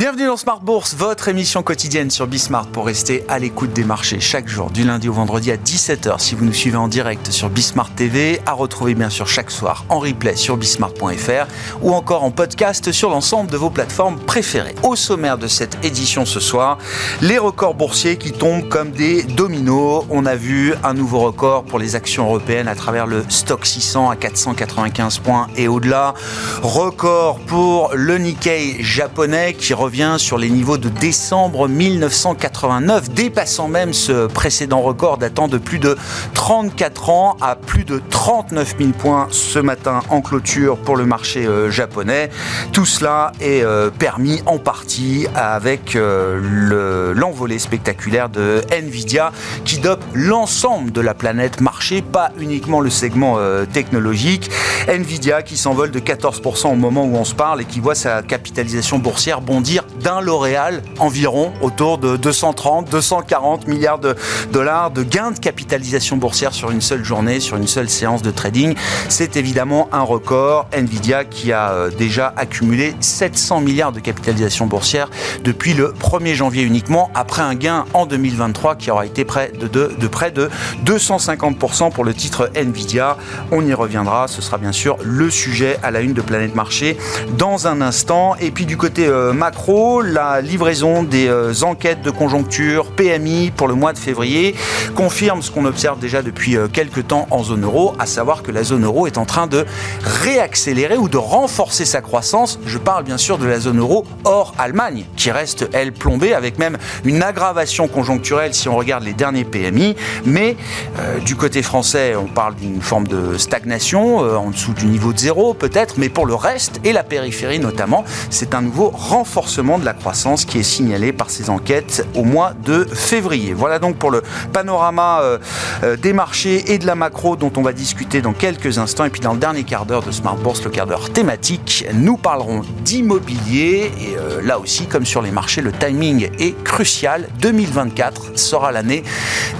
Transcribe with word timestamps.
Bienvenue 0.00 0.28
dans 0.28 0.38
Smart 0.38 0.60
Bourse, 0.60 0.94
votre 0.94 1.28
émission 1.28 1.62
quotidienne 1.62 2.10
sur 2.10 2.26
Bismart 2.26 2.68
pour 2.68 2.86
rester 2.86 3.22
à 3.28 3.38
l'écoute 3.38 3.74
des 3.74 3.84
marchés 3.84 4.18
chaque 4.18 4.48
jour, 4.48 4.70
du 4.70 4.82
lundi 4.82 5.10
au 5.10 5.12
vendredi 5.12 5.52
à 5.52 5.58
17h 5.58 6.20
si 6.20 6.34
vous 6.34 6.46
nous 6.46 6.54
suivez 6.54 6.78
en 6.78 6.88
direct 6.88 7.30
sur 7.30 7.50
Bismart 7.50 7.94
TV, 7.94 8.40
à 8.46 8.52
retrouver 8.52 8.94
bien 8.94 9.10
sûr 9.10 9.28
chaque 9.28 9.50
soir 9.50 9.84
en 9.90 9.98
replay 9.98 10.36
sur 10.36 10.56
bismart.fr 10.56 11.46
ou 11.82 11.92
encore 11.92 12.24
en 12.24 12.30
podcast 12.30 12.92
sur 12.92 13.10
l'ensemble 13.10 13.50
de 13.50 13.58
vos 13.58 13.68
plateformes 13.68 14.18
préférées. 14.20 14.74
Au 14.84 14.96
sommaire 14.96 15.36
de 15.36 15.46
cette 15.46 15.76
édition 15.84 16.24
ce 16.24 16.40
soir, 16.40 16.78
les 17.20 17.36
records 17.36 17.74
boursiers 17.74 18.16
qui 18.16 18.32
tombent 18.32 18.68
comme 18.70 18.92
des 18.92 19.22
dominos. 19.22 20.06
On 20.08 20.24
a 20.24 20.34
vu 20.34 20.72
un 20.82 20.94
nouveau 20.94 21.18
record 21.18 21.64
pour 21.64 21.78
les 21.78 21.94
actions 21.94 22.24
européennes 22.24 22.68
à 22.68 22.74
travers 22.74 23.06
le 23.06 23.22
stock 23.28 23.66
600 23.66 24.08
à 24.08 24.16
495 24.16 25.18
points 25.18 25.48
et 25.58 25.68
au-delà. 25.68 26.14
Record 26.62 27.38
pour 27.40 27.90
le 27.92 28.16
Nikkei 28.16 28.82
japonais 28.82 29.52
qui 29.52 29.74
revient 29.74 29.89
revient 29.90 30.14
sur 30.18 30.38
les 30.38 30.50
niveaux 30.50 30.78
de 30.78 30.88
décembre 30.88 31.66
1989, 31.66 33.10
dépassant 33.10 33.66
même 33.66 33.92
ce 33.92 34.28
précédent 34.28 34.82
record 34.82 35.18
datant 35.18 35.48
de 35.48 35.58
plus 35.58 35.80
de 35.80 35.96
34 36.34 37.10
ans 37.10 37.36
à 37.40 37.56
plus 37.56 37.82
de 37.82 38.00
39 38.08 38.76
000 38.78 38.90
points 38.90 39.26
ce 39.32 39.58
matin 39.58 39.98
en 40.08 40.20
clôture 40.20 40.76
pour 40.76 40.94
le 40.94 41.06
marché 41.06 41.44
euh, 41.44 41.72
japonais. 41.72 42.30
Tout 42.70 42.86
cela 42.86 43.32
est 43.40 43.64
euh, 43.64 43.90
permis 43.90 44.42
en 44.46 44.58
partie 44.58 45.26
avec 45.34 45.96
euh, 45.96 47.12
l'envolée 47.12 47.58
spectaculaire 47.58 48.28
de 48.28 48.62
Nvidia 48.70 49.32
qui 49.64 49.78
dope 49.78 50.04
l'ensemble 50.14 50.92
de 50.92 51.00
la 51.00 51.14
planète 51.14 51.60
marché, 51.60 52.00
pas 52.00 52.30
uniquement 52.38 52.78
le 52.78 52.90
segment 52.90 53.38
technologique. 53.72 54.50
Nvidia 54.86 55.42
qui 55.42 55.56
s'envole 55.56 55.90
de 55.90 55.98
14% 55.98 56.68
au 56.68 56.76
moment 56.76 57.04
où 57.04 57.16
on 57.16 57.24
se 57.24 57.34
parle 57.34 57.60
et 57.60 57.64
qui 57.64 57.80
voit 57.80 57.96
sa 57.96 58.22
capitalisation 58.22 58.98
boursière 58.98 59.40
bondir 59.40 59.79
d'un 60.02 60.20
L'Oréal 60.20 60.82
environ 60.98 61.52
autour 61.60 61.98
de 61.98 62.16
230, 62.16 62.90
240 62.90 63.68
milliards 63.68 63.98
de 63.98 64.14
dollars 64.52 64.90
de 64.90 65.02
gains 65.02 65.30
de 65.30 65.38
capitalisation 65.38 66.16
boursière 66.16 66.52
sur 66.52 66.70
une 66.70 66.80
seule 66.80 67.04
journée, 67.04 67.40
sur 67.40 67.56
une 67.56 67.66
seule 67.66 67.88
séance 67.88 68.22
de 68.22 68.30
trading. 68.30 68.74
C'est 69.08 69.36
évidemment 69.36 69.88
un 69.92 70.02
record. 70.02 70.66
Nvidia 70.72 71.24
qui 71.24 71.52
a 71.52 71.70
euh, 71.70 71.90
déjà 71.90 72.32
accumulé 72.36 72.94
700 73.00 73.60
milliards 73.60 73.92
de 73.92 74.00
capitalisation 74.00 74.66
boursière 74.66 75.08
depuis 75.44 75.74
le 75.74 75.92
1er 75.92 76.34
janvier 76.34 76.62
uniquement, 76.62 77.10
après 77.14 77.42
un 77.42 77.54
gain 77.54 77.84
en 77.94 78.06
2023 78.06 78.76
qui 78.76 78.90
aura 78.90 79.06
été 79.06 79.24
près 79.24 79.52
de, 79.52 79.66
de 79.68 80.06
près 80.06 80.30
de 80.30 80.50
250% 80.84 81.92
pour 81.92 82.04
le 82.04 82.14
titre 82.14 82.50
Nvidia. 82.54 83.16
On 83.50 83.64
y 83.64 83.74
reviendra, 83.74 84.28
ce 84.28 84.42
sera 84.42 84.58
bien 84.58 84.72
sûr 84.72 84.96
le 85.02 85.30
sujet 85.30 85.78
à 85.82 85.90
la 85.90 86.00
une 86.00 86.12
de 86.12 86.20
Planète 86.20 86.54
Marché 86.54 86.96
dans 87.38 87.66
un 87.66 87.80
instant. 87.80 88.34
Et 88.40 88.50
puis 88.50 88.66
du 88.66 88.76
côté 88.76 89.06
euh, 89.06 89.32
la 89.70 90.40
livraison 90.40 91.04
des 91.04 91.28
euh, 91.28 91.52
enquêtes 91.62 92.02
de 92.02 92.10
conjoncture 92.10 92.90
PMI 92.90 93.52
pour 93.52 93.68
le 93.68 93.74
mois 93.74 93.92
de 93.92 93.98
février 93.98 94.54
confirme 94.96 95.42
ce 95.42 95.50
qu'on 95.50 95.64
observe 95.64 96.00
déjà 96.00 96.22
depuis 96.22 96.56
euh, 96.56 96.66
quelques 96.66 97.06
temps 97.06 97.28
en 97.30 97.44
zone 97.44 97.64
euro, 97.64 97.94
à 97.98 98.06
savoir 98.06 98.42
que 98.42 98.50
la 98.50 98.64
zone 98.64 98.84
euro 98.84 99.06
est 99.06 99.16
en 99.16 99.26
train 99.26 99.46
de 99.46 99.64
réaccélérer 100.02 100.96
ou 100.96 101.08
de 101.08 101.16
renforcer 101.16 101.84
sa 101.84 102.00
croissance. 102.00 102.58
Je 102.66 102.78
parle 102.78 103.04
bien 103.04 103.18
sûr 103.18 103.38
de 103.38 103.46
la 103.46 103.60
zone 103.60 103.78
euro 103.78 104.04
hors 104.24 104.54
Allemagne, 104.58 105.04
qui 105.16 105.30
reste, 105.30 105.68
elle, 105.72 105.92
plombée, 105.92 106.34
avec 106.34 106.58
même 106.58 106.76
une 107.04 107.22
aggravation 107.22 107.86
conjoncturelle 107.86 108.54
si 108.54 108.68
on 108.68 108.76
regarde 108.76 109.04
les 109.04 109.14
derniers 109.14 109.44
PMI. 109.44 109.94
Mais 110.24 110.56
euh, 110.98 111.18
du 111.20 111.36
côté 111.36 111.62
français, 111.62 112.16
on 112.16 112.26
parle 112.26 112.56
d'une 112.56 112.80
forme 112.80 113.06
de 113.06 113.38
stagnation, 113.38 114.18
en 114.18 114.50
dessous 114.50 114.72
du 114.72 114.86
niveau 114.86 115.12
de 115.12 115.18
zéro 115.18 115.54
peut-être, 115.54 115.94
mais 115.98 116.08
pour 116.08 116.26
le 116.26 116.34
reste, 116.34 116.80
et 116.82 116.92
la 116.92 117.04
périphérie 117.04 117.60
notamment, 117.60 118.04
c'est 118.30 118.54
un 118.54 118.62
nouveau 118.62 118.90
renforcement 118.92 119.59
de 119.60 119.84
la 119.84 119.92
croissance 119.92 120.46
qui 120.46 120.58
est 120.58 120.62
signalé 120.62 121.12
par 121.12 121.28
ces 121.28 121.50
enquêtes 121.50 122.06
au 122.14 122.24
mois 122.24 122.54
de 122.64 122.84
février. 122.84 123.52
Voilà 123.52 123.78
donc 123.78 123.96
pour 123.96 124.10
le 124.10 124.22
panorama 124.52 125.20
euh, 125.20 125.38
euh, 125.82 125.96
des 125.96 126.14
marchés 126.14 126.72
et 126.72 126.78
de 126.78 126.86
la 126.86 126.94
macro 126.94 127.36
dont 127.36 127.52
on 127.56 127.62
va 127.62 127.74
discuter 127.74 128.22
dans 128.22 128.32
quelques 128.32 128.78
instants. 128.78 129.04
Et 129.04 129.10
puis 129.10 129.20
dans 129.20 129.34
le 129.34 129.38
dernier 129.38 129.64
quart 129.64 129.84
d'heure 129.84 130.02
de 130.02 130.10
Smart 130.10 130.36
Bourse, 130.36 130.64
le 130.64 130.70
quart 130.70 130.86
d'heure 130.86 131.10
thématique, 131.10 131.84
nous 131.92 132.16
parlerons 132.16 132.62
d'immobilier. 132.84 133.92
Et 134.00 134.16
euh, 134.16 134.40
là 134.42 134.58
aussi, 134.58 134.86
comme 134.86 135.04
sur 135.04 135.20
les 135.20 135.30
marchés, 135.30 135.60
le 135.60 135.72
timing 135.72 136.30
est 136.38 136.62
crucial. 136.64 137.28
2024 137.40 138.38
sera 138.38 138.72
l'année 138.72 139.04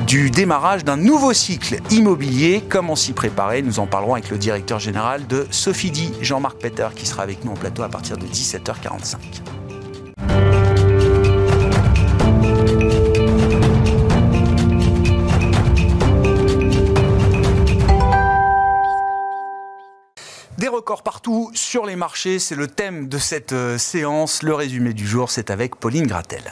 du 0.06 0.30
démarrage 0.30 0.82
d'un 0.82 0.96
nouveau 0.96 1.34
cycle 1.34 1.76
immobilier. 1.90 2.64
Comment 2.66 2.96
s'y 2.96 3.12
préparer? 3.12 3.60
Nous 3.60 3.80
en 3.80 3.86
parlerons 3.86 4.14
avec 4.14 4.30
le 4.30 4.38
directeur 4.38 4.78
général 4.78 5.26
de 5.26 5.46
Sophie 5.50 5.90
Jean-Marc 6.20 6.58
Peter, 6.58 6.88
qui 6.94 7.06
sera 7.06 7.22
avec 7.22 7.44
nous 7.44 7.52
en 7.52 7.56
plateau 7.56 7.82
à 7.82 7.88
partir 7.88 8.16
de 8.16 8.26
17h45. 8.26 9.16
Partout 20.98 21.50
sur 21.54 21.86
les 21.86 21.94
marchés, 21.94 22.38
c'est 22.40 22.56
le 22.56 22.66
thème 22.66 23.08
de 23.08 23.18
cette 23.18 23.52
euh, 23.52 23.78
séance. 23.78 24.42
Le 24.42 24.54
résumé 24.54 24.92
du 24.92 25.06
jour, 25.06 25.30
c'est 25.30 25.50
avec 25.50 25.76
Pauline 25.76 26.06
Gratel. 26.06 26.42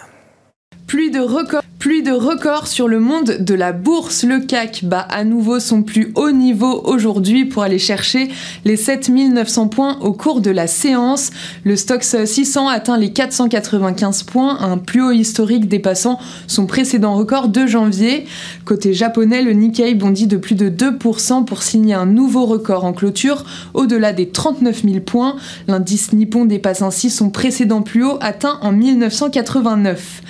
Plus 0.87 1.10
de 1.10 1.19
records 1.19 1.62
plus 1.88 2.03
de 2.03 2.12
records 2.12 2.66
sur 2.66 2.87
le 2.87 3.00
monde 3.00 3.38
de 3.41 3.54
la 3.54 3.72
bourse. 3.72 4.22
Le 4.22 4.41
CAC 4.41 4.84
bat 4.84 5.00
à 5.09 5.25
nouveau 5.25 5.59
son 5.59 5.82
plus 5.82 6.12
haut 6.16 6.32
niveau 6.32 6.82
aujourd'hui 6.84 7.47
pour 7.47 7.62
aller 7.62 7.78
chercher 7.78 8.28
les 8.66 8.76
7900 8.76 9.69
points 9.69 9.97
au 10.03 10.12
cours 10.12 10.43
de 10.43 10.50
la 10.50 10.66
séance. 10.66 11.31
Le 11.65 11.77
Stoxx 11.77 12.27
600 12.27 12.69
atteint 12.69 12.98
les 12.98 13.15
495 13.15 14.25
points, 14.25 14.60
un 14.60 14.77
plus 14.77 15.00
haut 15.00 15.12
historique 15.12 15.66
dépassant 15.66 16.19
son 16.47 16.66
précédent 16.66 17.15
record 17.15 17.48
de 17.48 17.66
janvier. 17.66 18.27
Côté 18.66 18.93
japonais, 18.93 19.41
le 19.41 19.54
Nikkei 19.54 19.94
bondit 19.94 20.27
de 20.27 20.37
plus 20.37 20.56
de 20.56 20.69
2% 20.69 21.47
pour 21.47 21.62
signer 21.62 21.94
un 21.94 22.04
nouveau 22.04 22.44
record 22.44 22.84
en 22.84 22.93
clôture 22.93 23.47
au-delà 23.72 24.12
des 24.12 24.28
39 24.28 24.82
000 24.84 25.00
points. 25.00 25.37
L'indice 25.69 26.12
nippon 26.12 26.44
dépasse 26.44 26.82
ainsi 26.82 27.09
son 27.09 27.31
précédent 27.31 27.81
plus 27.81 28.04
haut 28.04 28.19
atteint 28.21 28.59
en 28.60 28.72
1989. 28.72 30.21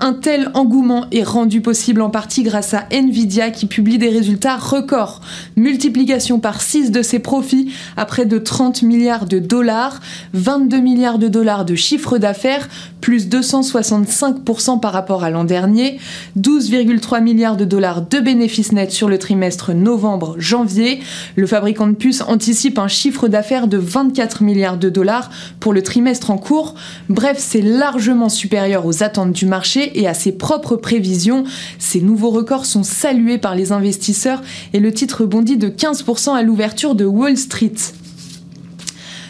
Un 0.00 0.12
tel 0.12 0.52
engouement 0.54 1.06
est 1.12 1.22
rendu 1.22 1.60
possible 1.60 2.00
en 2.02 2.10
partie 2.10 2.42
grâce 2.42 2.74
à 2.74 2.86
Nvidia 2.90 3.50
qui 3.50 3.66
publie 3.66 3.98
des 3.98 4.10
résultats 4.10 4.56
records. 4.56 5.20
Multiplication 5.56 6.40
par 6.40 6.60
6 6.60 6.90
de 6.90 7.02
ses 7.02 7.18
profits 7.18 7.72
à 7.96 8.06
près 8.06 8.26
de 8.26 8.38
30 8.38 8.82
milliards 8.82 9.26
de 9.26 9.38
dollars, 9.38 10.00
22 10.34 10.78
milliards 10.78 11.18
de 11.18 11.28
dollars 11.28 11.64
de 11.64 11.74
chiffre 11.74 12.18
d'affaires, 12.18 12.68
plus 13.00 13.28
265% 13.28 14.80
par 14.80 14.92
rapport 14.92 15.24
à 15.24 15.30
l'an 15.30 15.44
dernier, 15.44 15.98
12,3 16.38 17.22
milliards 17.22 17.56
de 17.56 17.64
dollars 17.64 18.02
de 18.02 18.20
bénéfices 18.20 18.72
nets 18.72 18.92
sur 18.92 19.08
le 19.08 19.18
trimestre 19.18 19.72
novembre-janvier. 19.72 21.00
Le 21.36 21.46
fabricant 21.46 21.86
de 21.86 21.94
puces 21.94 22.22
anticipe 22.22 22.78
un 22.78 22.88
chiffre 22.88 23.28
d'affaires 23.28 23.68
de 23.68 23.78
24 23.78 24.42
milliards 24.42 24.78
de 24.78 24.88
dollars 24.88 25.30
pour 25.60 25.72
le 25.72 25.82
trimestre 25.82 26.30
en 26.30 26.38
cours. 26.38 26.74
Bref, 27.08 27.36
c'est 27.38 27.62
largement 27.62 28.28
supérieur 28.28 28.86
aux 28.86 29.02
attentes 29.02 29.32
du 29.32 29.46
marché 29.46 29.98
et 29.98 30.06
à 30.06 30.14
ses 30.14 30.32
propres 30.32 30.76
prévisions. 30.88 31.44
Ces 31.78 32.00
nouveaux 32.00 32.30
records 32.30 32.64
sont 32.64 32.82
salués 32.82 33.36
par 33.36 33.54
les 33.54 33.72
investisseurs 33.72 34.40
et 34.72 34.80
le 34.80 34.90
titre 34.90 35.26
bondit 35.26 35.58
de 35.58 35.68
15% 35.68 36.34
à 36.34 36.42
l'ouverture 36.42 36.94
de 36.94 37.04
Wall 37.04 37.36
Street. 37.36 37.74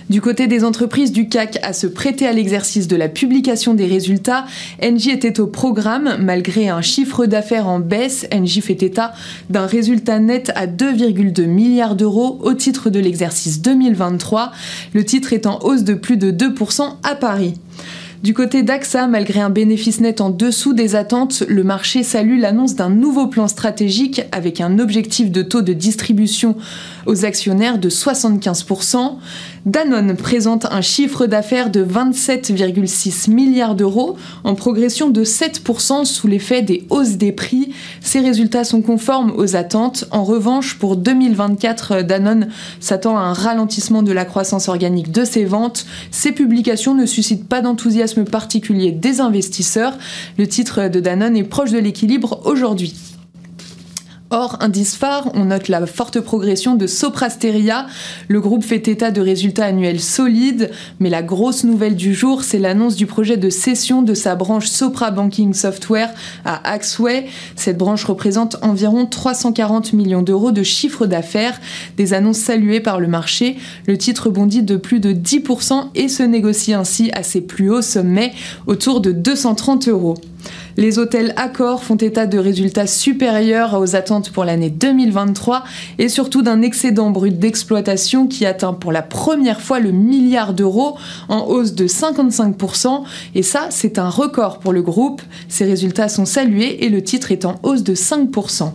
Du 0.08 0.20
côté 0.20 0.47
des 0.47 0.62
entreprises 0.62 1.10
du 1.10 1.28
CAC 1.28 1.58
à 1.64 1.72
se 1.72 1.88
prêter 1.88 2.28
à 2.28 2.32
l'exercice 2.32 2.86
de 2.86 2.94
la 2.94 3.08
publication 3.08 3.74
des 3.74 3.86
résultats, 3.86 4.47
Engie 4.80 5.10
était 5.10 5.41
au 5.41 5.48
programme 5.48 6.16
malgré 6.20 6.68
un 6.68 6.80
chiffre 6.80 7.26
d'affaires 7.26 7.66
en 7.66 7.80
baisse. 7.80 8.28
Engie 8.32 8.60
fait 8.60 8.80
état 8.84 9.12
d'un 9.50 9.66
résultat 9.66 10.20
net 10.20 10.52
à 10.54 10.68
2,2 10.68 11.44
milliards 11.47 11.97
d'euros 11.97 12.38
au 12.41 12.54
titre 12.54 12.88
de 12.88 13.00
l'exercice 13.00 13.60
2023, 13.62 14.53
le 14.94 15.04
titre 15.04 15.33
est 15.33 15.47
en 15.47 15.59
hausse 15.65 15.83
de 15.83 15.94
plus 15.94 16.18
de 16.18 16.30
2% 16.30 16.88
à 17.03 17.16
Paris. 17.16 17.54
Du 18.22 18.34
côté 18.34 18.65
d'AXA, 18.65 19.06
malgré 19.06 19.41
un 19.41 19.48
bénéfice 19.48 20.00
net 20.00 20.20
en 20.20 20.30
dessous 20.30 20.72
des 20.72 20.97
attentes, 20.97 21.44
le 21.47 21.62
marché 21.62 22.03
salue 22.03 22.41
l'annonce 22.41 22.74
d'un 22.74 22.91
nouveau 22.91 23.28
plan 23.28 23.47
stratégique 23.47 24.22
avec 24.32 24.60
un 24.60 24.80
objectif 24.80 25.30
de 25.30 25.42
taux 25.42 25.62
de 25.62 25.72
distribution 25.72 26.56
aux 27.09 27.25
actionnaires 27.25 27.78
de 27.78 27.89
75%. 27.89 29.15
Danone 29.66 30.15
présente 30.15 30.66
un 30.66 30.83
chiffre 30.83 31.27
d'affaires 31.27 31.71
de 31.71 31.84
27,6 31.84 33.31
milliards 33.31 33.75
d'euros 33.75 34.16
en 34.45 34.55
progression 34.55 35.09
de 35.09 35.25
7% 35.25 36.05
sous 36.05 36.27
l'effet 36.28 36.63
des 36.63 36.87
hausses 36.91 37.16
des 37.16 37.33
prix. 37.33 37.72
Ces 38.03 38.21
résultats 38.21 38.65
sont 38.65 38.83
conformes 38.83 39.33
aux 39.37 39.57
attentes. 39.57 40.07
En 40.10 40.22
revanche, 40.22 40.78
pour 40.78 40.97
2024, 40.97 42.03
Danone 42.03 42.49
s'attend 42.78 43.16
à 43.16 43.22
un 43.22 43.33
ralentissement 43.33 44.03
de 44.03 44.13
la 44.13 44.27
croissance 44.27 44.69
organique 44.69 45.10
de 45.10 45.25
ses 45.25 45.47
ventes. 45.47 45.87
Ces 46.10 46.33
publications 46.33 46.95
ne 46.95 47.07
suscitent 47.07 47.49
pas 47.49 47.63
d'enthousiasme 47.63 48.25
particulier 48.25 48.93
des 48.93 49.21
investisseurs. 49.22 49.97
Le 50.37 50.47
titre 50.47 50.89
de 50.89 51.01
Danone 51.01 51.39
est 51.39 51.45
proche 51.45 51.71
de 51.71 51.78
l'équilibre 51.78 52.43
aujourd'hui. 52.45 53.08
Hors 54.30 54.59
indice 54.60 54.95
phare, 54.95 55.30
on 55.34 55.47
note 55.47 55.69
la 55.69 55.86
forte 55.86 56.21
progression 56.21 56.75
de 56.75 56.86
Soprasteria. 56.86 57.86
Le 58.28 58.42
groupe 58.42 58.63
fait 58.63 58.86
état 58.86 59.10
de 59.10 59.22
résultats 59.22 59.65
annuels 59.65 60.01
solides, 60.01 60.71
mais 61.01 61.09
la 61.09 61.22
grosse 61.22 61.65
nouvelle 61.65 61.97
du 61.97 62.13
jour, 62.13 62.42
c'est 62.42 62.59
l'annonce 62.59 62.95
du 62.95 63.07
projet 63.07 63.39
de 63.39 63.48
cession 63.48 64.03
de 64.03 64.13
sa 64.13 64.34
branche 64.34 64.66
Sopra 64.66 65.13
Banking 65.13 65.54
Software 65.54 66.10
à 66.45 66.71
Axway. 66.71 67.27
Cette 67.57 67.78
branche 67.78 68.04
représente 68.04 68.57
environ 68.60 69.07
340 69.07 69.95
millions 69.95 70.21
d'euros 70.21 70.53
de 70.53 70.63
chiffre 70.63 71.07
d'affaires, 71.07 71.59
des 71.97 72.13
annonces 72.13 72.36
saluées 72.36 72.81
par 72.81 73.01
le 73.01 73.09
marché. 73.09 73.57
Le 73.86 73.97
titre 73.97 74.28
bondit 74.28 74.63
de 74.63 74.77
plus 74.77 75.01
de 75.01 75.15
10% 75.15 75.86
et 75.95 76.09
se 76.09 76.22
négocie 76.22 76.74
ainsi 76.74 77.10
à 77.15 77.22
ses 77.22 77.41
plus 77.41 77.71
hauts 77.71 77.81
sommets, 77.81 78.34
autour 78.66 79.01
de 79.01 79.10
230 79.10 79.89
euros. 79.89 80.19
Les 80.78 81.01
hôtels 81.01 81.33
Accor 81.34 81.83
font 81.83 81.97
état 81.97 82.27
de 82.27 82.39
résultats 82.39 82.86
supérieurs 82.86 83.80
aux 83.80 83.97
attentes 83.97 84.30
pour 84.30 84.45
l'année 84.45 84.71
2023 84.71 85.65
et 85.98 86.09
surtout 86.09 86.42
d'un 86.42 86.63
excédent 86.63 87.10
brut 87.10 87.36
d'exploitation 87.36 88.28
qui 88.28 88.47
atteint 88.47 88.75
pour 88.75 88.92
la 88.92 89.03
première 89.03 89.60
fois 89.60 89.80
le 89.80 89.91
milliard 89.91 90.54
d'euros 90.54 90.97
en 91.28 91.48
hausse 91.48 91.72
de 91.72 91.89
55%. 91.89 93.03
Et 93.34 93.42
ça, 93.42 93.66
c'est 93.71 93.98
un 93.98 94.09
record 94.09 94.60
pour 94.60 94.72
le 94.72 94.80
groupe. 94.80 95.21
Ces 95.48 95.65
résultats 95.65 96.09
sont 96.09 96.27
salués 96.27 96.84
et 96.84 96.91
le 96.91 97.03
titre 97.03 97.33
est 97.33 97.45
en 97.45 97.57
hausse 97.65 97.83
de 97.83 97.97
5%. 97.97 98.71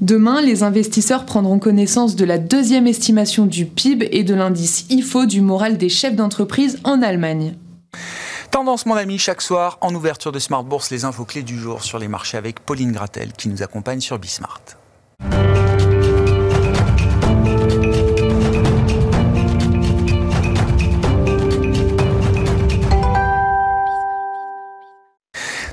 Demain, 0.00 0.42
les 0.42 0.64
investisseurs 0.64 1.24
prendront 1.24 1.60
connaissance 1.60 2.16
de 2.16 2.24
la 2.24 2.38
deuxième 2.38 2.88
estimation 2.88 3.46
du 3.46 3.64
PIB 3.64 4.08
et 4.10 4.24
de 4.24 4.34
l'indice 4.34 4.86
IFO 4.90 5.26
du 5.26 5.40
moral 5.40 5.78
des 5.78 5.88
chefs 5.88 6.16
d'entreprise 6.16 6.80
en 6.82 7.00
Allemagne. 7.00 7.54
Tendance, 8.50 8.86
mon 8.86 8.94
ami, 8.94 9.18
chaque 9.18 9.42
soir, 9.42 9.76
en 9.82 9.94
ouverture 9.94 10.32
de 10.32 10.38
Smart 10.38 10.64
Bourse, 10.64 10.90
les 10.90 11.04
infos 11.04 11.24
clés 11.24 11.42
du 11.42 11.58
jour 11.58 11.84
sur 11.84 11.98
les 11.98 12.08
marchés 12.08 12.38
avec 12.38 12.60
Pauline 12.60 12.92
Gratel 12.92 13.32
qui 13.32 13.48
nous 13.48 13.62
accompagne 13.62 14.00
sur 14.00 14.18
Bismart. 14.18 14.60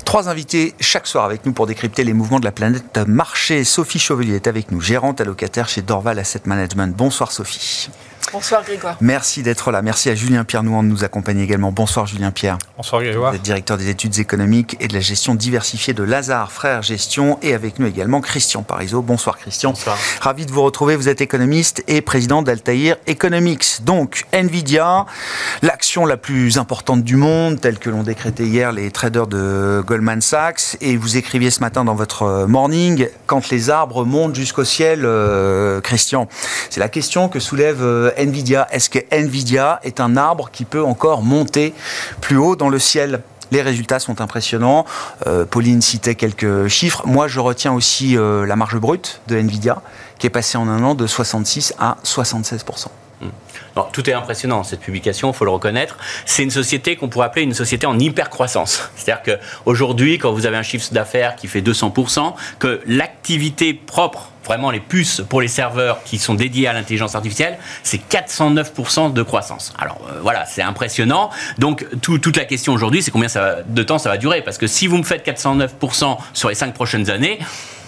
Trois 0.04 0.28
invités 0.28 0.74
chaque 0.78 1.06
soir 1.06 1.24
avec 1.24 1.44
nous 1.46 1.52
pour 1.52 1.66
décrypter 1.66 2.04
les 2.04 2.12
mouvements 2.12 2.40
de 2.40 2.44
la 2.44 2.52
planète 2.52 2.98
marché. 2.98 3.64
Sophie 3.64 3.98
Chauvelier 3.98 4.36
est 4.36 4.46
avec 4.46 4.70
nous, 4.70 4.80
gérante 4.80 5.20
allocataire 5.20 5.68
chez 5.68 5.82
Dorval 5.82 6.18
Asset 6.18 6.42
Management. 6.44 6.94
Bonsoir 6.96 7.32
Sophie. 7.32 7.88
Bonsoir 8.36 8.62
Grégoire. 8.64 8.98
Merci 9.00 9.42
d'être 9.42 9.70
là. 9.70 9.80
Merci 9.80 10.10
à 10.10 10.14
Julien 10.14 10.44
Pierre 10.44 10.62
Nouan 10.62 10.82
de 10.82 10.88
nous 10.88 11.04
accompagner 11.04 11.42
également. 11.42 11.72
Bonsoir 11.72 12.06
Julien 12.06 12.30
Pierre. 12.32 12.58
Bonsoir 12.76 13.00
Grégoire. 13.00 13.30
Vous 13.30 13.36
êtes 13.36 13.42
directeur 13.42 13.78
des 13.78 13.88
études 13.88 14.18
économiques 14.18 14.76
et 14.78 14.88
de 14.88 14.92
la 14.92 15.00
gestion 15.00 15.34
diversifiée 15.34 15.94
de 15.94 16.02
Lazare 16.02 16.52
Frères 16.52 16.82
Gestion 16.82 17.38
et 17.40 17.54
avec 17.54 17.78
nous 17.78 17.86
également 17.86 18.20
Christian 18.20 18.62
Parizeau. 18.62 19.00
Bonsoir 19.00 19.38
Christian. 19.38 19.70
Bonsoir. 19.70 19.96
Ravi 20.20 20.44
de 20.44 20.52
vous 20.52 20.60
retrouver. 20.60 20.96
Vous 20.96 21.08
êtes 21.08 21.22
économiste 21.22 21.82
et 21.88 22.02
président 22.02 22.42
d'Altair 22.42 22.98
Economics. 23.06 23.78
Donc 23.84 24.26
Nvidia, 24.32 25.06
l'action 25.62 26.04
la 26.04 26.18
plus 26.18 26.58
importante 26.58 27.04
du 27.04 27.16
monde, 27.16 27.58
telle 27.58 27.78
que 27.78 27.88
l'ont 27.88 28.02
décrété 28.02 28.44
hier 28.44 28.70
les 28.70 28.90
traders 28.90 29.28
de 29.28 29.82
Goldman 29.86 30.20
Sachs. 30.20 30.76
Et 30.82 30.98
vous 30.98 31.16
écriviez 31.16 31.50
ce 31.50 31.60
matin 31.60 31.86
dans 31.86 31.94
votre 31.94 32.44
morning, 32.46 33.08
quand 33.24 33.48
les 33.48 33.70
arbres 33.70 34.04
montent 34.04 34.34
jusqu'au 34.34 34.64
ciel, 34.64 35.06
euh, 35.06 35.80
Christian. 35.80 36.28
C'est 36.68 36.80
la 36.80 36.90
question 36.90 37.30
que 37.30 37.40
soulève 37.40 37.80
euh, 37.80 38.10
Nvidia. 38.26 38.66
Est-ce 38.70 38.90
que 38.90 38.98
Nvidia 39.10 39.80
est 39.82 40.00
un 40.00 40.16
arbre 40.16 40.50
qui 40.50 40.64
peut 40.64 40.84
encore 40.84 41.22
monter 41.22 41.74
plus 42.20 42.36
haut 42.36 42.56
dans 42.56 42.68
le 42.68 42.78
ciel? 42.78 43.22
Les 43.52 43.62
résultats 43.62 43.98
sont 44.00 44.20
impressionnants. 44.20 44.84
Euh, 45.26 45.44
Pauline 45.44 45.80
citait 45.80 46.16
quelques 46.16 46.66
chiffres. 46.68 47.02
Moi, 47.06 47.28
je 47.28 47.40
retiens 47.40 47.72
aussi 47.72 48.16
euh, 48.16 48.44
la 48.44 48.56
marge 48.56 48.76
brute 48.78 49.20
de 49.28 49.36
Nvidia, 49.36 49.82
qui 50.18 50.26
est 50.26 50.30
passée 50.30 50.58
en 50.58 50.68
un 50.68 50.82
an 50.82 50.94
de 50.94 51.06
66 51.06 51.74
à 51.78 51.96
76 52.02 52.64
tout 53.92 54.08
est 54.08 54.12
impressionnant, 54.12 54.62
cette 54.62 54.80
publication, 54.80 55.30
il 55.30 55.34
faut 55.34 55.44
le 55.44 55.50
reconnaître. 55.50 55.98
C'est 56.24 56.42
une 56.42 56.50
société 56.50 56.96
qu'on 56.96 57.08
pourrait 57.08 57.26
appeler 57.26 57.42
une 57.42 57.54
société 57.54 57.86
en 57.86 57.98
hyper-croissance. 57.98 58.90
C'est-à-dire 58.96 59.38
qu'aujourd'hui, 59.38 60.18
quand 60.18 60.32
vous 60.32 60.46
avez 60.46 60.56
un 60.56 60.62
chiffre 60.62 60.92
d'affaires 60.92 61.36
qui 61.36 61.48
fait 61.48 61.60
200%, 61.60 62.34
que 62.58 62.80
l'activité 62.86 63.74
propre 63.74 64.30
vraiment 64.44 64.70
les 64.70 64.80
puces 64.80 65.22
pour 65.28 65.40
les 65.40 65.48
serveurs 65.48 66.02
qui 66.04 66.18
sont 66.18 66.34
dédiés 66.34 66.68
à 66.68 66.72
l'intelligence 66.72 67.14
artificielle, 67.14 67.58
c'est 67.82 68.00
409% 68.08 69.12
de 69.12 69.22
croissance. 69.22 69.74
Alors 69.76 69.98
euh, 70.08 70.20
voilà, 70.22 70.46
c'est 70.46 70.62
impressionnant. 70.62 71.30
Donc 71.58 71.84
toute 72.00 72.36
la 72.36 72.44
question 72.44 72.72
aujourd'hui, 72.72 73.02
c'est 73.02 73.10
combien 73.10 73.28
ça, 73.28 73.62
de 73.66 73.82
temps 73.82 73.98
ça 73.98 74.08
va 74.08 74.16
durer? 74.16 74.42
Parce 74.42 74.56
que 74.56 74.68
si 74.68 74.86
vous 74.86 74.98
me 74.98 75.02
faites 75.02 75.26
409% 75.26 76.16
sur 76.32 76.48
les 76.48 76.54
5 76.54 76.74
prochaines 76.74 77.10
années, 77.10 77.40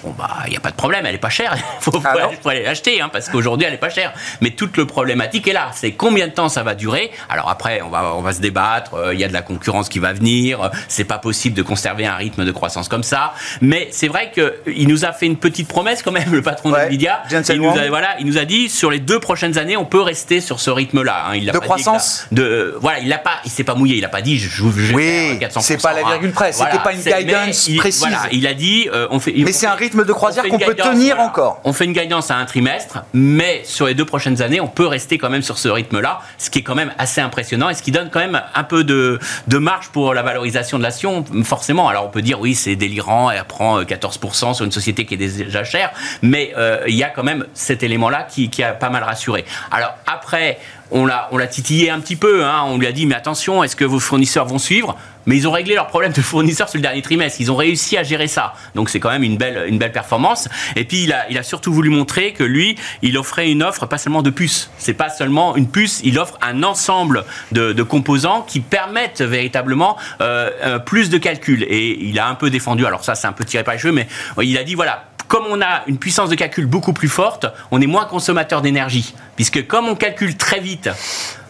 Bon, 0.03 0.15
bah, 0.17 0.29
il 0.47 0.51
n'y 0.51 0.57
a 0.57 0.61
pas 0.61 0.71
de 0.71 0.77
problème, 0.77 1.07
elle 1.07 1.13
n'est 1.13 1.19
pas 1.19 1.29
chère. 1.29 1.55
Il 1.57 1.63
faut, 1.81 2.01
ah 2.05 2.15
aller 2.45 2.63
l'acheter, 2.63 3.01
hein, 3.01 3.09
parce 3.13 3.29
qu'aujourd'hui, 3.29 3.67
elle 3.67 3.73
n'est 3.73 3.79
pas 3.79 3.91
chère. 3.91 4.13
Mais 4.41 4.51
toute 4.51 4.77
le 4.77 4.87
problématique 4.87 5.47
est 5.49 5.53
là. 5.53 5.71
C'est 5.75 5.93
combien 5.93 6.29
de 6.29 6.33
temps 6.33 6.49
ça 6.49 6.63
va 6.63 6.75
durer? 6.75 7.11
Alors 7.29 7.49
après, 7.49 7.83
on 7.83 7.89
va, 7.89 8.15
on 8.15 8.23
va 8.23 8.33
se 8.33 8.41
débattre. 8.41 8.95
Euh, 8.95 9.15
il 9.15 9.21
y 9.21 9.25
a 9.25 9.29
de 9.29 9.33
la 9.33 9.43
concurrence 9.43 9.89
qui 9.89 9.99
va 9.99 10.13
venir. 10.13 10.63
Euh, 10.63 10.69
c'est 10.89 11.05
pas 11.05 11.19
possible 11.19 11.57
de 11.57 11.63
conserver 11.63 12.07
un 12.07 12.15
rythme 12.15 12.45
de 12.45 12.53
croissance 12.53 12.89
comme 12.89 13.03
ça. 13.03 13.35
Mais 13.61 13.89
c'est 13.91 14.09
vrai 14.09 14.33
qu'il 14.33 14.89
nous 14.89 15.05
a 15.05 15.13
fait 15.13 15.27
une 15.27 15.37
petite 15.37 15.69
promesse 15.69 16.03
quand 16.03 16.13
même, 16.13 16.33
le 16.33 16.43
patron 16.43 16.71
de 16.71 16.77
Nvidia. 16.77 17.23
Il 17.31 17.61
nous, 17.61 17.69
a, 17.69 17.89
voilà, 17.89 18.17
il 18.21 18.27
nous 18.27 18.39
a 18.39 18.45
dit 18.45 18.69
sur 18.69 18.91
les 18.91 19.01
deux 19.01 19.21
prochaines 19.21 19.59
années, 19.59 19.77
on 19.77 19.85
peut 19.85 20.01
rester 20.01 20.41
sur 20.41 20.61
ce 20.61 20.71
rythme-là. 20.71 21.27
Hein. 21.29 21.39
de 21.39 21.59
croissance 21.59 22.27
de, 22.33 22.77
Voilà, 22.81 23.01
il 23.01 23.09
ne 23.09 23.17
pas, 23.17 23.41
il 23.45 23.51
s'est 23.51 23.65
pas 23.65 23.75
mouillé. 23.75 23.97
Il 23.97 24.03
n'a 24.03 24.09
pas 24.09 24.23
dit 24.23 24.39
je 24.39 24.63
vous 24.63 24.79
oui, 24.95 25.39
c'est 25.61 25.83
pas 25.83 25.93
la 25.93 26.03
virgule 26.03 26.33
près. 26.33 26.53
C'était 26.53 26.79
pas 26.79 26.93
une 26.93 27.01
guidance 27.01 27.69
précise. 27.77 28.07
il 28.33 28.47
a 28.47 28.55
dit 28.55 28.89
euh, 28.93 29.09
on 29.11 29.21
fait. 29.21 29.35
Mais 29.37 29.53
c'est 29.53 29.67
un 29.67 29.75
rythme 29.75 29.88
de 29.95 30.13
croisière 30.13 30.45
qu'on 30.45 30.59
peut 30.59 30.75
tenir 30.75 31.21
encore. 31.21 31.61
On 31.65 31.73
fait 31.73 31.85
une 31.85 31.93
guidance 31.93 32.31
à 32.31 32.37
un 32.37 32.45
trimestre, 32.45 33.05
mais 33.13 33.63
sur 33.65 33.87
les 33.87 33.95
deux 33.95 34.05
prochaines 34.05 34.43
années, 34.43 34.61
on 34.61 34.69
peut 34.69 34.87
rester 34.87 35.19
quand 35.19 35.31
même 35.31 35.43
sur 35.43 35.59
ce 35.59 35.69
rythme-là, 35.69 36.21
ce 36.39 36.51
qui 36.51 36.61
est 36.61 36.63
quand 36.63 36.75
même 36.75 36.93
assez 36.99 37.21
impressionnant 37.21 37.69
et 37.69 37.75
ce 37.75 37.83
qui 37.83 37.91
donne 37.91 38.11
quand 38.11 38.21
même 38.21 38.41
un 38.55 38.65
peu 38.65 38.85
de, 38.85 39.19
de 39.47 39.59
marge 39.59 39.89
pour 39.89 40.15
la 40.15 40.23
valorisation 40.23 40.79
de 40.79 40.83
l'action, 40.83 41.25
forcément. 41.45 41.89
Alors 41.89 42.07
on 42.07 42.11
peut 42.11 42.23
dire 42.23 42.41
oui, 42.41 42.55
c'est 42.55 42.77
délirant, 42.77 43.31
elle 43.31 43.43
prend 43.45 43.83
14% 43.83 44.55
sur 44.55 44.65
une 44.65 44.73
société 44.73 45.07
qui 45.07 45.15
est 45.15 45.17
déjà 45.17 45.65
chère, 45.65 45.91
mais 46.23 46.53
euh, 46.57 46.83
il 46.87 46.95
y 46.95 47.03
a 47.03 47.09
quand 47.09 47.25
même 47.25 47.47
cet 47.55 47.83
élément-là 47.83 48.25
qui, 48.25 48.51
qui 48.51 48.63
a 48.63 48.73
pas 48.73 48.91
mal 48.91 49.03
rassuré. 49.03 49.45
Alors 49.71 49.95
après, 50.07 50.59
on 50.91 51.07
l'a, 51.07 51.29
on 51.33 51.37
l'a 51.37 51.47
titillé 51.47 51.91
un 51.91 52.01
petit 52.01 52.17
peu. 52.17 52.45
Hein. 52.45 52.63
On 52.67 52.79
lui 52.79 52.87
a 52.87 52.93
dit, 52.93 53.07
mais 53.07 53.15
attention, 53.15 53.63
est-ce 53.63 53.77
que 53.77 53.85
vos 53.85 54.01
fournisseurs 54.01 54.47
vont 54.47 54.59
suivre? 54.59 54.97
Mais 55.27 55.37
ils 55.37 55.47
ont 55.47 55.53
réglé 55.53 55.75
leurs 55.75 55.89
problèmes 55.89 56.13
de 56.13 56.23
fournisseurs 56.23 56.71
sur 56.71 56.79
le 56.79 56.83
dernier 56.83 57.03
trimestre. 57.03 57.39
Ils 57.41 57.53
ont 57.53 57.57
réussi 57.57 57.99
à 57.99 58.03
gérer 58.03 58.29
ça. 58.29 58.55
Donc 58.75 58.89
c'est 58.89 58.99
quand 58.99 59.11
même 59.11 59.23
une 59.23 59.37
belle, 59.37 59.67
une 59.69 59.79
belle 59.79 59.93
performance. 59.93 60.49
Et 60.75 60.85
puis 60.85 61.05
il 61.05 61.13
a, 61.13 61.29
il 61.29 61.37
a 61.37 61.43
surtout 61.43 61.71
voulu 61.71 61.91
montrer 61.91 62.33
que 62.33 62.45
lui, 62.45 62.77
il 63.03 63.19
offrait 63.19 63.51
une 63.51 63.63
offre 63.63 63.85
pas 63.85 63.99
seulement 63.99 64.23
de 64.23 64.31
puces. 64.31 64.71
C'est 64.79 64.95
pas 64.95 65.11
seulement 65.11 65.55
une 65.57 65.69
puce. 65.69 66.01
Il 66.03 66.19
offre 66.19 66.39
un 66.41 66.63
ensemble 66.63 67.25
de, 67.53 67.75
de 67.75 67.83
composants 67.83 68.41
qui 68.41 68.61
permettent 68.61 69.21
véritablement 69.21 69.99
euh, 70.23 70.51
euh, 70.65 70.79
plus 70.79 71.11
de 71.11 71.19
calculs. 71.19 71.65
Et 71.65 72.03
il 72.03 72.19
a 72.19 72.27
un 72.27 72.35
peu 72.35 72.49
défendu. 72.49 72.87
Alors 72.87 73.05
ça, 73.05 73.15
c'est 73.15 73.27
un 73.27 73.33
peu 73.33 73.45
tiré 73.45 73.65
par 73.65 73.75
les 73.75 73.81
cheveux, 73.81 73.93
mais 73.93 74.09
il 74.41 74.57
a 74.57 74.65
dit 74.65 74.75
voilà 74.75 75.05
comme 75.29 75.45
on 75.49 75.61
a 75.61 75.83
une 75.87 75.99
puissance 75.99 76.31
de 76.31 76.35
calcul 76.35 76.67
beaucoup 76.67 76.93
plus 76.93 77.09
forte, 77.09 77.47
on 77.71 77.81
est 77.81 77.87
moins 77.87 78.07
consommateur 78.07 78.63
d'énergie. 78.63 79.15
Puisque 79.37 79.67
comme 79.67 79.87
on 79.87 79.95
calcule 79.95 80.37
très 80.37 80.59
vite, 80.59 80.91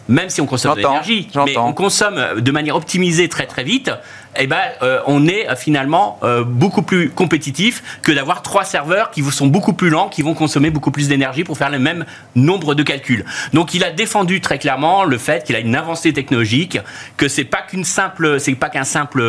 même 0.07 0.29
si 0.29 0.41
on 0.41 0.45
consomme 0.45 0.75
de 0.75 0.81
l'énergie, 0.81 1.29
mais 1.45 1.57
on 1.57 1.73
consomme 1.73 2.39
de 2.39 2.51
manière 2.51 2.75
optimisée 2.75 3.29
très 3.29 3.47
très 3.47 3.63
vite, 3.63 3.91
eh 4.37 4.47
ben, 4.47 4.57
euh, 4.81 4.99
on 5.07 5.27
est 5.27 5.49
euh, 5.49 5.55
finalement 5.55 6.19
euh, 6.23 6.43
beaucoup 6.43 6.81
plus 6.81 7.09
compétitif 7.09 7.83
que 8.03 8.11
d'avoir 8.11 8.41
trois 8.41 8.63
serveurs 8.63 9.11
qui 9.11 9.23
sont 9.23 9.47
beaucoup 9.47 9.73
plus 9.73 9.89
lents, 9.89 10.07
qui 10.07 10.21
vont 10.21 10.33
consommer 10.33 10.69
beaucoup 10.69 10.91
plus 10.91 11.07
d'énergie 11.07 11.43
pour 11.43 11.57
faire 11.57 11.69
le 11.69 11.79
même 11.79 12.05
nombre 12.35 12.75
de 12.75 12.83
calculs. 12.83 13.25
Donc, 13.53 13.73
il 13.73 13.83
a 13.83 13.91
défendu 13.91 14.41
très 14.41 14.59
clairement 14.59 15.03
le 15.03 15.17
fait 15.17 15.43
qu'il 15.43 15.55
a 15.55 15.59
une 15.59 15.75
avancée 15.75 16.13
technologique, 16.13 16.79
que 17.17 17.27
c'est 17.27 17.43
pas 17.43 17.61
qu'une 17.61 17.83
simple, 17.83 18.39
c'est 18.39 18.55
pas 18.55 18.69
qu'un 18.69 18.83
simple, 18.83 19.23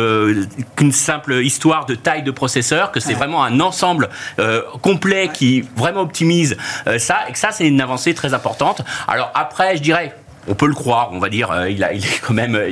qu'une 0.75 0.91
simple 0.91 1.33
histoire 1.43 1.85
de 1.85 1.95
taille 1.95 2.23
de 2.23 2.31
processeur, 2.31 2.91
que 2.91 2.99
c'est 2.99 3.13
vraiment 3.13 3.43
un 3.43 3.59
ensemble 3.59 4.09
complet 4.81 5.29
qui 5.33 5.63
vraiment 5.75 6.01
optimise 6.01 6.57
ça, 6.97 7.19
et 7.27 7.31
que 7.31 7.37
ça, 7.37 7.51
c'est 7.51 7.67
une 7.67 7.81
avancée 7.81 8.13
très 8.13 8.33
importante. 8.33 8.81
Alors 9.07 9.31
après, 9.33 9.77
je 9.77 9.81
dirais 9.81 10.13
on 10.47 10.55
peut 10.55 10.67
le 10.67 10.73
croire, 10.73 11.09
on 11.11 11.19
va 11.19 11.29
dire, 11.29 11.51
euh, 11.51 11.69
il, 11.69 11.83
a, 11.83 11.93
il 11.93 12.03
est 12.03 12.19
quand 12.19 12.33
même, 12.33 12.55
euh, 12.55 12.71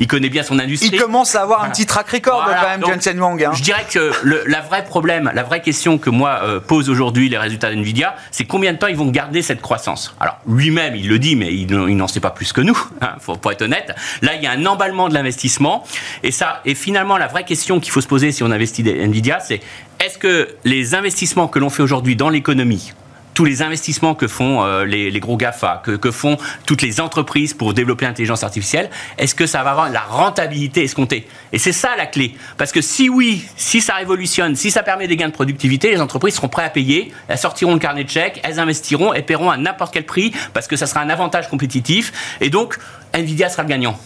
il, 0.00 0.06
connaît 0.06 0.28
bien 0.28 0.42
son 0.42 0.58
industrie. 0.58 0.90
Il 0.92 1.00
commence 1.00 1.34
à 1.34 1.42
avoir 1.42 1.64
un 1.64 1.70
petit 1.70 1.86
track 1.86 2.08
record 2.10 2.44
quand 2.44 2.68
même, 2.68 2.86
Jensen 2.86 3.20
Wang. 3.20 3.42
Hein. 3.42 3.52
Je 3.54 3.62
dirais 3.62 3.86
que 3.90 4.12
le, 4.22 4.42
la 4.46 4.60
vraie 4.60 4.84
problème, 4.84 5.30
la 5.34 5.42
vraie 5.42 5.62
question 5.62 5.98
que 5.98 6.10
moi 6.10 6.40
euh, 6.42 6.60
pose 6.60 6.90
aujourd'hui 6.90 7.28
les 7.28 7.38
résultats 7.38 7.72
d'Nvidia, 7.72 8.14
c'est 8.30 8.44
combien 8.44 8.72
de 8.72 8.78
temps 8.78 8.86
ils 8.88 8.96
vont 8.96 9.10
garder 9.10 9.42
cette 9.42 9.62
croissance? 9.62 10.14
Alors 10.20 10.38
lui-même, 10.46 10.96
il 10.96 11.08
le 11.08 11.18
dit, 11.18 11.36
mais 11.36 11.52
il, 11.54 11.66
n'en 11.96 12.08
sait 12.08 12.20
pas 12.20 12.30
plus 12.30 12.52
que 12.52 12.60
nous, 12.60 12.78
hein, 13.00 13.12
faut, 13.20 13.36
pour 13.36 13.52
être 13.52 13.62
honnête. 13.62 13.94
Là, 14.22 14.34
il 14.34 14.42
y 14.42 14.46
a 14.46 14.52
un 14.52 14.66
emballement 14.66 15.08
de 15.08 15.14
l'investissement, 15.14 15.84
et 16.22 16.30
ça, 16.30 16.60
et 16.64 16.74
finalement, 16.74 17.16
la 17.16 17.26
vraie 17.26 17.44
question 17.44 17.80
qu'il 17.80 17.92
faut 17.92 18.00
se 18.00 18.08
poser 18.08 18.32
si 18.32 18.42
on 18.42 18.50
investit 18.50 18.82
Nvidia, 18.82 19.40
c'est 19.40 19.60
est-ce 20.04 20.18
que 20.18 20.48
les 20.64 20.94
investissements 20.94 21.48
que 21.48 21.58
l'on 21.58 21.70
fait 21.70 21.82
aujourd'hui 21.82 22.16
dans 22.16 22.28
l'économie 22.28 22.92
tous 23.38 23.44
les 23.44 23.62
investissements 23.62 24.16
que 24.16 24.26
font 24.26 24.64
euh, 24.64 24.84
les, 24.84 25.20
gros 25.20 25.36
GAFA, 25.36 25.80
que, 25.84 25.92
que, 25.92 26.10
font 26.10 26.38
toutes 26.66 26.82
les 26.82 27.00
entreprises 27.00 27.54
pour 27.54 27.72
développer 27.72 28.04
l'intelligence 28.04 28.42
artificielle, 28.42 28.90
est-ce 29.16 29.36
que 29.36 29.46
ça 29.46 29.62
va 29.62 29.70
avoir 29.70 29.90
la 29.90 30.00
rentabilité 30.00 30.82
escomptée? 30.82 31.24
Et 31.52 31.58
c'est 31.58 31.70
ça 31.70 31.90
la 31.96 32.06
clé. 32.06 32.34
Parce 32.56 32.72
que 32.72 32.80
si 32.80 33.08
oui, 33.08 33.44
si 33.54 33.80
ça 33.80 33.94
révolutionne, 33.94 34.56
si 34.56 34.72
ça 34.72 34.82
permet 34.82 35.06
des 35.06 35.14
gains 35.14 35.28
de 35.28 35.32
productivité, 35.32 35.92
les 35.92 36.00
entreprises 36.00 36.34
seront 36.34 36.48
prêtes 36.48 36.66
à 36.66 36.70
payer, 36.70 37.12
elles 37.28 37.38
sortiront 37.38 37.74
le 37.74 37.78
carnet 37.78 38.02
de 38.02 38.10
chèques, 38.10 38.40
elles 38.42 38.58
investiront 38.58 39.14
et 39.14 39.22
paieront 39.22 39.50
à 39.50 39.56
n'importe 39.56 39.94
quel 39.94 40.04
prix 40.04 40.32
parce 40.52 40.66
que 40.66 40.74
ça 40.74 40.88
sera 40.88 41.00
un 41.00 41.08
avantage 41.08 41.48
compétitif. 41.48 42.36
Et 42.40 42.50
donc, 42.50 42.76
Nvidia 43.14 43.50
sera 43.50 43.62
le 43.62 43.68
gagnant. 43.68 43.96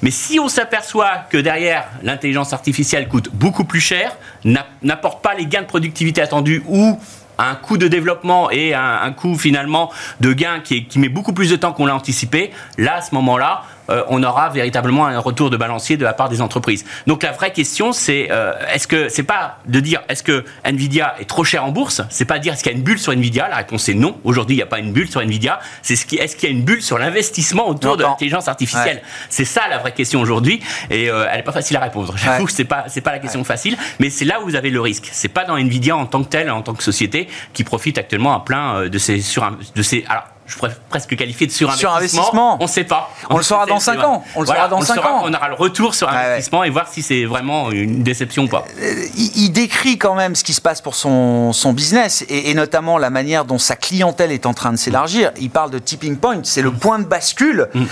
Mais 0.00 0.12
si 0.12 0.38
on 0.38 0.48
s'aperçoit 0.48 1.24
que 1.28 1.38
derrière, 1.38 1.88
l'intelligence 2.04 2.52
artificielle 2.52 3.08
coûte 3.08 3.30
beaucoup 3.32 3.64
plus 3.64 3.80
cher, 3.80 4.16
n'apporte 4.44 5.24
pas 5.24 5.34
les 5.34 5.46
gains 5.46 5.62
de 5.62 5.66
productivité 5.66 6.20
attendus 6.20 6.62
ou 6.68 7.00
un 7.38 7.54
coût 7.54 7.78
de 7.78 7.88
développement 7.88 8.50
et 8.50 8.74
un, 8.74 9.12
coût 9.12 9.36
finalement 9.36 9.90
de 10.20 10.32
gain 10.32 10.60
qui, 10.60 10.86
qui 10.86 10.98
met 10.98 11.08
beaucoup 11.08 11.32
plus 11.32 11.50
de 11.50 11.56
temps 11.56 11.72
qu'on 11.72 11.86
l'a 11.86 11.94
anticipé, 11.94 12.50
là, 12.78 12.96
à 12.96 13.02
ce 13.02 13.14
moment-là, 13.14 13.62
euh, 13.90 14.02
on 14.08 14.22
aura 14.22 14.48
véritablement 14.50 15.06
un 15.06 15.18
retour 15.18 15.50
de 15.50 15.56
balancier 15.56 15.96
de 15.96 16.04
la 16.04 16.12
part 16.12 16.28
des 16.28 16.40
entreprises. 16.40 16.84
Donc 17.06 17.22
la 17.22 17.32
vraie 17.32 17.52
question, 17.52 17.92
c'est 17.92 18.28
euh, 18.30 18.52
est-ce 18.72 18.86
que 18.86 19.08
c'est 19.08 19.22
pas 19.22 19.58
de 19.66 19.80
dire 19.80 20.02
est-ce 20.08 20.22
que 20.22 20.44
Nvidia 20.64 21.14
est 21.20 21.24
trop 21.24 21.44
cher 21.44 21.64
en 21.64 21.70
bourse? 21.70 22.02
C'est 22.10 22.24
pas 22.24 22.38
dire 22.38 22.52
est-ce 22.52 22.62
qu'il 22.62 22.72
y 22.72 22.74
a 22.74 22.78
une 22.78 22.84
bulle 22.84 22.98
sur 22.98 23.12
Nvidia? 23.12 23.48
La 23.48 23.56
réponse 23.56 23.88
est 23.88 23.94
non. 23.94 24.18
Aujourd'hui, 24.24 24.56
il 24.56 24.58
n'y 24.58 24.62
a 24.62 24.66
pas 24.66 24.78
une 24.78 24.92
bulle 24.92 25.08
sur 25.08 25.20
Nvidia. 25.20 25.60
C'est 25.82 25.96
ce 25.96 26.06
qui 26.06 26.16
est-ce 26.16 26.36
qu'il 26.36 26.48
y 26.48 26.52
a 26.52 26.54
une 26.54 26.64
bulle 26.64 26.82
sur 26.82 26.98
l'investissement 26.98 27.68
autour 27.68 27.96
de 27.96 28.02
l'intelligence 28.02 28.48
artificielle? 28.48 29.02
C'est 29.30 29.44
ça 29.44 29.62
la 29.68 29.78
vraie 29.78 29.92
question 29.92 30.20
aujourd'hui, 30.20 30.60
et 30.90 31.10
euh, 31.10 31.26
elle 31.30 31.38
n'est 31.38 31.42
pas 31.42 31.52
facile 31.52 31.76
à 31.76 31.80
répondre. 31.80 32.14
J'avoue 32.16 32.46
que 32.46 32.52
c'est 32.52 32.64
pas 32.64 32.84
c'est 32.88 33.00
pas 33.00 33.12
la 33.12 33.18
question 33.18 33.42
facile, 33.44 33.76
mais 33.98 34.10
c'est 34.10 34.24
là 34.24 34.40
où 34.40 34.44
vous 34.44 34.56
avez 34.56 34.70
le 34.70 34.80
risque. 34.80 35.08
C'est 35.12 35.28
pas 35.28 35.44
dans 35.44 35.56
Nvidia 35.56 35.96
en 35.96 36.06
tant 36.06 36.22
que 36.22 36.28
tel, 36.28 36.50
en 36.50 36.62
tant 36.62 36.74
que 36.74 36.82
société, 36.82 37.28
qui 37.52 37.64
profite 37.64 37.98
actuellement 37.98 38.34
à 38.34 38.40
plein 38.40 38.88
de 38.88 38.98
ces 38.98 39.20
sur 39.20 39.50
de 39.74 39.82
ces 39.82 40.04
alors 40.08 40.24
je 40.46 40.56
pourrais 40.56 40.76
presque 40.88 41.16
qualifier 41.16 41.46
de 41.46 41.52
surinvestissement. 41.52 42.56
On 42.60 42.64
ne 42.64 42.68
sait 42.68 42.84
pas. 42.84 43.10
On, 43.30 43.36
le 43.36 43.42
saura 43.42 43.66
dans 43.66 43.80
5 43.80 44.02
ans. 44.04 44.24
On 44.36 44.40
le 44.40 44.46
saura 44.46 44.68
dans 44.68 44.80
5 44.80 45.04
ans. 45.04 45.22
On 45.24 45.34
aura 45.34 45.48
le 45.48 45.54
retour 45.54 45.94
sur 45.94 46.08
investissement 46.08 46.62
et 46.62 46.70
voir 46.70 46.88
si 46.88 47.02
c'est 47.02 47.24
vraiment 47.24 47.72
une 47.72 48.02
déception 48.02 48.44
ou 48.44 48.48
pas. 48.48 48.64
Euh, 48.80 49.04
il, 49.16 49.50
décrit 49.50 49.98
quand 49.98 50.14
même 50.14 50.34
ce 50.34 50.44
qui 50.44 50.52
se 50.52 50.60
passe 50.60 50.80
pour 50.80 50.94
son, 50.94 51.52
son 51.52 51.72
business 51.72 52.24
et, 52.28 52.54
notamment 52.54 52.98
la 52.98 53.10
manière 53.10 53.44
dont 53.44 53.58
sa 53.58 53.74
clientèle 53.74 54.30
est 54.30 54.46
en 54.46 54.54
train 54.54 54.70
de 54.70 54.76
s'élargir. 54.76 55.32
Il 55.40 55.50
parle 55.50 55.70
de 55.70 55.78
tipping 55.78 56.16
point, 56.16 56.40
c'est 56.42 56.62
le 56.62 56.70
mm. 56.70 56.78
point 56.78 56.98
de 56.98 57.04
bascule 57.04 57.68
mm. 57.74 57.84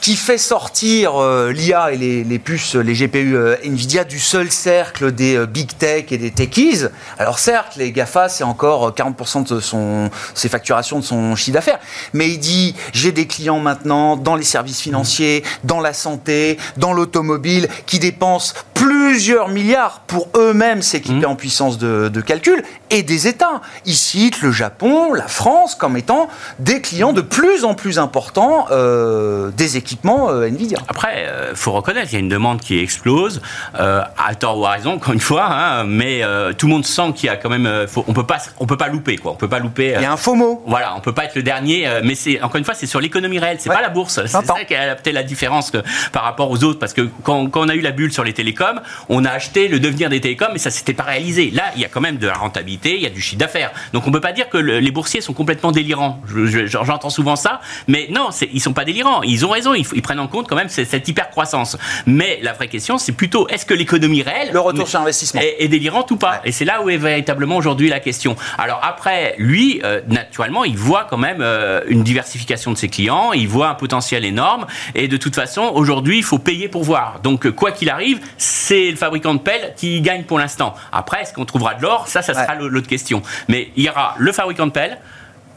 qui 0.00 0.16
fait 0.16 0.38
sortir 0.38 1.20
euh, 1.20 1.52
l'IA 1.52 1.92
et 1.92 1.96
les, 1.96 2.38
puces, 2.38 2.74
les 2.74 2.94
GPU 2.94 3.36
euh, 3.36 3.56
Nvidia 3.64 4.04
du 4.04 4.18
seul 4.18 4.50
cercle 4.50 5.12
des 5.12 5.46
big 5.46 5.76
tech 5.76 6.06
et 6.10 6.18
des 6.18 6.30
techies. 6.30 6.86
Alors 7.18 7.38
certes, 7.38 7.76
les 7.76 7.92
GAFA, 7.92 8.28
c'est 8.28 8.44
encore 8.44 8.90
40% 8.92 9.54
de 9.54 9.60
son, 9.60 10.10
ses 10.34 10.48
facturations 10.48 10.98
de 10.98 11.04
son 11.04 11.36
chiffre 11.36 11.54
d'affaires 11.54 11.78
mais 12.12 12.28
il 12.28 12.38
dit 12.38 12.74
j'ai 12.92 13.12
des 13.12 13.26
clients 13.26 13.60
maintenant 13.60 14.16
dans 14.16 14.36
les 14.36 14.44
services 14.44 14.80
financiers, 14.80 15.44
dans 15.64 15.80
la 15.80 15.92
santé, 15.92 16.58
dans 16.76 16.92
l'automobile, 16.92 17.68
qui 17.86 17.98
dépensent 17.98 18.54
plusieurs 18.82 19.48
milliards 19.48 20.00
pour 20.08 20.28
eux-mêmes 20.36 20.82
s'équiper 20.82 21.26
mmh. 21.26 21.30
en 21.30 21.36
puissance 21.36 21.78
de, 21.78 22.20
calcul, 22.20 22.64
et 22.90 23.02
des 23.02 23.28
États. 23.28 23.60
Il 23.86 23.94
cite 23.94 24.42
le 24.42 24.50
Japon, 24.50 25.12
la 25.12 25.28
France 25.28 25.76
comme 25.76 25.96
étant 25.96 26.28
des 26.58 26.80
clients 26.80 27.12
de 27.12 27.20
plus 27.20 27.64
en 27.64 27.74
plus 27.74 27.98
importants 27.98 28.66
euh, 28.70 29.50
des 29.52 29.76
équipements 29.76 30.30
euh, 30.30 30.48
Nvidia. 30.48 30.78
Après, 30.88 31.22
il 31.22 31.28
euh, 31.28 31.54
faut 31.54 31.72
reconnaître, 31.72 32.08
il 32.10 32.14
y 32.14 32.16
a 32.16 32.20
une 32.20 32.28
demande 32.28 32.60
qui 32.60 32.78
explose, 32.78 33.40
à 33.74 34.34
tort 34.34 34.58
ou 34.58 34.66
à 34.66 34.70
raison, 34.70 34.94
encore 34.94 35.14
une 35.14 35.20
fois, 35.20 35.46
hein, 35.48 35.84
mais 35.84 36.22
tout 36.58 36.66
le 36.66 36.72
monde 36.72 36.84
sent 36.84 37.12
qu'il 37.14 37.26
y 37.26 37.30
a 37.30 37.36
quand 37.36 37.50
même, 37.50 37.68
on 37.96 38.12
pas, 38.12 38.38
on 38.58 38.66
peut 38.66 38.76
pas 38.76 38.88
louper 38.88 39.16
quoi, 39.16 39.32
on 39.32 39.36
peut 39.36 39.48
pas 39.48 39.58
louper. 39.58 39.94
il 39.96 40.02
y 40.02 40.04
a 40.04 40.12
un 40.12 40.16
faux 40.16 40.34
mot. 40.34 40.62
Voilà, 40.66 40.94
on 40.96 41.00
peut 41.00 41.12
pas 41.12 41.24
être 41.24 41.34
le 41.36 41.42
dernier, 41.42 41.81
mais 42.02 42.14
c'est 42.14 42.40
encore 42.42 42.56
une 42.56 42.64
fois, 42.64 42.74
c'est 42.74 42.86
sur 42.86 43.00
l'économie 43.00 43.38
réelle, 43.38 43.58
c'est 43.60 43.70
pas 43.70 43.82
la 43.82 43.88
bourse. 43.88 44.20
C'est 44.26 44.28
ça 44.28 44.64
qui 44.66 44.74
a 44.74 44.94
peut-être 44.94 45.14
la 45.14 45.22
différence 45.22 45.72
par 46.12 46.22
rapport 46.24 46.50
aux 46.50 46.64
autres, 46.64 46.78
parce 46.78 46.92
que 46.92 47.02
quand, 47.22 47.48
quand 47.48 47.62
on 47.62 47.68
a 47.68 47.74
eu 47.74 47.80
la 47.80 47.92
bulle 47.92 48.12
sur 48.12 48.24
les 48.24 48.32
télécoms 48.32 48.80
on 49.08 49.24
a 49.24 49.30
acheté 49.30 49.68
le 49.68 49.80
devenir 49.80 50.08
des 50.08 50.20
télécoms, 50.20 50.50
mais 50.52 50.58
ça 50.58 50.70
s'était 50.70 50.94
pas 50.94 51.02
réalisé. 51.04 51.50
Là, 51.50 51.64
il 51.74 51.82
y 51.82 51.84
a 51.84 51.88
quand 51.88 52.00
même 52.00 52.18
de 52.18 52.26
la 52.26 52.34
rentabilité, 52.34 52.96
il 52.96 53.02
y 53.02 53.06
a 53.06 53.10
du 53.10 53.20
chiffre 53.20 53.38
d'affaires. 53.38 53.72
Donc 53.92 54.04
on 54.06 54.10
ne 54.10 54.14
peut 54.14 54.20
pas 54.20 54.32
dire 54.32 54.48
que 54.48 54.58
les 54.58 54.90
boursiers 54.90 55.20
sont 55.20 55.32
complètement 55.32 55.72
délirants. 55.72 56.20
J'entends 56.66 57.10
souvent 57.10 57.36
ça, 57.36 57.60
mais 57.88 58.08
non, 58.10 58.30
ils 58.52 58.60
sont 58.60 58.72
pas 58.72 58.84
délirants. 58.84 59.22
Ils 59.22 59.44
ont 59.44 59.50
raison, 59.50 59.74
ils, 59.74 60.02
prennent 60.02 60.20
en 60.20 60.28
compte 60.28 60.48
quand 60.48 60.56
même 60.56 60.68
cette, 60.68 61.08
hyper 61.08 61.30
croissance. 61.30 61.76
Mais 62.06 62.38
la 62.42 62.52
vraie 62.52 62.68
question, 62.68 62.98
c'est 62.98 63.12
plutôt 63.12 63.48
est-ce 63.48 63.66
que 63.66 63.74
l'économie 63.74 64.22
réelle, 64.22 64.50
le 64.52 64.60
retour 64.60 64.88
sur 64.88 65.00
investissement, 65.00 65.40
est, 65.40 65.68
délirante 65.68 66.10
ou 66.10 66.16
pas? 66.16 66.40
Et 66.44 66.52
c'est 66.52 66.64
là 66.64 66.82
où 66.82 66.90
est 66.90 66.96
véritablement 66.96 67.56
aujourd'hui 67.56 67.88
la 67.88 68.00
question. 68.00 68.36
Alors 68.58 68.80
après, 68.82 69.34
lui, 69.38 69.80
euh, 69.84 70.00
naturellement, 70.08 70.64
il 70.64 70.76
voit 70.76 71.06
quand 71.08 71.18
même 71.18 71.40
euh, 71.40 71.71
une 71.86 72.02
diversification 72.02 72.72
de 72.72 72.76
ses 72.76 72.88
clients, 72.88 73.32
il 73.32 73.48
voit 73.48 73.68
un 73.68 73.74
potentiel 73.74 74.24
énorme, 74.24 74.66
et 74.94 75.08
de 75.08 75.16
toute 75.16 75.34
façon, 75.34 75.70
aujourd'hui, 75.74 76.18
il 76.18 76.24
faut 76.24 76.38
payer 76.38 76.68
pour 76.68 76.84
voir. 76.84 77.20
Donc 77.22 77.50
quoi 77.50 77.72
qu'il 77.72 77.90
arrive, 77.90 78.20
c'est 78.36 78.90
le 78.90 78.96
fabricant 78.96 79.34
de 79.34 79.40
pelles 79.40 79.74
qui 79.76 80.00
gagne 80.00 80.24
pour 80.24 80.38
l'instant. 80.38 80.74
Après, 80.92 81.22
est-ce 81.22 81.32
qu'on 81.32 81.44
trouvera 81.44 81.74
de 81.74 81.82
l'or? 81.82 82.08
Ça, 82.08 82.22
ça 82.22 82.34
sera 82.34 82.54
l'autre 82.54 82.88
question. 82.88 83.22
Mais 83.48 83.70
il 83.76 83.84
y 83.84 83.88
aura 83.88 84.14
le 84.18 84.32
fabricant 84.32 84.66
de 84.66 84.72
pelles, 84.72 84.98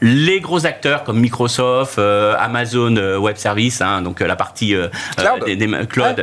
les 0.02 0.40
gros 0.40 0.66
acteurs 0.66 1.04
comme 1.04 1.20
Microsoft, 1.20 2.00
euh, 2.00 2.36
Amazon 2.38 2.96
euh, 2.98 3.18
Web 3.18 3.38
Service, 3.38 3.82
hein, 3.82 4.02
donc 4.02 4.22
euh, 4.22 4.28
la 4.28 4.36
partie 4.36 4.76
cloud, 5.18 5.46
des, 5.46 5.88
cloud 5.88 6.16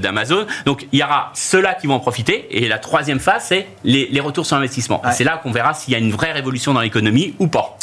d'Amazon. 0.00 0.46
Donc 0.64 0.86
il 0.92 1.00
y 1.00 1.02
aura 1.02 1.30
ceux-là 1.34 1.74
qui 1.74 1.86
vont 1.86 1.94
en 1.94 2.00
profiter. 2.00 2.46
Et 2.50 2.68
la 2.68 2.78
troisième 2.78 3.20
phase, 3.20 3.44
c'est 3.48 3.66
les, 3.84 4.20
retours 4.20 4.46
sur 4.46 4.56
investissement. 4.56 5.02
C'est 5.12 5.24
là 5.24 5.40
qu'on 5.42 5.52
verra 5.52 5.74
s'il 5.74 5.92
y 5.92 5.96
a 5.96 5.98
une 5.98 6.12
vraie 6.12 6.32
révolution 6.32 6.72
dans 6.72 6.80
l'économie 6.80 7.34
ou 7.38 7.48
pas. 7.48 7.76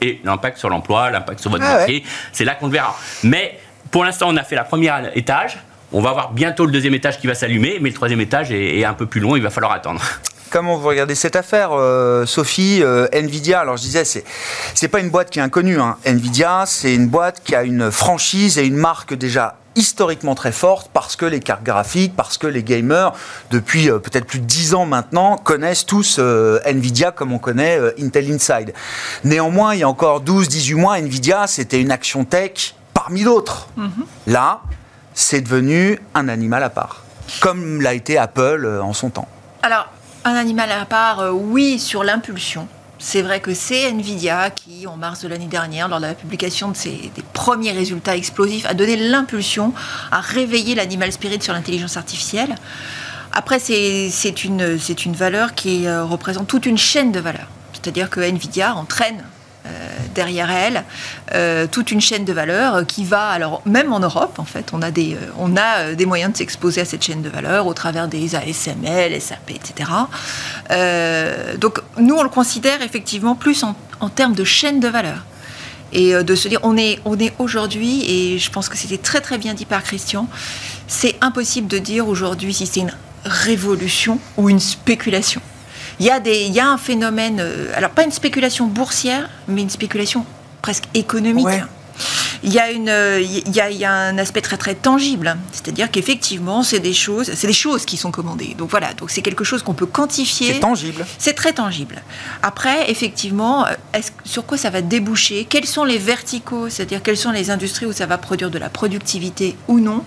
Et 0.00 0.20
l'impact 0.24 0.58
sur 0.58 0.68
l'emploi, 0.68 1.10
l'impact 1.10 1.40
sur 1.40 1.50
votre 1.50 1.64
ah 1.64 1.80
métier, 1.80 2.04
c'est 2.32 2.44
là 2.44 2.54
qu'on 2.54 2.66
le 2.66 2.72
verra. 2.72 2.96
Mais 3.24 3.58
pour 3.90 4.04
l'instant, 4.04 4.26
on 4.28 4.36
a 4.36 4.44
fait 4.44 4.56
la 4.56 4.64
première 4.64 5.16
étage. 5.16 5.58
On 5.92 6.00
va 6.00 6.10
avoir 6.10 6.32
bientôt 6.32 6.66
le 6.66 6.72
deuxième 6.72 6.94
étage 6.94 7.18
qui 7.18 7.26
va 7.26 7.34
s'allumer, 7.34 7.78
mais 7.80 7.88
le 7.88 7.94
troisième 7.94 8.20
étage 8.20 8.52
est, 8.52 8.84
un 8.84 8.92
peu 8.92 9.06
plus 9.06 9.20
long, 9.20 9.36
il 9.36 9.42
va 9.42 9.50
falloir 9.50 9.72
attendre. 9.72 10.02
Comment 10.50 10.76
vous 10.76 10.88
regardez 10.88 11.14
cette 11.14 11.36
affaire, 11.36 11.70
euh, 11.72 12.24
Sophie 12.24 12.80
euh, 12.82 13.06
Nvidia, 13.12 13.60
alors 13.60 13.76
je 13.76 13.82
disais, 13.82 14.04
c'est 14.04 14.24
c'est 14.72 14.88
pas 14.88 15.00
une 15.00 15.10
boîte 15.10 15.28
qui 15.28 15.40
est 15.40 15.42
inconnue. 15.42 15.78
Hein. 15.78 15.98
Nvidia, 16.06 16.64
c'est 16.66 16.94
une 16.94 17.08
boîte 17.08 17.42
qui 17.44 17.54
a 17.54 17.64
une 17.64 17.90
franchise 17.90 18.58
et 18.58 18.64
une 18.64 18.76
marque 18.76 19.12
déjà 19.12 19.56
historiquement 19.78 20.34
très 20.34 20.52
forte 20.52 20.90
parce 20.92 21.16
que 21.16 21.24
les 21.24 21.40
cartes 21.40 21.62
graphiques, 21.62 22.14
parce 22.16 22.36
que 22.36 22.46
les 22.46 22.62
gamers, 22.62 23.12
depuis 23.50 23.90
euh, 23.90 23.98
peut-être 23.98 24.26
plus 24.26 24.40
de 24.40 24.44
10 24.44 24.74
ans 24.74 24.86
maintenant, 24.86 25.36
connaissent 25.36 25.86
tous 25.86 26.18
Nvidia 26.18 27.12
comme 27.12 27.32
on 27.32 27.38
connaît 27.38 27.78
Intel 27.98 28.30
Inside. 28.30 28.74
Néanmoins, 29.24 29.74
il 29.74 29.80
y 29.80 29.82
a 29.82 29.88
encore 29.88 30.22
12-18 30.22 30.74
mois, 30.74 30.98
Nvidia, 30.98 31.46
c'était 31.46 31.80
une 31.80 31.90
action 31.90 32.24
tech 32.24 32.74
parmi 32.92 33.22
d'autres. 33.22 33.68
Mm-hmm. 33.78 34.32
Là, 34.32 34.60
c'est 35.18 35.40
devenu 35.40 35.98
un 36.14 36.28
animal 36.28 36.62
à 36.62 36.70
part, 36.70 37.02
comme 37.40 37.80
l'a 37.80 37.94
été 37.94 38.16
Apple 38.16 38.64
euh, 38.64 38.80
en 38.80 38.92
son 38.92 39.10
temps. 39.10 39.26
Alors, 39.62 39.88
un 40.24 40.34
animal 40.34 40.70
à 40.70 40.84
part, 40.84 41.18
euh, 41.18 41.30
oui, 41.32 41.80
sur 41.80 42.04
l'impulsion. 42.04 42.68
C'est 43.00 43.22
vrai 43.22 43.40
que 43.40 43.54
c'est 43.54 43.88
Nvidia 43.90 44.50
qui, 44.50 44.88
en 44.88 44.96
mars 44.96 45.22
de 45.22 45.28
l'année 45.28 45.46
dernière, 45.46 45.88
lors 45.88 46.00
de 46.00 46.06
la 46.06 46.14
publication 46.14 46.70
de 46.70 46.76
ses 46.76 47.12
des 47.14 47.22
premiers 47.32 47.70
résultats 47.70 48.16
explosifs, 48.16 48.66
a 48.66 48.74
donné 48.74 48.96
l'impulsion 48.96 49.72
à 50.10 50.20
réveiller 50.20 50.74
l'animal 50.74 51.12
spirit 51.12 51.40
sur 51.40 51.52
l'intelligence 51.52 51.96
artificielle. 51.96 52.56
Après, 53.32 53.60
c'est 53.60 54.44
une, 54.44 55.12
valeur 55.14 55.54
qui 55.54 55.86
euh, 55.86 56.04
représente 56.04 56.48
toute 56.48 56.66
une 56.66 56.78
chaîne 56.78 57.12
de 57.12 57.20
valeurs. 57.20 57.48
C'est-à-dire 57.72 58.10
que 58.10 58.20
Nvidia 58.20 58.74
entraîne 58.74 59.22
derrière 60.14 60.50
elle 60.50 60.84
euh, 61.34 61.66
toute 61.70 61.90
une 61.90 62.00
chaîne 62.00 62.24
de 62.24 62.32
valeur 62.32 62.86
qui 62.86 63.04
va, 63.04 63.28
alors 63.28 63.62
même 63.64 63.92
en 63.92 64.00
Europe 64.00 64.38
en 64.38 64.44
fait, 64.44 64.70
on 64.72 64.82
a 64.82 64.90
des, 64.90 65.14
euh, 65.14 65.30
on 65.38 65.56
a 65.56 65.94
des 65.94 66.06
moyens 66.06 66.32
de 66.32 66.36
s'exposer 66.36 66.80
à 66.80 66.84
cette 66.84 67.02
chaîne 67.02 67.22
de 67.22 67.28
valeur 67.28 67.66
au 67.66 67.74
travers 67.74 68.08
des 68.08 68.34
ASML, 68.34 69.20
SAP, 69.20 69.50
etc. 69.50 69.90
donc 71.58 71.80
nous 71.98 72.14
on 72.14 72.22
le 72.22 72.28
considère 72.28 72.82
effectivement 72.82 73.34
plus 73.34 73.62
en, 73.62 73.76
en 74.00 74.08
termes 74.08 74.34
de 74.34 74.44
chaîne 74.44 74.80
de 74.80 74.88
valeur 74.88 75.24
et 75.92 76.12
de 76.22 76.34
se 76.34 76.48
dire 76.48 76.60
on 76.62 76.76
est, 76.76 76.98
on 77.04 77.18
est 77.18 77.32
aujourd'hui, 77.38 78.04
et 78.06 78.38
je 78.38 78.50
pense 78.50 78.68
que 78.68 78.76
c'était 78.76 78.98
très 78.98 79.20
très 79.20 79.38
bien 79.38 79.54
dit 79.54 79.64
par 79.64 79.82
Christian, 79.82 80.28
c'est 80.86 81.16
impossible 81.20 81.68
de 81.68 81.78
dire 81.78 82.08
aujourd'hui 82.08 82.52
si 82.52 82.66
c'est 82.66 82.80
une 82.80 82.94
révolution 83.24 84.18
ou 84.36 84.50
une 84.50 84.60
spéculation. 84.60 85.40
Il 86.00 86.06
y, 86.06 86.10
a 86.10 86.20
des, 86.20 86.42
il 86.42 86.52
y 86.52 86.60
a 86.60 86.68
un 86.68 86.78
phénomène, 86.78 87.38
euh, 87.40 87.72
alors 87.74 87.90
pas 87.90 88.04
une 88.04 88.12
spéculation 88.12 88.66
boursière, 88.66 89.28
mais 89.48 89.62
une 89.62 89.70
spéculation 89.70 90.24
presque 90.62 90.84
économique 90.94 91.46
il 92.42 92.52
y 92.52 92.58
a, 92.58 92.70
une, 92.70 92.92
il 93.20 93.54
y 93.54 93.60
a, 93.60 93.70
il 93.70 93.76
y 93.76 93.84
a 93.84 93.92
un 93.92 94.18
aspect 94.18 94.40
très 94.40 94.56
très 94.56 94.74
tangible. 94.74 95.36
C'est-à-dire 95.52 95.90
qu'effectivement, 95.90 96.62
c'est 96.62 96.80
des 96.80 96.92
choses, 96.92 97.30
c'est 97.34 97.46
des 97.46 97.52
choses 97.52 97.84
qui 97.84 97.96
sont 97.96 98.10
commandées. 98.10 98.54
Donc 98.56 98.70
voilà, 98.70 98.94
donc 98.94 99.10
c'est 99.10 99.22
quelque 99.22 99.44
chose 99.44 99.62
qu'on 99.62 99.74
peut 99.74 99.86
quantifier. 99.86 100.54
C'est 100.54 100.60
tangible. 100.60 101.06
C'est 101.18 101.34
très 101.34 101.52
tangible. 101.52 102.02
Après, 102.42 102.90
effectivement, 102.90 103.66
sur 104.24 104.46
quoi 104.46 104.58
ça 104.58 104.70
va 104.70 104.82
déboucher? 104.82 105.46
Quels 105.48 105.66
sont 105.66 105.84
les 105.84 105.98
verticaux? 105.98 106.68
C'est-à-dire 106.68 107.02
quelles 107.02 107.16
sont 107.16 107.30
les 107.30 107.50
industries 107.50 107.86
où 107.86 107.92
ça 107.92 108.06
va 108.06 108.18
produire 108.18 108.50
de 108.50 108.58
la 108.58 108.68
productivité 108.68 109.56
ou 109.66 109.80
non? 109.80 110.04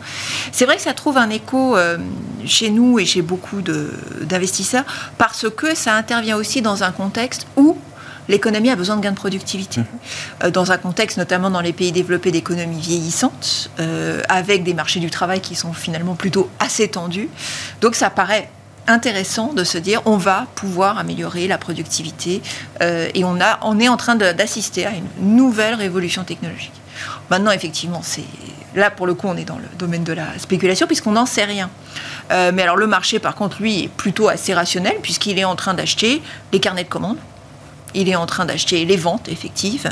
C'est 0.52 0.66
vrai 0.66 0.76
que 0.76 0.82
ça 0.82 0.94
trouve 0.94 1.18
un 1.18 1.30
écho 1.30 1.76
euh, 1.76 1.98
chez 2.46 2.70
nous 2.70 3.00
et 3.00 3.06
chez 3.06 3.22
beaucoup 3.22 3.62
d'investisseurs 3.62 4.86
parce 5.18 5.50
que 5.50 5.76
ça 5.76 5.96
intervient 5.96 6.38
aussi 6.38 6.62
dans 6.62 6.84
un 6.84 6.92
contexte 6.92 7.48
où 7.56 7.78
l'économie 8.28 8.70
a 8.70 8.76
besoin 8.76 8.96
de 8.96 9.02
gains 9.02 9.12
de 9.12 9.16
productivité. 9.16 9.82
Mmh. 9.82 10.50
dans 10.50 10.72
un 10.72 10.78
contexte, 10.78 11.18
notamment 11.18 11.50
dans 11.50 11.62
les 11.62 11.74
pays 11.74 11.92
développés 11.92 12.32
d'économies 12.32 12.80
vieillissantes, 12.80 13.72
avec 14.30 14.64
des 14.64 14.74
marchés 14.74 15.00
du 15.00 15.10
travail 15.10 15.42
qui 15.42 15.56
sont 15.56 15.74
finalement 15.74 16.16
plutôt 16.16 16.50
assez 16.60 16.88
tendus. 16.88 17.30
Donc 17.82 17.96
ça 17.96 18.10
paraît 18.10 18.50
intéressant 18.88 19.54
de 19.54 19.64
se 19.64 19.78
dire 19.78 20.02
on 20.06 20.18
va 20.18 20.48
pouvoir 20.56 20.98
améliorer 20.98 21.48
la 21.48 21.58
productivité 21.58 22.42
et 22.82 23.24
on, 23.24 23.40
a, 23.40 23.60
on 23.64 23.80
est 23.80 23.90
en 23.90 23.98
train 23.98 24.16
d'assister 24.16 24.86
à 24.86 24.92
une 24.92 25.36
nouvelle 25.36 25.76
révolution 25.76 26.24
technologique. 26.24 26.82
Maintenant, 27.30 27.52
effectivement, 27.52 28.02
c'est 28.04 28.24
là 28.76 28.92
pour 28.92 29.08
le 29.08 29.14
coup, 29.14 29.28
on 29.28 29.38
est 29.38 29.46
dans 29.46 29.58
le 29.58 29.68
domaine 29.78 30.04
de 30.04 30.14
la 30.14 30.38
spéculation 30.38 30.88
puisqu'on 30.88 31.12
n'en 31.12 31.26
sait 31.26 31.46
rien. 31.46 31.70
Euh, 32.32 32.52
mais 32.54 32.64
alors 32.64 32.78
le 32.78 32.88
marché, 32.88 33.20
par 33.20 33.36
contre, 33.36 33.62
lui, 33.62 33.84
est 33.84 33.88
plutôt 33.88 34.28
assez 34.28 34.54
rationnel 34.54 34.96
puisqu'il 35.02 35.40
est 35.40 35.46
en 35.46 35.56
train 35.56 35.74
d'acheter 35.74 36.22
les 36.52 36.60
carnets 36.60 36.84
de 36.84 36.90
commandes. 36.90 37.18
Il 37.94 38.10
est 38.10 38.16
en 38.16 38.26
train 38.26 38.46
d'acheter 38.46 38.86
les 38.86 38.98
ventes 38.98 39.30
effectives. 39.30 39.90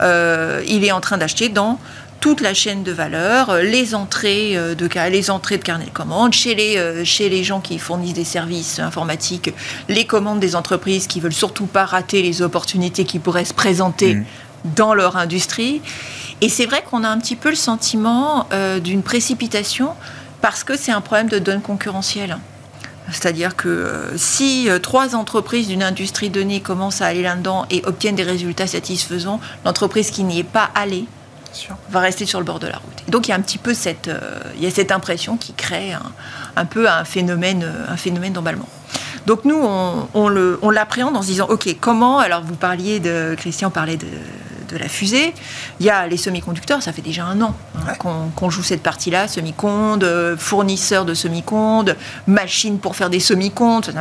Euh, 0.00 0.62
il 0.66 0.84
est 0.84 0.92
en 0.92 1.00
train 1.00 1.18
d'acheter 1.18 1.48
dans 1.48 1.78
toute 2.20 2.40
la 2.40 2.54
chaîne 2.54 2.82
de 2.82 2.92
valeur, 2.92 3.50
euh, 3.50 3.62
les 3.62 3.94
entrées 3.94 4.54
de, 4.54 5.08
les 5.10 5.30
entrées 5.30 5.58
de 5.58 5.62
carnet 5.62 5.84
de 5.84 5.90
commandes, 5.90 6.32
chez 6.32 6.54
les, 6.54 7.04
chez 7.04 7.28
les 7.28 7.44
gens 7.44 7.60
qui 7.60 7.78
fournissent 7.78 8.14
des 8.14 8.24
services 8.24 8.78
informatiques, 8.78 9.52
les 9.88 10.06
commandes 10.06 10.40
des 10.40 10.56
entreprises 10.56 11.06
qui 11.06 11.20
veulent 11.20 11.32
surtout 11.32 11.66
pas 11.66 11.84
rater 11.84 12.22
les 12.22 12.42
opportunités 12.42 13.04
qui 13.04 13.18
pourraient 13.18 13.44
se 13.44 13.54
présenter 13.54 14.14
mmh. 14.14 14.24
dans 14.76 14.94
leur 14.94 15.16
industrie. 15.16 15.82
Et 16.40 16.48
c'est 16.48 16.66
vrai 16.66 16.82
qu'on 16.82 17.04
a 17.04 17.08
un 17.08 17.18
petit 17.18 17.36
peu 17.36 17.48
le 17.48 17.56
sentiment 17.56 18.46
euh, 18.52 18.78
d'une 18.78 19.02
précipitation 19.02 19.90
parce 20.42 20.64
que 20.64 20.76
c'est 20.76 20.92
un 20.92 21.00
problème 21.00 21.28
de 21.28 21.38
donne 21.38 21.62
concurrentielle. 21.62 22.36
C'est-à-dire 23.12 23.56
que 23.56 23.68
euh, 23.68 24.16
si 24.16 24.68
euh, 24.68 24.78
trois 24.78 25.14
entreprises 25.14 25.68
d'une 25.68 25.82
industrie 25.82 26.30
donnée 26.30 26.60
commencent 26.60 27.02
à 27.02 27.06
aller 27.06 27.22
là-dedans 27.22 27.66
et 27.70 27.82
obtiennent 27.84 28.16
des 28.16 28.22
résultats 28.22 28.66
satisfaisants, 28.66 29.40
l'entreprise 29.64 30.10
qui 30.10 30.24
n'y 30.24 30.40
est 30.40 30.44
pas 30.44 30.70
allée 30.74 31.06
va 31.90 32.00
rester 32.00 32.26
sur 32.26 32.38
le 32.38 32.44
bord 32.44 32.58
de 32.58 32.66
la 32.66 32.76
route. 32.76 33.10
donc 33.10 33.28
il 33.28 33.30
y 33.30 33.32
a 33.32 33.36
un 33.36 33.40
petit 33.40 33.56
peu 33.56 33.72
cette, 33.72 34.10
il 34.56 34.62
y 34.62 34.66
a 34.66 34.70
cette 34.70 34.92
impression 34.92 35.38
qui 35.38 35.54
crée 35.54 35.94
un, 36.54 36.64
peu 36.66 36.86
un 36.86 37.04
phénomène, 37.04 37.66
un 37.88 37.96
phénomène 37.96 38.34
d'emballement. 38.34 38.68
Donc 39.24 39.46
nous, 39.46 39.58
on, 39.62 40.06
on 40.12 40.70
l'appréhende 40.70 41.16
en 41.16 41.22
se 41.22 41.28
disant, 41.28 41.46
OK, 41.48 41.74
comment, 41.80 42.18
alors 42.18 42.42
vous 42.42 42.56
parliez 42.56 43.00
de, 43.00 43.34
Christian 43.38 43.70
parlait 43.70 43.96
de, 43.96 44.06
de 44.66 44.76
la 44.76 44.88
fusée. 44.88 45.34
Il 45.80 45.86
y 45.86 45.90
a 45.90 46.06
les 46.06 46.16
semi-conducteurs, 46.16 46.82
ça 46.82 46.92
fait 46.92 47.02
déjà 47.02 47.24
un 47.24 47.40
an 47.40 47.54
hein, 47.76 47.94
qu'on 48.34 48.50
joue 48.50 48.62
cette 48.62 48.82
partie-là, 48.82 49.28
semi-condes, 49.28 50.04
euh, 50.04 50.36
fournisseurs 50.36 51.04
de 51.04 51.14
semi-condes, 51.14 51.96
machines 52.26 52.78
pour 52.78 52.96
faire 52.96 53.10
des 53.10 53.20
semi-condes. 53.20 53.94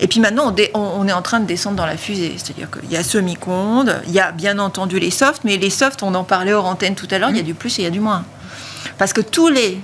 Et 0.00 0.08
puis 0.08 0.20
maintenant, 0.20 0.54
on, 0.74 1.08
est 1.08 1.12
en 1.12 1.22
train 1.22 1.40
de 1.40 1.46
descendre 1.46 1.76
dans 1.76 1.86
la 1.86 1.96
fusée. 1.96 2.34
C'est-à-dire 2.36 2.68
qu'il 2.70 2.90
y 2.90 2.96
a 2.96 3.02
semi-condes, 3.02 4.02
il 4.06 4.12
y 4.12 4.20
a 4.20 4.32
bien 4.32 4.58
entendu 4.58 4.98
les 4.98 5.10
softs, 5.10 5.42
mais 5.44 5.56
les 5.56 5.70
softs, 5.70 6.02
on 6.02 6.14
en 6.14 6.24
parlait 6.24 6.52
hors 6.52 6.66
antenne 6.66 6.94
tout 6.94 7.08
à 7.10 7.18
l'heure, 7.18 7.30
il 7.30 7.36
y 7.36 7.40
a 7.40 7.42
mm. 7.42 7.46
du 7.46 7.54
plus 7.54 7.78
et 7.78 7.82
il 7.82 7.84
y 7.84 7.88
a 7.88 7.90
du 7.90 8.00
moins. 8.00 8.24
Parce 8.98 9.12
que 9.12 9.20
tous 9.20 9.48
les 9.48 9.80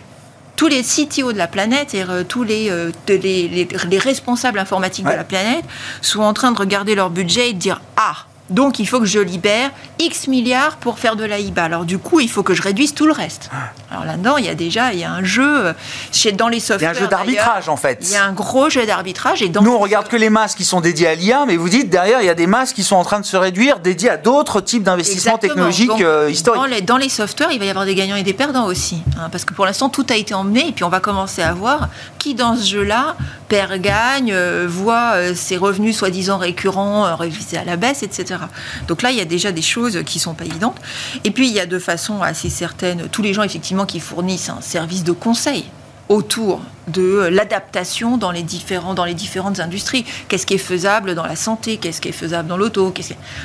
tous 0.60 0.66
les 0.66 0.82
CTO 0.82 1.32
de 1.32 1.38
la 1.38 1.46
planète 1.46 1.94
et 1.94 2.02
euh, 2.02 2.22
tous 2.22 2.42
les, 2.42 2.70
euh, 2.70 2.92
les, 3.08 3.48
les, 3.48 3.98
responsables 3.98 4.58
informatiques 4.58 5.06
de 5.06 5.10
la 5.10 5.24
planète 5.24 5.64
sont 6.02 6.20
en 6.20 6.34
train 6.34 6.52
de 6.52 6.58
regarder 6.58 6.94
leur 6.94 7.08
budget 7.08 7.48
et 7.48 7.52
de 7.54 7.58
dire 7.58 7.80
Ah, 7.96 8.26
donc 8.50 8.78
il 8.78 8.86
faut 8.86 9.00
que 9.00 9.06
je 9.06 9.20
libère 9.20 9.70
X 9.98 10.26
milliards 10.28 10.76
pour 10.76 10.98
faire 10.98 11.16
de 11.16 11.24
l'AIBA. 11.24 11.62
Alors 11.62 11.84
du 11.84 11.98
coup, 11.98 12.20
il 12.20 12.28
faut 12.28 12.42
que 12.42 12.54
je 12.54 12.62
réduise 12.62 12.94
tout 12.94 13.06
le 13.06 13.12
reste. 13.12 13.50
Ah. 13.52 13.70
Alors 13.90 14.04
là-dedans, 14.04 14.36
il 14.36 14.44
y 14.44 14.48
a 14.48 14.54
déjà 14.54 14.92
il 14.92 14.98
y 14.98 15.04
a 15.04 15.12
un 15.12 15.24
jeu 15.24 15.66
euh, 15.66 15.72
chez, 16.12 16.32
dans 16.32 16.48
les 16.48 16.60
softwares. 16.60 16.92
Il 16.92 16.96
y 16.96 16.98
a 16.98 17.00
un 17.00 17.04
jeu 17.04 17.08
d'arbitrage 17.08 17.68
en 17.68 17.76
fait. 17.76 17.98
Il 18.02 18.12
y 18.12 18.16
a 18.16 18.24
un 18.24 18.32
gros 18.32 18.70
jeu 18.70 18.86
d'arbitrage. 18.86 19.42
Et 19.42 19.48
dans 19.48 19.62
Nous, 19.62 19.72
on 19.72 19.78
regarde 19.78 20.08
que 20.08 20.16
les 20.16 20.30
masses 20.30 20.54
qui 20.54 20.64
sont 20.64 20.80
dédiées 20.80 21.08
à 21.08 21.14
l'IA, 21.14 21.44
mais 21.46 21.56
vous 21.56 21.68
dites 21.68 21.90
derrière, 21.90 22.20
il 22.20 22.26
y 22.26 22.30
a 22.30 22.34
des 22.34 22.46
masses 22.46 22.72
qui 22.72 22.82
sont 22.82 22.96
en 22.96 23.04
train 23.04 23.20
de 23.20 23.24
se 23.24 23.36
réduire 23.36 23.78
dédiées 23.78 24.10
à 24.10 24.16
d'autres 24.16 24.60
types 24.60 24.82
d'investissements 24.82 25.38
technologiques 25.38 25.90
euh, 26.00 26.30
historiques. 26.30 26.60
Dans 26.60 26.66
les, 26.66 26.80
dans 26.80 26.96
les 26.96 27.08
softwares, 27.08 27.52
il 27.52 27.58
va 27.58 27.64
y 27.64 27.70
avoir 27.70 27.84
des 27.84 27.94
gagnants 27.94 28.16
et 28.16 28.22
des 28.22 28.34
perdants 28.34 28.66
aussi. 28.66 29.02
Hein, 29.18 29.28
parce 29.30 29.44
que 29.44 29.54
pour 29.54 29.66
l'instant, 29.66 29.88
tout 29.88 30.06
a 30.10 30.16
été 30.16 30.34
emmené 30.34 30.68
et 30.68 30.72
puis 30.72 30.84
on 30.84 30.88
va 30.88 31.00
commencer 31.00 31.42
à 31.42 31.52
voir 31.52 31.88
qui 32.18 32.34
dans 32.34 32.56
ce 32.56 32.66
jeu-là 32.66 33.16
perd, 33.48 33.80
gagne, 33.80 34.32
euh, 34.32 34.66
voit 34.68 35.34
ses 35.34 35.56
revenus 35.56 35.96
soi-disant 35.96 36.38
récurrents 36.38 37.16
révisés 37.16 37.58
à 37.58 37.64
la 37.64 37.76
baisse, 37.76 38.02
etc. 38.02 38.39
Donc 38.88 39.02
là, 39.02 39.10
il 39.10 39.18
y 39.18 39.20
a 39.20 39.24
déjà 39.24 39.52
des 39.52 39.62
choses 39.62 40.02
qui 40.04 40.18
sont 40.18 40.34
pas 40.34 40.44
évidentes. 40.44 40.76
Et 41.24 41.30
puis, 41.30 41.48
il 41.48 41.54
y 41.54 41.60
a 41.60 41.66
de 41.66 41.78
façon 41.78 42.22
assez 42.22 42.50
certaine 42.50 43.08
tous 43.08 43.22
les 43.22 43.34
gens 43.34 43.42
effectivement 43.42 43.86
qui 43.86 44.00
fournissent 44.00 44.48
un 44.48 44.60
service 44.60 45.04
de 45.04 45.12
conseil 45.12 45.64
autour 46.08 46.60
de 46.88 47.28
l'adaptation 47.30 48.16
dans 48.16 48.32
les 48.32 48.42
différentes 48.42 49.60
industries. 49.60 50.04
Qu'est-ce 50.28 50.44
qui 50.44 50.54
est 50.54 50.58
faisable 50.58 51.14
dans 51.14 51.24
la 51.24 51.36
santé? 51.36 51.76
Qu'est-ce 51.76 52.00
qui 52.00 52.08
est 52.08 52.12
faisable 52.12 52.48
dans 52.48 52.56
l'auto? 52.56 52.92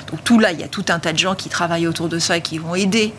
Donc 0.09 0.23
tout 0.23 0.39
là, 0.39 0.51
il 0.51 0.59
y 0.59 0.63
a 0.63 0.67
tout 0.67 0.85
un 0.89 0.97
tas 0.97 1.13
de 1.13 1.19
gens 1.19 1.35
qui 1.35 1.47
travaillent 1.47 1.85
autour 1.85 2.09
de 2.09 2.17
ça 2.17 2.37
et 2.37 2.41
qui 2.41 2.57
vont 2.57 2.73
aider 2.73 3.13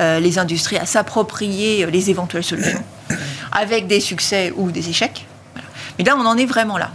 euh, 0.00 0.18
les 0.18 0.38
industries 0.40 0.76
à 0.76 0.86
s'approprier 0.86 1.86
les 1.86 2.10
éventuelles 2.10 2.42
solutions, 2.42 2.82
avec 3.52 3.86
des 3.86 4.00
succès 4.00 4.52
ou 4.56 4.72
des 4.72 4.88
échecs. 4.88 5.24
Mais 5.96 6.04
là, 6.04 6.16
on 6.16 6.26
en 6.26 6.36
est 6.36 6.46
vraiment 6.46 6.76
là. 6.76 6.90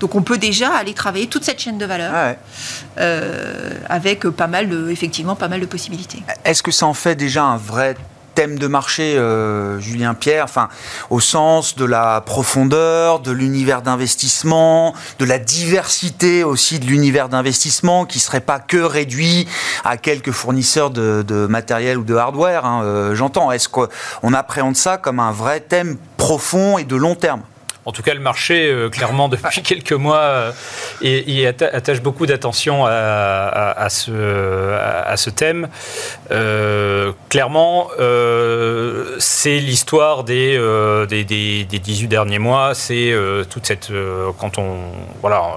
Donc 0.00 0.14
on 0.14 0.22
peut 0.22 0.38
déjà 0.38 0.74
aller 0.74 0.94
travailler 0.94 1.26
toute 1.26 1.44
cette 1.44 1.60
chaîne 1.60 1.78
de 1.78 1.86
valeur 1.86 2.12
ah 2.14 2.34
euh, 2.98 3.70
avec 3.88 4.28
pas 4.28 4.46
mal 4.46 4.68
de, 4.68 4.90
effectivement 4.90 5.36
pas 5.36 5.48
mal 5.48 5.60
de 5.60 5.66
possibilités. 5.66 6.22
Est-ce 6.44 6.62
que 6.62 6.70
ça 6.70 6.86
en 6.86 6.94
fait 6.94 7.14
déjà 7.14 7.44
un 7.44 7.56
vrai 7.56 7.96
thème 8.34 8.58
de 8.58 8.66
marché, 8.66 9.16
euh, 9.16 9.78
Julien 9.78 10.14
Pierre, 10.14 10.44
enfin, 10.44 10.68
au 11.10 11.20
sens 11.20 11.76
de 11.76 11.84
la 11.84 12.20
profondeur, 12.20 13.20
de 13.20 13.30
l'univers 13.30 13.82
d'investissement, 13.82 14.94
de 15.18 15.24
la 15.24 15.38
diversité 15.38 16.44
aussi 16.44 16.78
de 16.78 16.86
l'univers 16.86 17.28
d'investissement, 17.28 18.06
qui 18.06 18.18
ne 18.18 18.22
serait 18.22 18.40
pas 18.40 18.58
que 18.58 18.78
réduit 18.78 19.46
à 19.84 19.96
quelques 19.96 20.32
fournisseurs 20.32 20.90
de, 20.90 21.46
matériel 21.48 21.98
ou 21.98 22.04
de 22.04 22.14
hardware, 22.14 22.64
hein, 22.64 22.82
euh, 22.84 23.14
j'entends. 23.14 23.52
Est-ce 23.52 23.68
qu'on 23.68 24.34
appréhende 24.34 24.76
ça 24.76 24.96
comme 24.96 25.20
un 25.20 25.32
vrai 25.32 25.60
thème 25.60 25.96
profond 26.16 26.78
et 26.78 26.84
de 26.84 26.96
long 26.96 27.14
terme? 27.14 27.42
En 27.84 27.90
tout 27.90 28.02
cas, 28.02 28.14
le 28.14 28.20
marché, 28.20 28.70
euh, 28.70 28.88
clairement, 28.88 29.28
depuis 29.32 29.62
quelques 29.62 29.92
mois, 29.92 30.52
il 31.00 31.44
euh, 31.44 31.52
attache 31.72 32.00
beaucoup 32.00 32.26
d'attention 32.26 32.84
à, 32.86 33.88
ce, 33.88 35.30
thème. 35.30 35.68
Euh, 36.30 37.12
clairement, 37.28 37.88
c'est 39.18 39.58
l'histoire 39.58 40.24
des, 40.24 40.56
des, 41.08 41.64
18 41.64 42.08
derniers 42.08 42.38
mois. 42.38 42.74
C'est 42.74 43.12
toute 43.50 43.66
cette. 43.66 43.90
quand 44.38 44.58
on. 44.58 44.76
Voilà, 45.20 45.54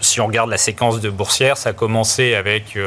si 0.00 0.20
on 0.20 0.26
regarde 0.26 0.50
la 0.50 0.58
séquence 0.58 1.00
de 1.00 1.10
boursière, 1.10 1.56
ça 1.56 1.70
a 1.70 1.72
commencé 1.72 2.34
avec 2.34 2.78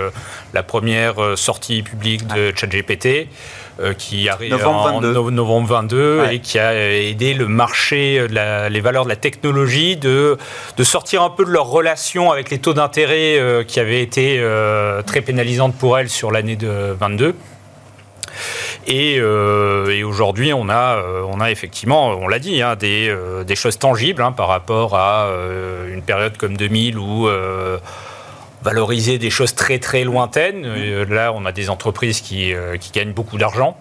la 0.54 0.64
première 0.64 1.38
sortie 1.38 1.82
publique 1.82 2.28
de 2.28 2.54
ChatGPT. 2.56 3.28
Euh, 3.80 3.94
qui 3.94 4.28
arrive 4.28 4.56
en 4.66 5.00
novembre 5.02 5.68
22 5.68 6.24
et 6.32 6.40
qui 6.40 6.58
a 6.58 6.74
aidé 6.74 7.36
le 7.36 7.48
marché, 7.48 8.26
les 8.70 8.82
valeurs 8.82 9.04
de 9.04 9.10
la 9.10 9.16
technologie 9.16 9.96
de, 9.96 10.38
de 10.76 10.84
sortir 10.84 11.22
un 11.24 11.30
peu 11.30 11.46
de 11.46 11.50
leur 11.50 11.68
relation 11.68 12.32
avec 12.32 12.50
les 12.50 12.60
taux 12.60 12.74
d'intérêt 12.74 13.38
euh, 13.40 13.64
qui 13.64 13.80
avaient 13.80 14.02
été 14.02 14.38
euh, 14.40 15.02
très 15.02 15.22
pénalisantes 15.22 15.76
pour 15.76 15.98
elles 15.98 16.10
sur 16.10 16.32
l'année 16.32 16.56
de 16.56 16.96
22. 17.00 17.36
Et, 18.90 19.22
aujourd'hui, 20.04 20.54
on 20.54 20.70
a, 20.70 21.02
on 21.28 21.42
a 21.42 21.52
effectivement, 21.52 22.10
on 22.10 22.28
l'a 22.28 22.40
dit, 22.40 22.62
hein, 22.62 22.76
des, 22.76 23.14
des, 23.46 23.56
choses 23.56 23.78
tangibles 23.78 24.22
hein, 24.22 24.32
par 24.32 24.48
rapport 24.48 24.96
à 24.96 25.30
une 25.92 26.02
période 26.02 26.38
comme 26.38 26.56
2000 26.56 26.98
où 26.98 27.28
valoriser 28.68 29.18
des 29.18 29.30
choses 29.30 29.56
très 29.56 29.80
très 29.80 30.04
lointaines. 30.04 30.64
Euh, 30.66 31.06
là, 31.06 31.32
on 31.34 31.46
a 31.46 31.52
des 31.52 31.70
entreprises 31.70 32.22
qui, 32.22 32.54
euh, 32.54 32.78
qui 32.78 32.92
gagnent 32.92 33.14
beaucoup 33.14 33.38
d'argent. 33.38 33.78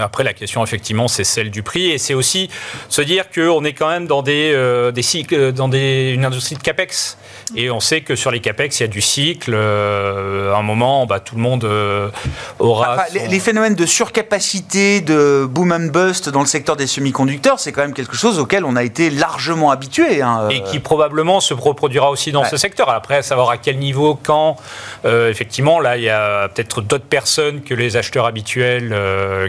Après, 0.00 0.24
la 0.24 0.32
question, 0.32 0.62
effectivement, 0.64 1.08
c'est 1.08 1.24
celle 1.24 1.50
du 1.50 1.62
prix. 1.62 1.90
Et 1.90 1.98
c'est 1.98 2.14
aussi 2.14 2.48
se 2.88 3.02
dire 3.02 3.30
qu'on 3.30 3.64
est 3.64 3.72
quand 3.72 3.88
même 3.88 4.06
dans, 4.06 4.22
des, 4.22 4.52
euh, 4.54 4.90
des 4.90 5.02
cycles, 5.02 5.52
dans 5.52 5.68
des, 5.68 6.12
une 6.12 6.24
industrie 6.24 6.56
de 6.56 6.62
CAPEX. 6.62 7.18
Et 7.56 7.70
on 7.70 7.80
sait 7.80 8.02
que 8.02 8.14
sur 8.14 8.30
les 8.30 8.40
CAPEX, 8.40 8.80
il 8.80 8.82
y 8.82 8.84
a 8.84 8.88
du 8.88 9.00
cycle. 9.00 9.52
Euh, 9.54 10.52
à 10.52 10.58
un 10.58 10.62
moment, 10.62 11.06
bah, 11.06 11.20
tout 11.20 11.34
le 11.34 11.40
monde 11.40 11.64
euh, 11.64 12.10
aura. 12.58 13.06
les, 13.12 13.40
phénomènes 13.40 13.74
de 13.74 13.86
surcapacité, 13.86 15.00
de 15.00 15.46
boom 15.48 15.72
and 15.72 15.90
bust 15.92 16.28
dans 16.28 16.40
le 16.40 16.46
secteur 16.46 16.76
des 16.76 16.86
semi-conducteurs, 16.86 17.58
c'est 17.58 17.72
quand 17.72 17.82
même 17.82 17.94
quelque 17.94 18.16
chose 18.16 18.38
auquel 18.38 18.64
on 18.64 18.76
a 18.76 18.82
été 18.82 19.10
largement 19.10 19.70
habitué. 19.70 20.22
Hein, 20.22 20.48
Et 20.50 20.62
qui 20.62 20.78
probablement 20.78 21.40
se 21.40 21.54
reproduira 21.54 22.10
aussi 22.10 22.32
dans 22.32 22.44
ce 22.44 22.56
secteur. 22.56 22.90
Après, 22.90 23.16
à 23.16 23.22
savoir 23.22 23.50
à 23.50 23.56
quel 23.56 23.78
niveau, 23.78 24.18
quand. 24.20 24.56
effectivement, 25.04 25.80
là, 25.80 25.96
il 25.96 26.02
y 26.02 26.10
a 26.10 26.48
peut-être 26.48 26.82
d'autres 26.82 27.04
personnes 27.04 27.62
que 27.62 27.74
les 27.74 27.96
acheteurs 27.96 28.26
habituels 28.26 28.94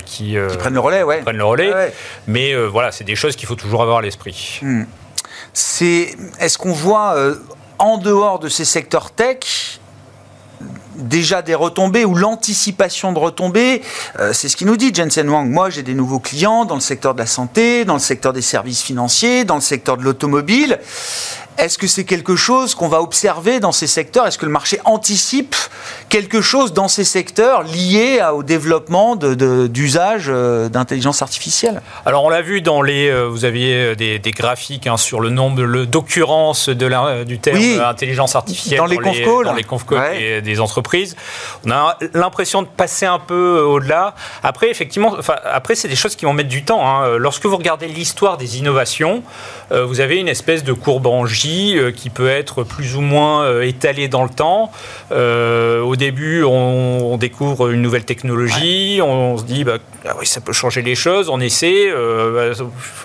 qui 0.05 0.37
qui 0.47 0.57
prennent 0.57 0.73
le 0.73 0.79
relais, 0.79 1.03
ouais. 1.03 1.21
Prennent 1.21 1.37
le 1.37 1.45
relais. 1.45 1.93
Mais 2.27 2.53
euh, 2.53 2.65
voilà, 2.65 2.91
c'est 2.91 3.03
des 3.03 3.15
choses 3.15 3.35
qu'il 3.35 3.47
faut 3.47 3.55
toujours 3.55 3.81
avoir 3.81 3.97
à 3.97 4.01
l'esprit. 4.01 4.59
Hmm. 4.61 4.83
C'est, 5.53 6.15
est-ce 6.39 6.57
qu'on 6.57 6.73
voit 6.73 7.15
euh, 7.15 7.35
en 7.77 7.97
dehors 7.97 8.39
de 8.39 8.49
ces 8.49 8.65
secteurs 8.65 9.11
tech 9.11 9.79
déjà 10.99 11.41
des 11.41 11.55
retombées 11.55 12.05
ou 12.05 12.15
l'anticipation 12.15 13.11
de 13.11 13.19
retombées. 13.19 13.81
Euh, 14.19 14.31
c'est 14.33 14.49
ce 14.49 14.55
qu'il 14.55 14.67
nous 14.67 14.77
dit 14.77 14.93
Jensen 14.93 15.29
Wang. 15.29 15.49
Moi, 15.49 15.69
j'ai 15.69 15.83
des 15.83 15.93
nouveaux 15.93 16.19
clients 16.19 16.65
dans 16.65 16.75
le 16.75 16.81
secteur 16.81 17.13
de 17.13 17.19
la 17.19 17.25
santé, 17.25 17.85
dans 17.85 17.95
le 17.95 17.99
secteur 17.99 18.33
des 18.33 18.41
services 18.41 18.81
financiers, 18.81 19.45
dans 19.45 19.55
le 19.55 19.61
secteur 19.61 19.97
de 19.97 20.03
l'automobile. 20.03 20.79
Est-ce 21.57 21.77
que 21.77 21.87
c'est 21.87 22.05
quelque 22.05 22.37
chose 22.37 22.73
qu'on 22.73 22.87
va 22.87 23.01
observer 23.01 23.59
dans 23.59 23.73
ces 23.73 23.87
secteurs? 23.87 24.25
Est-ce 24.25 24.37
que 24.37 24.45
le 24.45 24.51
marché 24.51 24.79
anticipe 24.85 25.57
quelque 26.07 26.39
chose 26.39 26.71
dans 26.71 26.87
ces 26.87 27.03
secteurs 27.03 27.63
lié 27.63 28.21
au 28.33 28.43
développement 28.43 29.17
d'usage 29.17 30.27
de, 30.27 30.69
d'intelligence 30.69 31.21
artificielle? 31.21 31.81
Alors 32.05 32.23
on 32.23 32.29
l'a 32.29 32.41
vu 32.41 32.61
dans 32.61 32.81
les, 32.81 33.11
vous 33.25 33.43
aviez 33.43 33.93
des, 33.97 34.31
graphiques 34.31 34.87
hein, 34.87 34.95
sur 34.95 35.19
le 35.19 35.29
nombre 35.29 35.83
d'occurrences 35.83 36.69
du 36.69 37.39
terme 37.39 37.81
intelligence 37.81 38.37
artificielle 38.37 38.79
dans, 38.79 38.85
les 38.85 38.97
conf 38.97 39.17
calls, 39.19 39.43
dans 39.43 39.53
les 39.53 39.63
conf 39.63 39.85
des 40.41 40.59
entreprises. 40.61 40.88
On 41.65 41.71
a 41.71 41.97
l'impression 42.13 42.61
de 42.61 42.67
passer 42.67 43.05
un 43.05 43.19
peu 43.19 43.59
au-delà. 43.59 44.15
Après, 44.43 44.69
effectivement, 44.69 45.15
après 45.45 45.75
c'est 45.75 45.87
des 45.87 45.95
choses 45.95 46.15
qui 46.15 46.25
vont 46.25 46.33
mettre 46.33 46.49
du 46.49 46.63
temps. 46.63 46.87
Hein. 46.87 47.17
Lorsque 47.17 47.45
vous 47.45 47.57
regardez 47.57 47.87
l'histoire 47.87 48.37
des 48.37 48.57
innovations, 48.57 49.23
euh, 49.71 49.85
vous 49.85 49.99
avez 49.99 50.17
une 50.17 50.27
espèce 50.27 50.63
de 50.63 50.73
courbe 50.73 51.07
en 51.07 51.25
J 51.25 51.77
euh, 51.77 51.91
qui 51.91 52.09
peut 52.09 52.29
être 52.29 52.63
plus 52.63 52.95
ou 52.95 53.01
moins 53.01 53.43
euh, 53.43 53.61
étalée 53.61 54.07
dans 54.07 54.23
le 54.23 54.29
temps. 54.29 54.71
au 55.11 55.95
début, 55.95 56.43
on, 56.43 57.17
découvre 57.17 57.69
une 57.69 57.81
nouvelle 57.81 58.05
technologie, 58.05 59.01
on, 59.03 59.37
se 59.37 59.43
dit, 59.43 59.65
bah, 59.65 59.77
ah 60.07 60.15
oui, 60.17 60.25
ça 60.25 60.39
peut 60.39 60.53
changer 60.53 60.81
les 60.81 60.95
choses, 60.95 61.27
on 61.29 61.41
essaie. 61.41 61.91
Bah, 61.91 62.51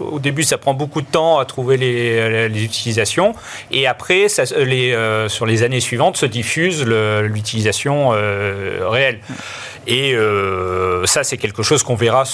au 0.01 0.21
début, 0.21 0.45
ça 0.45 0.57
prend 0.57 0.73
beaucoup 0.73 1.01
de 1.01 1.07
temps 1.07 1.39
à 1.39 1.45
trouver 1.45 1.77
les, 1.77 2.63
utilisations. 2.63 3.35
Et 3.73 3.87
après, 3.89 4.29
ça, 4.29 4.45
les, 4.57 4.97
sur 5.29 5.47
les 5.47 5.63
années 5.65 5.81
suivantes, 5.81 6.17
se 6.17 6.27
diffuse 6.27 6.85
l'utilisation 6.85 7.64
réelle. 8.13 9.19
Et 9.87 10.15
euh, 10.15 11.05
ça, 11.07 11.25
c'est 11.25 11.37
quelque 11.37 11.63
chose 11.63 11.83
qu'on 11.83 11.95
verra. 11.95 12.25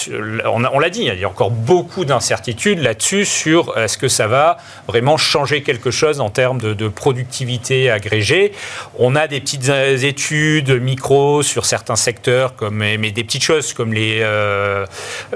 on, 0.46 0.78
l'a 0.78 0.90
dit, 0.90 1.02
il 1.02 1.18
y 1.18 1.24
a 1.24 1.28
encore 1.28 1.50
beaucoup 1.50 2.04
d'incertitudes 2.04 2.80
là-dessus 2.80 3.24
sur 3.24 3.76
est-ce 3.76 3.98
que 3.98 4.08
ça 4.08 4.26
va 4.26 4.58
vraiment 4.86 5.16
changer 5.16 5.62
quelque 5.62 5.90
chose 5.90 6.20
en 6.20 6.30
termes 6.30 6.60
de, 6.60 6.88
productivité 6.88 7.90
agrégée. 7.90 8.52
On 8.98 9.14
a 9.14 9.26
des 9.26 9.40
petites 9.40 9.68
études 9.68 10.70
micro 10.70 11.42
sur 11.42 11.64
certains 11.64 11.96
secteurs, 11.96 12.56
comme, 12.56 12.76
mais 12.76 13.10
des 13.10 13.24
petites 13.24 13.44
choses 13.44 13.72
comme 13.72 13.92
les, 13.92 14.18
euh, 14.20 14.84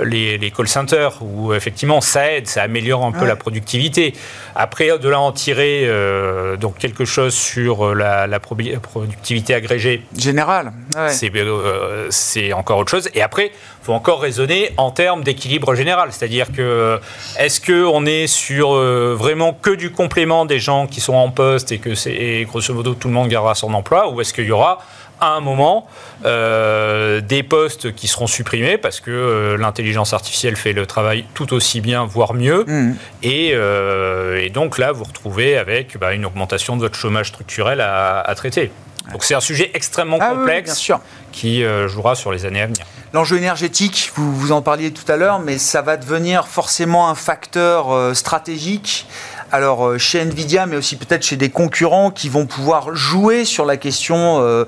les, 0.03 0.51
call 0.51 0.69
centers, 0.69 1.19
où 1.23 1.55
effectivement 1.55 2.01
ça 2.01 2.33
aide, 2.33 2.47
ça 2.47 2.63
améliore 2.63 3.05
un 3.05 3.13
peu 3.13 3.27
la 3.27 3.37
productivité. 3.37 4.15
Après, 4.55 4.99
de 4.99 5.09
là 5.09 5.21
en 5.21 5.33
tirer 5.33 5.85
euh, 5.85 6.57
donc 6.57 6.79
quelque 6.79 7.05
chose 7.05 7.35
sur 7.35 7.95
la, 7.95 8.29
productivité 8.41 9.55
agrégée. 9.55 10.03
Générale. 10.17 10.73
C'est 11.09 11.31
c'est 12.11 12.53
encore 12.53 12.79
autre 12.79 12.91
chose. 12.91 13.09
Et 13.15 13.23
après, 13.23 13.47
il 13.47 13.85
faut 13.85 13.93
encore 13.93 14.21
raisonner 14.21 14.71
en 14.77 14.91
termes 14.91 15.25
d'équilibre 15.25 15.75
général. 15.75 16.09
C'est-à-dire 16.13 16.53
que 16.53 16.99
est-ce 17.39 17.61
qu'on 17.61 18.07
est 18.07 18.27
sur 18.27 18.75
euh, 18.75 19.15
vraiment 19.17 19.53
que 19.53 19.71
du 19.71 19.91
complément 19.91 20.47
des 20.47 20.59
gens 20.59 20.87
qui 20.87 21.01
sont 21.01 21.15
en 21.15 21.31
poste 21.31 21.73
et 21.73 21.79
que 21.79 21.95
c'est 21.95 22.45
grosso 22.49 22.73
modo 22.73 22.95
tout 22.95 23.09
le 23.09 23.15
monde 23.15 23.29
gardera 23.29 23.55
son 23.55 23.75
emploi 23.75 24.11
ou 24.11 24.21
est-ce 24.21 24.33
qu'il 24.33 24.47
y 24.47 24.51
aura 24.51 24.79
à 25.21 25.29
un 25.29 25.41
moment 25.41 25.87
euh, 26.25 27.21
des 27.21 27.43
postes 27.43 27.95
qui 27.95 28.09
seront 28.09 28.27
supprimés 28.27 28.79
parce 28.79 29.01
que 29.01 29.11
euh, 29.11 29.57
l'intelligence 29.57 30.13
artificielle 30.13 30.57
fait 30.57 30.73
le 30.73 30.87
travail 30.87 31.25
tout 31.35 31.53
aussi 31.55 31.81
bien, 31.81 32.05
voire 32.05 32.35
mieux. 32.35 32.65
Mmh. 32.67 32.95
Et, 33.23 33.55
donc 34.51 34.79
là, 34.79 34.93
vous 34.93 35.05
retrouvez 35.05 35.57
avec 35.57 35.99
bah, 35.99 36.15
une 36.15 36.25
augmentation 36.25 36.77
de 36.77 36.81
votre 36.81 36.97
chômage 36.97 37.29
structurel 37.29 37.81
à 37.81 38.33
traiter. 38.37 38.71
Donc 39.13 39.25
c'est 39.25 39.35
un 39.35 39.41
sujet 39.41 39.71
extrêmement 39.75 40.19
ah 40.21 40.31
complexe 40.31 40.91
qui 41.33 41.63
euh, 41.63 41.89
jouera 41.89 42.15
sur 42.15 42.33
les 42.33 42.47
années 42.47 42.63
à 42.63 42.67
venir. 42.67 42.87
L'enjeu 43.13 43.37
énergétique, 43.37 44.11
vous, 44.15 44.35
vous 44.35 44.51
en 44.51 44.63
parliez 44.63 44.93
tout 44.93 45.11
à 45.11 45.17
l'heure, 45.17 45.39
mais 45.39 45.59
ça 45.59 45.83
va 45.83 45.97
devenir 45.97 46.49
forcément 46.49 47.09
un 47.09 47.15
facteur 47.15 47.93
euh, 47.93 48.15
stratégique. 48.15 49.07
Alors 49.55 49.87
euh, 49.87 49.99
chez 49.99 50.21
Nvidia, 50.21 50.67
mais 50.67 50.77
aussi 50.77 50.97
peut-être 50.97 51.23
chez 51.23 51.37
des 51.37 51.51
concurrents 51.51 52.11
qui 52.11 52.29
vont 52.29 52.47
pouvoir 52.47 52.95
jouer 52.97 53.45
sur 53.45 53.65
la 53.65 53.77
question 53.77 54.65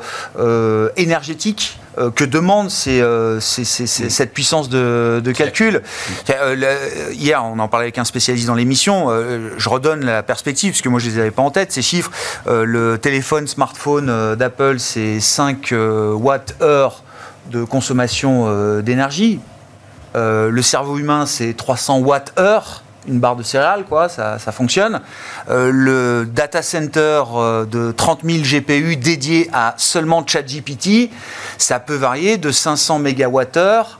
énergétique 0.97 1.79
euh, 1.99 2.11
que 2.11 2.25
demande 2.25 2.69
euh, 2.89 3.41
cette 3.41 4.35
puissance 4.35 4.69
de, 4.69 5.33
calcul. 5.35 5.83
Euh, 6.29 7.11
hier, 7.13 7.43
on 7.43 7.59
en 7.59 7.69
parlait 7.69 7.85
avec 7.85 7.99
un 7.99 8.05
spécialiste 8.05 8.47
dans 8.47 8.55
l'émission. 8.55 9.09
je 9.57 9.69
redonne 9.69 10.05
la 10.05 10.23
perspective, 10.23 10.73
parce 10.73 10.83
que 10.83 10.89
moi, 10.89 11.01
je 11.01 11.07
ne 11.07 11.13
les 11.13 11.21
avais 11.21 11.31
pas 11.31 11.43
en 11.43 11.51
tête, 11.51 11.73
ces 11.73 11.83
chiffres. 11.83 12.11
le 12.47 12.97
téléphone, 12.97 13.47
smartphone 13.47 14.35
d'Apple, 14.35 14.79
c'est 14.79 15.21
5 15.21 15.73
watts-heure 16.15 17.03
de 17.51 17.65
consommation 17.65 18.81
d'énergie. 18.81 19.41
le 20.15 20.63
cerveau 20.63 20.99
humain, 20.99 21.25
c'est 21.27 21.55
300 21.55 21.99
watts-heure 22.01 22.83
une 23.09 23.19
barre 23.19 23.37
de 23.37 23.43
céréales, 23.43 23.85
quoi, 23.85 24.09
ça, 24.09 24.39
fonctionne. 24.53 25.01
Euh, 25.49 25.71
le 25.73 26.27
data 26.27 26.63
center 26.63 27.23
euh, 27.35 27.65
de 27.65 27.93
30 27.93 28.21
000 28.25 28.39
GPU 28.43 28.97
dédié 28.97 29.49
à 29.53 29.75
seulement 29.77 30.25
ChatGPT, 30.27 31.11
ça 31.59 31.79
peut 31.81 31.95
varier 31.95 32.39
de 32.39 32.51
500 32.51 33.01
MWh 33.01 33.99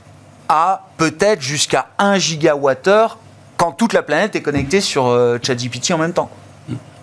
à 0.49 0.87
peut-être 0.97 1.41
jusqu'à 1.41 1.87
1 1.97 2.17
GWh 2.17 3.17
quand 3.57 3.71
toute 3.71 3.93
la 3.93 4.03
planète 4.03 4.35
est 4.35 4.41
connectée 4.41 4.81
sur 4.81 5.07
euh, 5.07 5.37
ChatGPT 5.41 5.91
en 5.91 5.97
même 5.97 6.13
temps. 6.13 6.29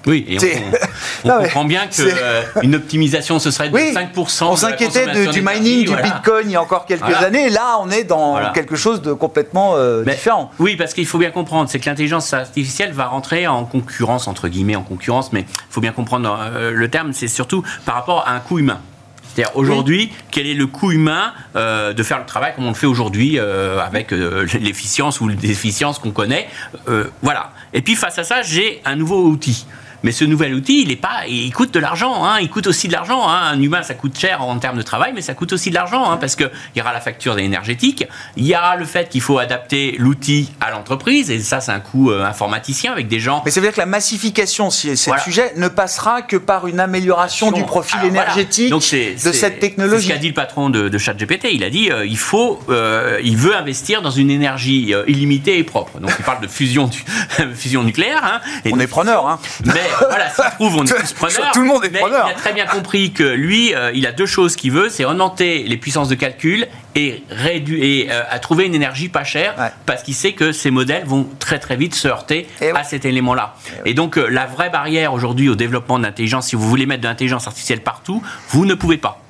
Oui, 0.06 0.26
et 0.28 0.38
on, 1.24 1.28
comprend 1.42 1.64
bien 1.64 1.86
qu'une 1.86 2.04
euh, 2.08 2.76
optimisation, 2.76 3.38
ce 3.38 3.50
serait 3.50 3.70
de 3.70 3.76
5%. 3.76 4.44
On 4.44 4.56
s'inquiétait 4.56 5.28
du 5.28 5.42
mining 5.42 5.86
du 5.86 5.96
Bitcoin 5.96 6.46
il 6.46 6.52
y 6.52 6.56
a 6.56 6.62
encore 6.62 6.86
quelques 6.86 7.14
années. 7.14 7.48
Là, 7.48 7.78
on 7.80 7.90
est 7.90 8.04
dans 8.04 8.52
quelque 8.52 8.76
chose 8.76 9.00
de 9.00 9.12
complètement 9.12 9.76
euh, 9.76 10.04
différent. 10.04 10.50
Oui, 10.58 10.76
parce 10.76 10.92
qu'il 10.92 11.06
faut 11.06 11.18
bien 11.18 11.30
comprendre, 11.30 11.70
c'est 11.70 11.78
que 11.80 11.88
l'intelligence 11.88 12.32
artificielle 12.34 12.92
va 12.92 13.06
rentrer 13.06 13.46
en 13.46 13.64
concurrence, 13.64 14.28
entre 14.28 14.48
guillemets, 14.48 14.76
en 14.76 14.82
concurrence, 14.82 15.32
mais 15.32 15.40
il 15.40 15.70
faut 15.70 15.80
bien 15.80 15.92
comprendre 15.92 16.38
euh, 16.40 16.70
le 16.70 16.88
terme, 16.88 17.12
c'est 17.12 17.28
surtout 17.28 17.62
par 17.86 17.94
rapport 17.94 18.24
à 18.26 18.32
un 18.32 18.40
coût 18.40 18.58
humain. 18.58 18.80
C'est-à-dire 19.34 19.56
aujourd'hui, 19.56 20.12
quel 20.30 20.46
est 20.46 20.54
le 20.54 20.68
coût 20.68 20.92
humain 20.92 21.32
de 21.56 22.02
faire 22.04 22.20
le 22.20 22.24
travail 22.24 22.52
comme 22.54 22.66
on 22.66 22.68
le 22.68 22.76
fait 22.76 22.86
aujourd'hui 22.86 23.36
avec 23.36 24.12
l'efficience 24.12 25.20
ou 25.20 25.26
l'efficience 25.26 25.98
qu'on 25.98 26.12
connaît 26.12 26.46
Voilà. 27.20 27.50
Et 27.72 27.82
puis 27.82 27.96
face 27.96 28.16
à 28.16 28.22
ça, 28.22 28.42
j'ai 28.42 28.80
un 28.84 28.94
nouveau 28.94 29.24
outil. 29.26 29.66
Mais 30.04 30.12
ce 30.12 30.26
nouvel 30.26 30.54
outil, 30.54 30.82
il 30.82 30.92
est 30.92 30.96
pas, 30.96 31.26
il 31.26 31.50
coûte 31.50 31.72
de 31.72 31.80
l'argent. 31.80 32.26
Hein, 32.26 32.36
il 32.42 32.50
coûte 32.50 32.66
aussi 32.66 32.88
de 32.88 32.92
l'argent. 32.92 33.26
Hein. 33.26 33.40
Un 33.52 33.60
humain, 33.60 33.82
ça 33.82 33.94
coûte 33.94 34.18
cher 34.18 34.42
en 34.42 34.58
termes 34.58 34.76
de 34.76 34.82
travail, 34.82 35.12
mais 35.14 35.22
ça 35.22 35.32
coûte 35.32 35.54
aussi 35.54 35.70
de 35.70 35.74
l'argent 35.74 36.10
hein, 36.10 36.18
parce 36.18 36.36
qu'il 36.36 36.50
y 36.76 36.80
aura 36.82 36.92
la 36.92 37.00
facture 37.00 37.38
énergétique, 37.38 38.06
il 38.36 38.46
y 38.46 38.54
aura 38.54 38.76
le 38.76 38.84
fait 38.84 39.08
qu'il 39.08 39.22
faut 39.22 39.38
adapter 39.38 39.96
l'outil 39.98 40.52
à 40.60 40.70
l'entreprise, 40.70 41.30
et 41.30 41.38
ça, 41.40 41.60
c'est 41.60 41.72
un 41.72 41.80
coût 41.80 42.10
euh, 42.10 42.22
informaticien 42.22 42.92
avec 42.92 43.08
des 43.08 43.18
gens. 43.18 43.40
Mais 43.46 43.50
ça 43.50 43.60
veut 43.60 43.66
dire 43.66 43.74
que 43.74 43.80
la 43.80 43.86
massification, 43.86 44.68
si 44.68 44.94
c'est 44.94 45.10
le 45.10 45.18
sujet, 45.20 45.54
ne 45.56 45.68
passera 45.68 46.20
que 46.20 46.36
par 46.36 46.66
une 46.66 46.80
amélioration 46.80 47.50
du 47.50 47.64
profil 47.64 48.04
énergétique 48.04 48.70
de 48.70 48.80
cette 49.32 49.58
technologie. 49.58 50.02
C'est 50.02 50.08
ce 50.08 50.12
qu'a 50.12 50.20
dit 50.20 50.28
le 50.28 50.34
patron 50.34 50.68
de, 50.68 50.90
de 50.90 50.98
ChatGPT. 50.98 51.48
Il 51.52 51.64
a 51.64 51.70
dit, 51.70 51.90
euh, 51.90 52.04
il 52.04 52.18
faut, 52.18 52.60
euh, 52.68 53.18
il 53.24 53.38
veut 53.38 53.56
investir 53.56 54.02
dans 54.02 54.10
une 54.10 54.28
énergie 54.30 54.94
illimitée 55.06 55.58
et 55.58 55.64
propre. 55.64 55.98
Donc, 55.98 56.12
il 56.18 56.24
parle 56.26 56.42
de 56.42 56.46
fusion, 56.46 56.90
fusion 57.54 57.82
nucléaire. 57.82 58.42
Et 58.66 58.72
on 58.74 58.80
est 58.80 58.86
preneur. 58.86 59.26
Hein. 59.26 59.38
Mais 59.64 59.80
voilà, 60.08 60.30
s'il 60.30 60.44
trouve, 60.54 60.76
on 60.76 60.84
est 60.84 61.00
tous 61.00 61.12
preneurs. 61.12 61.50
Tout 61.52 61.60
le 61.60 61.66
monde 61.66 61.84
est 61.84 61.90
mais 61.90 62.00
preneur. 62.00 62.26
Il 62.28 62.32
a 62.32 62.34
très 62.34 62.52
bien 62.52 62.66
compris 62.66 63.12
que 63.12 63.22
lui, 63.22 63.74
euh, 63.74 63.90
il 63.94 64.06
a 64.06 64.12
deux 64.12 64.26
choses 64.26 64.56
qu'il 64.56 64.72
veut, 64.72 64.88
c'est 64.88 65.04
augmenter 65.04 65.64
les 65.64 65.76
puissances 65.76 66.08
de 66.08 66.14
calcul 66.14 66.66
et, 66.94 67.22
réduire, 67.30 68.08
euh, 68.10 68.22
à 68.30 68.38
trouver 68.38 68.66
une 68.66 68.74
énergie 68.74 69.08
pas 69.08 69.24
chère, 69.24 69.54
parce 69.86 70.02
qu'il 70.02 70.14
sait 70.14 70.32
que 70.32 70.52
ces 70.52 70.70
modèles 70.70 71.04
vont 71.04 71.28
très 71.38 71.58
très 71.58 71.76
vite 71.76 71.94
se 71.94 72.08
heurter 72.08 72.46
à 72.74 72.84
cet 72.84 73.04
élément-là. 73.04 73.54
Et, 73.84 73.90
et, 73.90 73.94
donc, 73.94 74.18
euh, 74.18 74.28
la 74.28 74.46
vraie 74.46 74.70
barrière 74.70 75.12
aujourd'hui 75.12 75.48
au 75.48 75.54
développement 75.54 75.98
de 75.98 76.04
l'intelligence, 76.04 76.48
si 76.48 76.56
vous 76.56 76.68
voulez 76.68 76.86
mettre 76.86 77.02
de 77.02 77.08
l'intelligence 77.08 77.46
artificielle 77.46 77.80
partout, 77.80 78.22
vous 78.50 78.64
ne 78.64 78.74
pouvez 78.74 78.98
pas 78.98 79.23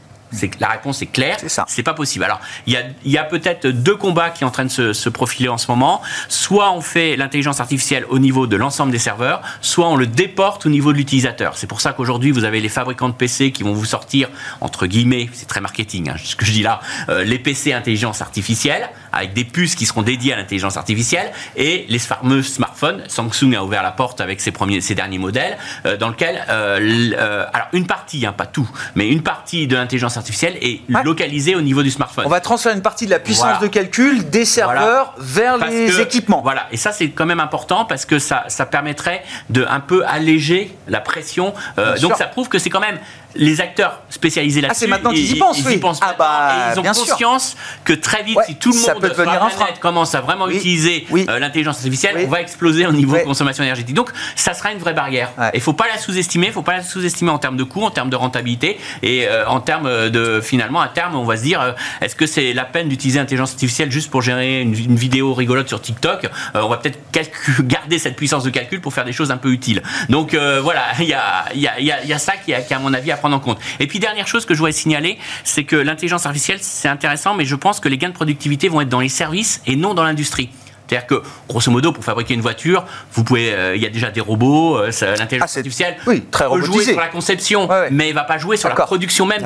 la 0.60 0.68
réponse 0.68 1.02
est 1.02 1.06
claire. 1.06 1.36
C'est 1.66 1.82
pas 1.82 1.94
possible. 1.94 2.24
Alors, 2.24 2.40
il 2.66 2.78
y 3.04 3.18
a, 3.18 3.24
peut-être 3.24 3.66
deux 3.66 3.96
combats 3.96 4.30
qui 4.30 4.40
sont 4.40 4.46
en 4.46 4.50
train 4.50 4.64
de 4.64 4.92
se, 4.92 5.08
profiler 5.08 5.48
en 5.48 5.58
ce 5.58 5.70
moment. 5.70 6.02
Soit 6.28 6.72
on 6.72 6.80
fait 6.80 7.16
l'intelligence 7.16 7.60
artificielle 7.60 8.04
au 8.08 8.18
niveau 8.18 8.46
de 8.46 8.56
l'ensemble 8.56 8.92
des 8.92 8.98
serveurs, 8.98 9.42
soit 9.60 9.88
on 9.88 9.96
le 9.96 10.06
déporte 10.06 10.66
au 10.66 10.68
niveau 10.68 10.92
de 10.92 10.98
l'utilisateur. 10.98 11.56
C'est 11.56 11.66
pour 11.66 11.80
ça 11.80 11.92
qu'aujourd'hui, 11.92 12.30
vous 12.30 12.44
avez 12.44 12.60
les 12.60 12.68
fabricants 12.68 13.08
de 13.08 13.14
PC 13.14 13.52
qui 13.52 13.62
vont 13.62 13.72
vous 13.72 13.84
sortir, 13.84 14.28
entre 14.60 14.86
guillemets, 14.86 15.28
c'est 15.32 15.46
très 15.46 15.60
marketing, 15.60 16.10
hein, 16.10 16.16
ce 16.22 16.36
que 16.36 16.44
je 16.44 16.52
dis 16.52 16.62
là, 16.62 16.80
euh, 17.08 17.24
les 17.24 17.38
PC 17.38 17.72
intelligence 17.72 18.20
artificielle, 18.22 18.88
avec 19.12 19.32
des 19.32 19.44
puces 19.44 19.74
qui 19.74 19.86
seront 19.86 20.02
dédiées 20.02 20.32
à 20.32 20.36
l'intelligence 20.36 20.76
artificielle, 20.76 21.30
et 21.56 21.86
les 21.88 21.98
fameux 21.98 22.42
smartphones. 22.42 23.02
Samsung 23.08 23.54
a 23.54 23.64
ouvert 23.64 23.82
la 23.82 23.92
porte 23.92 24.20
avec 24.20 24.40
ses, 24.40 24.52
premiers, 24.52 24.80
ses 24.80 24.94
derniers 24.94 25.18
modèles, 25.18 25.56
euh, 25.86 25.96
dans 25.96 26.08
lequel, 26.08 26.44
euh, 26.48 27.46
alors 27.52 27.68
une 27.72 27.86
partie, 27.86 28.26
hein, 28.26 28.32
pas 28.32 28.46
tout, 28.46 28.68
mais 28.94 29.08
une 29.08 29.22
partie 29.22 29.66
de 29.66 29.76
l'intelligence 29.76 30.16
artificielle 30.16 30.23
artificielle 30.24 30.56
est 30.62 30.80
localisée 31.04 31.54
au 31.54 31.60
niveau 31.60 31.82
du 31.82 31.90
smartphone. 31.90 32.24
On 32.26 32.30
va 32.30 32.40
transférer 32.40 32.74
une 32.74 32.82
partie 32.82 33.04
de 33.04 33.10
la 33.10 33.18
puissance 33.18 33.60
de 33.60 33.66
calcul 33.66 34.30
des 34.30 34.46
serveurs 34.46 35.14
vers 35.18 35.58
les 35.58 36.00
équipements. 36.00 36.40
Voilà, 36.42 36.66
et 36.72 36.76
ça 36.76 36.92
c'est 36.92 37.10
quand 37.10 37.26
même 37.26 37.40
important 37.40 37.84
parce 37.84 38.06
que 38.06 38.18
ça, 38.18 38.44
ça 38.48 38.64
permettrait 38.64 39.22
de 39.50 39.66
un 39.68 39.80
peu 39.80 40.04
alléger 40.06 40.74
la 40.88 41.00
pression. 41.00 41.52
Euh, 41.78 41.98
donc 41.98 42.16
ça 42.16 42.24
prouve 42.26 42.48
que 42.48 42.58
c'est 42.58 42.70
quand 42.70 42.80
même 42.80 42.98
les 43.36 43.60
acteurs 43.60 44.02
spécialisés 44.10 44.60
là-dessus, 44.60 44.76
ah, 44.76 44.80
c'est 44.80 44.86
maintenant 44.86 45.10
qu'ils 45.10 45.36
y 45.36 45.38
pensent, 45.38 45.58
ils, 45.58 45.66
oui. 45.66 45.74
y 45.74 45.78
pensent 45.78 46.00
ah 46.02 46.14
bah, 46.18 46.52
et 46.52 46.72
ils 46.74 46.80
ont 46.80 46.82
conscience 46.82 47.56
que 47.84 47.92
très 47.92 48.22
vite, 48.22 48.38
si 48.46 48.56
tout 48.56 48.72
le 48.72 48.76
monde 48.76 49.00
peut 49.00 49.12
sur 49.14 49.24
la 49.24 49.50
planète 49.50 49.80
commence 49.80 50.14
à 50.14 50.20
vraiment 50.20 50.48
utiliser 50.48 51.06
euh, 51.12 51.38
l'intelligence 51.38 51.76
artificielle, 51.76 52.16
on 52.24 52.28
va 52.28 52.40
exploser 52.40 52.86
au 52.86 52.92
niveau 52.92 53.16
de 53.16 53.22
consommation 53.22 53.64
énergétique. 53.64 53.94
Donc, 53.94 54.10
ça 54.36 54.54
sera 54.54 54.72
une 54.72 54.78
vraie 54.78 54.94
barrière. 54.94 55.30
Il 55.52 55.58
ne 55.58 55.62
faut 55.62 55.72
pas 55.72 55.86
la 55.88 55.98
sous-estimer, 55.98 56.48
il 56.48 56.52
faut 56.52 56.62
pas 56.62 56.74
la 56.74 56.82
sous-estimer 56.82 57.30
en 57.30 57.38
termes 57.38 57.56
de 57.56 57.64
coût, 57.64 57.82
en 57.82 57.90
termes 57.90 58.10
de 58.10 58.16
rentabilité 58.16 58.78
et 59.02 59.26
euh, 59.26 59.46
en 59.48 59.60
termes 59.60 60.10
de 60.10 60.40
finalement 60.40 60.80
à 60.80 60.88
terme, 60.88 61.14
on 61.14 61.24
va 61.24 61.36
se 61.36 61.42
dire, 61.42 61.60
euh, 61.60 61.72
est-ce 62.00 62.14
que 62.14 62.26
c'est 62.26 62.52
la 62.52 62.64
peine 62.64 62.88
d'utiliser 62.88 63.18
l'intelligence 63.18 63.52
artificielle 63.52 63.90
juste 63.90 64.10
pour 64.10 64.22
générer 64.22 64.60
une, 64.60 64.74
vidéo 64.94 65.34
rigolote 65.34 65.68
sur 65.68 65.80
TikTok 65.80 66.28
On 66.54 66.68
va 66.68 66.76
peut-être 66.76 66.98
garder 67.60 67.98
cette 67.98 68.16
puissance 68.16 68.44
de 68.44 68.50
calcul 68.50 68.80
pour 68.80 68.94
faire 68.94 69.04
des 69.04 69.12
choses 69.12 69.30
un 69.30 69.36
peu 69.36 69.50
utiles. 69.50 69.82
Donc 70.08 70.34
voilà, 70.34 70.82
il 71.00 71.06
y 71.06 71.14
a, 71.14 71.46
y, 71.54 71.66
a, 71.66 71.80
y 71.80 72.12
a, 72.12 72.18
ça 72.18 72.34
qui, 72.36 72.54
à 72.54 72.78
mon 72.78 72.94
avis, 72.94 73.10
à 73.10 73.16
prendre 73.24 73.36
en 73.36 73.40
compte. 73.40 73.58
Et 73.80 73.86
puis 73.86 74.00
dernière 74.00 74.28
chose 74.28 74.44
que 74.44 74.52
je 74.52 74.58
voudrais 74.58 74.72
signaler, 74.72 75.18
c'est 75.44 75.64
que 75.64 75.76
l'intelligence 75.76 76.26
artificielle, 76.26 76.58
c'est 76.60 76.88
intéressant, 76.88 77.34
mais 77.34 77.46
je 77.46 77.56
pense 77.56 77.80
que 77.80 77.88
les 77.88 77.96
gains 77.96 78.10
de 78.10 78.14
productivité 78.14 78.68
vont 78.68 78.82
être 78.82 78.90
dans 78.90 79.00
les 79.00 79.08
services 79.08 79.62
et 79.66 79.76
non 79.76 79.94
dans 79.94 80.04
l'industrie. 80.04 80.50
C'est-à-dire 80.86 81.06
que, 81.06 81.22
grosso 81.48 81.70
modo, 81.70 81.92
pour 81.92 82.04
fabriquer 82.04 82.34
une 82.34 82.42
voiture, 82.42 82.84
vous 83.12 83.24
pouvez, 83.24 83.54
euh, 83.54 83.74
il 83.74 83.82
y 83.82 83.86
a 83.86 83.88
déjà 83.88 84.10
des 84.10 84.20
robots, 84.20 84.76
euh, 84.76 84.90
l'intelligence 85.18 85.54
ah, 85.54 85.58
artificielle 85.58 85.96
oui, 86.06 86.22
très 86.30 86.46
peut 86.46 86.60
jouer 86.60 86.84
sur 86.84 87.00
la 87.00 87.08
conception, 87.08 87.66
mais 87.90 88.10
il 88.10 88.14
va 88.14 88.24
pas 88.24 88.36
jouer 88.36 88.58
sur 88.58 88.68
la 88.68 88.74
production 88.74 89.24
même 89.24 89.42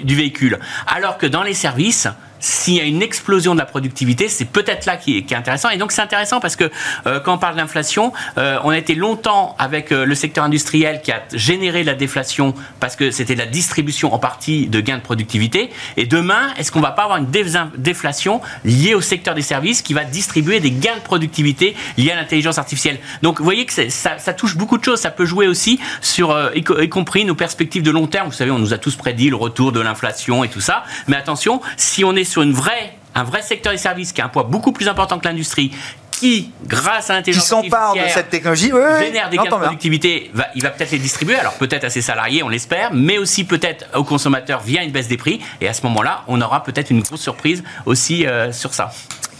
du 0.00 0.14
véhicule. 0.14 0.58
Alors 0.86 1.16
que 1.16 1.26
dans 1.26 1.42
les 1.42 1.54
services, 1.54 2.08
s'il 2.42 2.74
y 2.74 2.80
a 2.80 2.84
une 2.84 3.02
explosion 3.02 3.54
de 3.54 3.60
la 3.60 3.64
productivité, 3.64 4.28
c'est 4.28 4.44
peut-être 4.44 4.84
là 4.84 4.96
qui 4.96 5.16
est, 5.16 5.32
intéressant. 5.32 5.70
Et 5.70 5.78
donc 5.78 5.92
c'est 5.92 6.02
intéressant 6.02 6.40
parce 6.40 6.56
que 6.56 6.70
euh, 7.06 7.20
quand 7.20 7.34
on 7.34 7.38
parle 7.38 7.56
d'inflation, 7.56 8.12
euh, 8.36 8.58
on 8.64 8.70
a 8.70 8.76
été 8.76 8.94
longtemps 8.94 9.54
avec 9.58 9.92
euh, 9.92 10.04
le 10.04 10.14
secteur 10.14 10.44
industriel 10.44 11.00
qui 11.02 11.12
a 11.12 11.22
généré 11.32 11.84
la 11.84 11.94
déflation 11.94 12.54
parce 12.80 12.96
que 12.96 13.12
c'était 13.12 13.36
la 13.36 13.46
distribution 13.46 14.12
en 14.12 14.18
partie 14.18 14.66
de 14.66 14.80
gains 14.80 14.98
de 14.98 15.02
productivité. 15.02 15.70
Et 15.96 16.04
demain, 16.04 16.52
est-ce 16.58 16.72
qu'on 16.72 16.80
va 16.80 16.90
pas 16.90 17.04
avoir 17.04 17.18
une 17.18 17.30
déflation 17.76 18.40
liée 18.64 18.94
au 18.94 19.00
secteur 19.00 19.34
des 19.34 19.42
services 19.42 19.80
qui 19.80 19.94
va 19.94 20.04
distribuer 20.04 20.58
des 20.58 20.72
gains 20.72 20.96
de 20.96 21.02
productivité 21.02 21.76
liés 21.96 22.10
à 22.10 22.16
l'intelligence 22.16 22.58
artificielle? 22.58 22.98
Donc 23.22 23.38
vous 23.38 23.44
voyez 23.44 23.66
que 23.66 23.88
ça, 23.88 24.16
touche 24.32 24.56
beaucoup 24.56 24.78
de 24.78 24.84
choses. 24.84 25.00
Ça 25.00 25.12
peut 25.12 25.26
jouer 25.26 25.46
aussi 25.46 25.78
sur, 26.00 26.36
y, 26.54 26.58
y 26.58 26.88
compris 26.88 27.24
nos 27.24 27.36
perspectives 27.36 27.84
de 27.84 27.92
long 27.92 28.08
terme. 28.08 28.26
Vous 28.26 28.34
savez, 28.34 28.50
on 28.50 28.58
nous 28.58 28.74
a 28.74 28.78
tous 28.78 28.96
prédit 28.96 29.30
le 29.30 29.36
retour 29.36 29.70
de 29.70 29.80
l'inflation 29.80 30.42
et 30.42 30.48
tout 30.48 30.60
ça. 30.60 30.84
Mais 31.06 31.16
attention, 31.16 31.60
si 31.76 32.04
on 32.04 32.16
est 32.16 32.31
sur 32.32 32.42
une 32.42 32.52
vraie, 32.52 32.94
un 33.14 33.24
vrai 33.24 33.42
secteur 33.42 33.72
des 33.72 33.78
services 33.78 34.12
qui 34.12 34.20
a 34.22 34.24
un 34.24 34.28
poids 34.28 34.44
beaucoup 34.44 34.72
plus 34.72 34.88
important 34.88 35.18
que 35.18 35.28
l'industrie, 35.28 35.70
qui, 36.10 36.50
grâce 36.66 37.10
à 37.10 37.14
l'intelligence 37.14 37.52
artificielle, 37.52 38.06
de 38.06 38.10
cette 38.10 38.30
technologie, 38.30 38.70
génère 38.98 39.28
des 39.28 39.36
gains 39.36 39.44
de 39.44 39.48
productivité, 39.48 40.30
va, 40.32 40.46
il 40.54 40.62
va 40.62 40.70
peut-être 40.70 40.92
les 40.92 40.98
distribuer, 40.98 41.36
alors 41.36 41.54
peut-être 41.54 41.84
à 41.84 41.90
ses 41.90 42.00
salariés, 42.00 42.42
on 42.42 42.48
l'espère, 42.48 42.92
mais 42.94 43.18
aussi 43.18 43.44
peut-être 43.44 43.86
aux 43.94 44.04
consommateurs 44.04 44.60
via 44.60 44.82
une 44.82 44.92
baisse 44.92 45.08
des 45.08 45.16
prix. 45.16 45.40
Et 45.60 45.68
à 45.68 45.74
ce 45.74 45.82
moment-là, 45.82 46.22
on 46.26 46.40
aura 46.40 46.62
peut-être 46.62 46.90
une 46.90 47.02
grosse 47.02 47.20
surprise 47.20 47.62
aussi 47.86 48.26
euh, 48.26 48.52
sur 48.52 48.72
ça. 48.72 48.92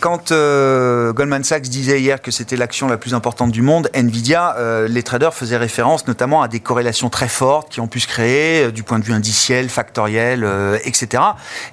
Quand 0.02 0.32
euh, 0.32 1.12
Goldman 1.12 1.44
Sachs 1.44 1.68
disait 1.68 2.00
hier 2.00 2.20
que 2.20 2.32
c'était 2.32 2.56
l'action 2.56 2.88
la 2.88 2.96
plus 2.96 3.14
importante 3.14 3.52
du 3.52 3.62
monde, 3.62 3.88
Nvidia, 3.94 4.56
euh, 4.58 4.88
les 4.88 5.04
traders 5.04 5.32
faisaient 5.32 5.56
référence 5.56 6.08
notamment 6.08 6.42
à 6.42 6.48
des 6.48 6.58
corrélations 6.58 7.08
très 7.08 7.28
fortes 7.28 7.68
qui 7.68 7.78
ont 7.78 7.86
pu 7.86 8.00
se 8.00 8.08
créer 8.08 8.64
euh, 8.64 8.72
du 8.72 8.82
point 8.82 8.98
de 8.98 9.04
vue 9.04 9.12
indiciel, 9.12 9.68
factoriel, 9.68 10.44
etc. 10.82 11.22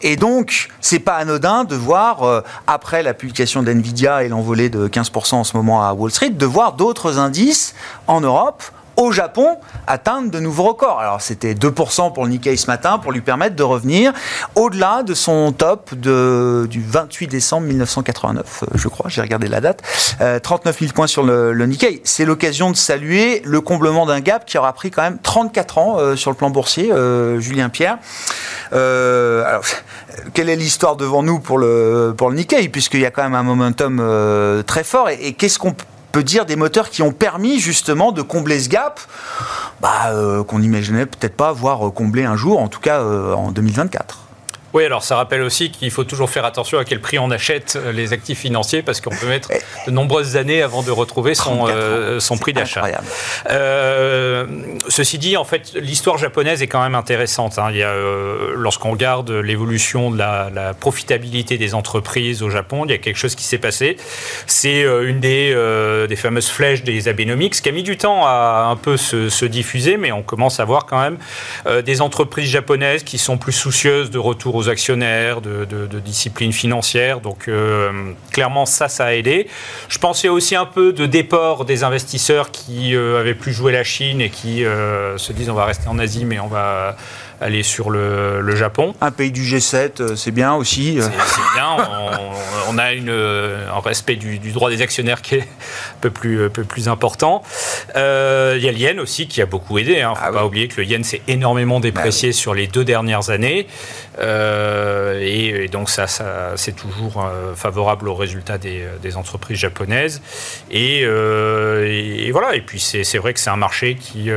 Et 0.03 0.15
donc, 0.15 0.67
c'est 0.79 0.99
pas 0.99 1.15
anodin 1.15 1.63
de 1.63 1.75
voir, 1.75 2.43
après 2.67 3.01
la 3.01 3.15
publication 3.15 3.63
d'Nvidia 3.63 4.23
et 4.23 4.27
l'envolée 4.27 4.69
de 4.69 4.87
15% 4.87 5.33
en 5.33 5.43
ce 5.43 5.57
moment 5.57 5.83
à 5.83 5.93
Wall 5.93 6.11
Street, 6.11 6.29
de 6.29 6.45
voir 6.45 6.73
d'autres 6.73 7.17
indices 7.17 7.73
en 8.05 8.21
Europe 8.21 8.61
au 8.99 9.11
Japon 9.11 9.57
atteindre 9.87 10.29
de 10.29 10.39
nouveaux 10.39 10.65
records. 10.65 10.99
Alors 10.99 11.21
c'était 11.21 11.53
2% 11.53 12.13
pour 12.13 12.25
le 12.25 12.31
Nikkei 12.31 12.57
ce 12.57 12.67
matin 12.67 12.99
pour 12.99 13.11
lui 13.11 13.21
permettre 13.21 13.55
de 13.55 13.63
revenir 13.63 14.13
au-delà 14.55 15.03
de 15.03 15.13
son 15.13 15.51
top 15.53 15.95
du 15.95 16.83
28 16.83 17.27
décembre 17.27 17.67
1989, 17.67 18.63
euh, 18.63 18.65
je 18.75 18.87
crois, 18.89 19.09
j'ai 19.09 19.21
regardé 19.21 19.47
la 19.47 19.61
date. 19.61 19.81
39 20.43 20.75
euh, 20.75 20.79
000 20.79 20.93
points 20.93 21.07
sur 21.07 21.23
le, 21.23 21.53
Nikkei. 21.65 22.01
C'est 22.03 22.25
l'occasion 22.25 22.71
de 22.71 22.75
saluer 22.75 23.41
le 23.45 23.61
comblement 23.61 24.05
d'un 24.05 24.19
gap 24.19 24.45
qui 24.45 24.57
aura 24.57 24.73
pris 24.73 24.91
quand 24.91 25.01
même 25.01 25.17
34 25.21 25.77
ans 25.77 25.97
euh, 25.97 26.15
sur 26.15 26.31
le 26.31 26.35
plan 26.35 26.49
boursier, 26.49 26.91
Julien 27.39 27.69
Pierre. 27.69 27.97
alors, 28.71 29.63
quelle 30.33 30.49
est 30.49 30.55
l'histoire 30.55 30.97
devant 30.97 31.23
nous 31.23 31.39
pour 31.39 31.57
le, 31.57 32.13
pour 32.17 32.29
le 32.29 32.35
Nikkei, 32.35 32.67
puisqu'il 32.67 32.99
y 32.99 33.05
a 33.05 33.11
quand 33.11 33.23
même 33.23 33.35
un 33.35 33.43
momentum 33.43 34.03
très 34.65 34.83
fort, 34.83 35.09
et 35.09 35.33
qu'est-ce 35.33 35.57
qu'on 35.57 35.71
peut 35.71 35.85
dire 36.17 36.45
des 36.45 36.55
moteurs 36.55 36.89
qui 36.89 37.01
ont 37.01 37.11
permis 37.11 37.59
justement 37.59 38.11
de 38.11 38.21
combler 38.21 38.59
ce 38.59 38.69
gap 38.69 38.99
bah, 39.81 40.07
euh, 40.07 40.43
qu'on 40.43 40.59
n'imaginait 40.59 41.05
peut-être 41.05 41.35
pas 41.35 41.51
voir 41.51 41.91
combler 41.93 42.23
un 42.23 42.35
jour, 42.35 42.59
en 42.59 42.67
tout 42.67 42.79
cas 42.79 43.01
euh, 43.01 43.33
en 43.33 43.51
2024. 43.51 44.28
Oui, 44.73 44.85
alors 44.85 45.03
ça 45.03 45.15
rappelle 45.15 45.41
aussi 45.41 45.71
qu'il 45.71 45.89
faut 45.89 46.03
toujours 46.03 46.29
faire 46.29 46.45
attention 46.45 46.77
à 46.77 46.85
quel 46.85 46.99
prix 46.99 47.17
on 47.17 47.31
achète 47.31 47.75
euh, 47.75 47.91
les 47.91 48.13
actifs 48.13 48.39
financiers 48.39 48.83
parce 48.83 49.01
qu'on 49.01 49.09
peut 49.09 49.27
mettre 49.27 49.49
de 49.87 49.91
nombreuses 49.91 50.37
années 50.37 50.61
avant 50.61 50.83
de 50.83 50.91
retrouver 50.91 51.33
son, 51.33 51.67
euh, 51.67 52.19
son 52.19 52.37
prix 52.37 52.53
d'achat. 52.53 52.85
Euh, 53.49 54.45
ceci 54.87 55.17
dit, 55.17 55.37
en 55.37 55.43
fait, 55.43 55.73
l'histoire 55.75 56.17
japonaise 56.17 56.61
est 56.61 56.67
quand 56.67 56.83
même 56.83 56.95
intéressante. 56.95 57.57
Hein. 57.57 57.71
Euh, 57.73 58.53
lorsqu'on 58.55 58.91
regarde 58.91 59.31
l'évolution 59.31 60.11
de 60.11 60.17
la, 60.17 60.49
la, 60.53 60.73
profitabilité 60.73 61.57
des 61.57 61.73
entreprises 61.73 62.43
au 62.43 62.49
Japon, 62.49 62.85
il 62.85 62.91
y 62.91 62.93
a 62.93 62.97
quelque 62.97 63.17
chose 63.17 63.35
qui 63.35 63.43
s'est 63.43 63.57
passé. 63.57 63.97
C'est 64.45 64.81
une 64.81 65.19
des, 65.19 65.55
des 66.07 66.15
fameuses 66.15 66.47
flèches 66.47 66.83
des 66.83 67.07
Abenomics 67.07 67.61
qui 67.61 67.69
a 67.69 67.71
mis 67.71 67.83
du 67.83 67.97
temps 67.97 68.25
à 68.25 68.67
un 68.69 68.75
peu 68.75 68.97
se, 68.97 69.29
se 69.29 69.45
diffuser, 69.45 69.97
mais 69.97 70.11
on 70.11 70.21
commence 70.21 70.59
à 70.59 70.65
voir 70.65 70.85
quand 70.85 71.01
même 71.01 71.17
des 71.83 72.01
entreprises 72.01 72.49
japonaises 72.49 73.03
qui 73.03 73.17
sont 73.17 73.37
plus 73.37 73.51
soucieuses 73.51 74.11
de 74.11 74.19
retour 74.19 74.58
aux 74.59 74.69
actionnaires, 74.69 75.41
de, 75.41 75.65
discipline 75.99 76.51
financière. 76.51 77.21
Donc 77.21 77.47
euh, 77.47 78.13
clairement, 78.31 78.65
ça, 78.65 78.87
ça 78.87 79.05
a 79.05 79.13
aidé. 79.13 79.47
Je 79.87 79.97
pensais 79.97 80.29
aussi 80.29 80.55
un 80.55 80.65
peu 80.65 80.93
de 80.93 81.05
déport 81.05 81.65
des 81.65 81.83
investisseurs 81.83 82.51
qui 82.51 82.95
euh, 82.95 83.19
avaient 83.19 83.33
plus 83.33 83.53
joué 83.53 83.71
la 83.71 83.83
Chine 83.83 84.21
et 84.21 84.29
qui 84.29 84.65
euh, 84.65 85.17
se 85.17 85.33
disent 85.33 85.49
on 85.49 85.55
va 85.55 85.65
rester 85.65 85.87
en 85.87 85.97
Asie, 85.99 86.25
mais 86.25 86.39
on 86.39 86.47
va 86.47 86.95
aller 87.41 87.63
sur 87.63 87.89
le, 87.89 88.55
Japon. 88.55 88.93
Un 88.99 89.11
pays 89.11 89.31
du 89.31 89.43
G7, 89.43 90.01
euh, 90.01 90.15
c'est 90.15 90.31
bien 90.31 90.55
aussi. 90.55 90.99
C'est 90.99 91.53
bien. 91.55 91.77
On, 92.67 92.77
a 92.77 92.93
une, 92.93 93.09
euh, 93.09 93.67
un 93.71 93.79
respect 93.79 94.15
du, 94.15 94.37
droit 94.51 94.69
des 94.69 94.81
actionnaires 94.81 95.21
qui 95.21 95.35
est 95.35 95.41
un 95.41 95.99
peu 96.01 96.09
plus, 96.09 96.45
un 96.45 96.49
peu 96.49 96.63
plus 96.63 96.89
important. 96.89 97.43
Euh, 97.95 98.55
il 98.57 98.63
y 98.63 98.67
a 98.67 98.71
le 98.71 98.77
yen 98.77 98.99
aussi 98.99 99.27
qui 99.27 99.41
a 99.41 99.45
beaucoup 99.45 99.77
aidé. 99.77 99.93
Il 99.93 100.01
hein. 100.01 100.11
ne 100.11 100.15
faut 100.15 100.21
ah 100.25 100.31
pas 100.31 100.45
oublier 100.45 100.67
que 100.67 100.81
le 100.81 100.87
yen 100.87 101.03
s'est 101.03 101.21
énormément 101.27 101.79
déprécié 101.79 102.29
bah 102.29 102.33
sur 102.33 102.53
les 102.53 102.67
deux 102.67 102.83
dernières 102.83 103.29
années. 103.29 103.67
et, 104.19 105.67
donc 105.71 105.89
ça, 105.89 106.07
ça 106.07 106.53
c'est 106.55 106.75
toujours 106.75 107.25
favorable 107.55 108.09
aux 108.09 108.15
résultats 108.15 108.57
des, 108.57 108.83
des 109.01 109.15
entreprises 109.15 109.57
japonaises. 109.57 110.21
Et, 110.71 111.01
et, 111.01 112.31
voilà. 112.31 112.55
Et 112.55 112.61
puis 112.61 112.79
c'est 112.79 113.17
vrai 113.17 113.33
que 113.33 113.39
c'est 113.39 113.51
un 113.51 113.55
marché 113.55 113.95
qui, 113.95 114.29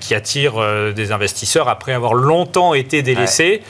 qui 0.00 0.14
attire 0.14 0.92
des 0.92 1.12
investisseurs 1.12 1.68
après 1.68 1.92
avoir 1.92 2.01
avoir 2.02 2.14
longtemps 2.14 2.74
été 2.74 3.02
délaissés. 3.02 3.62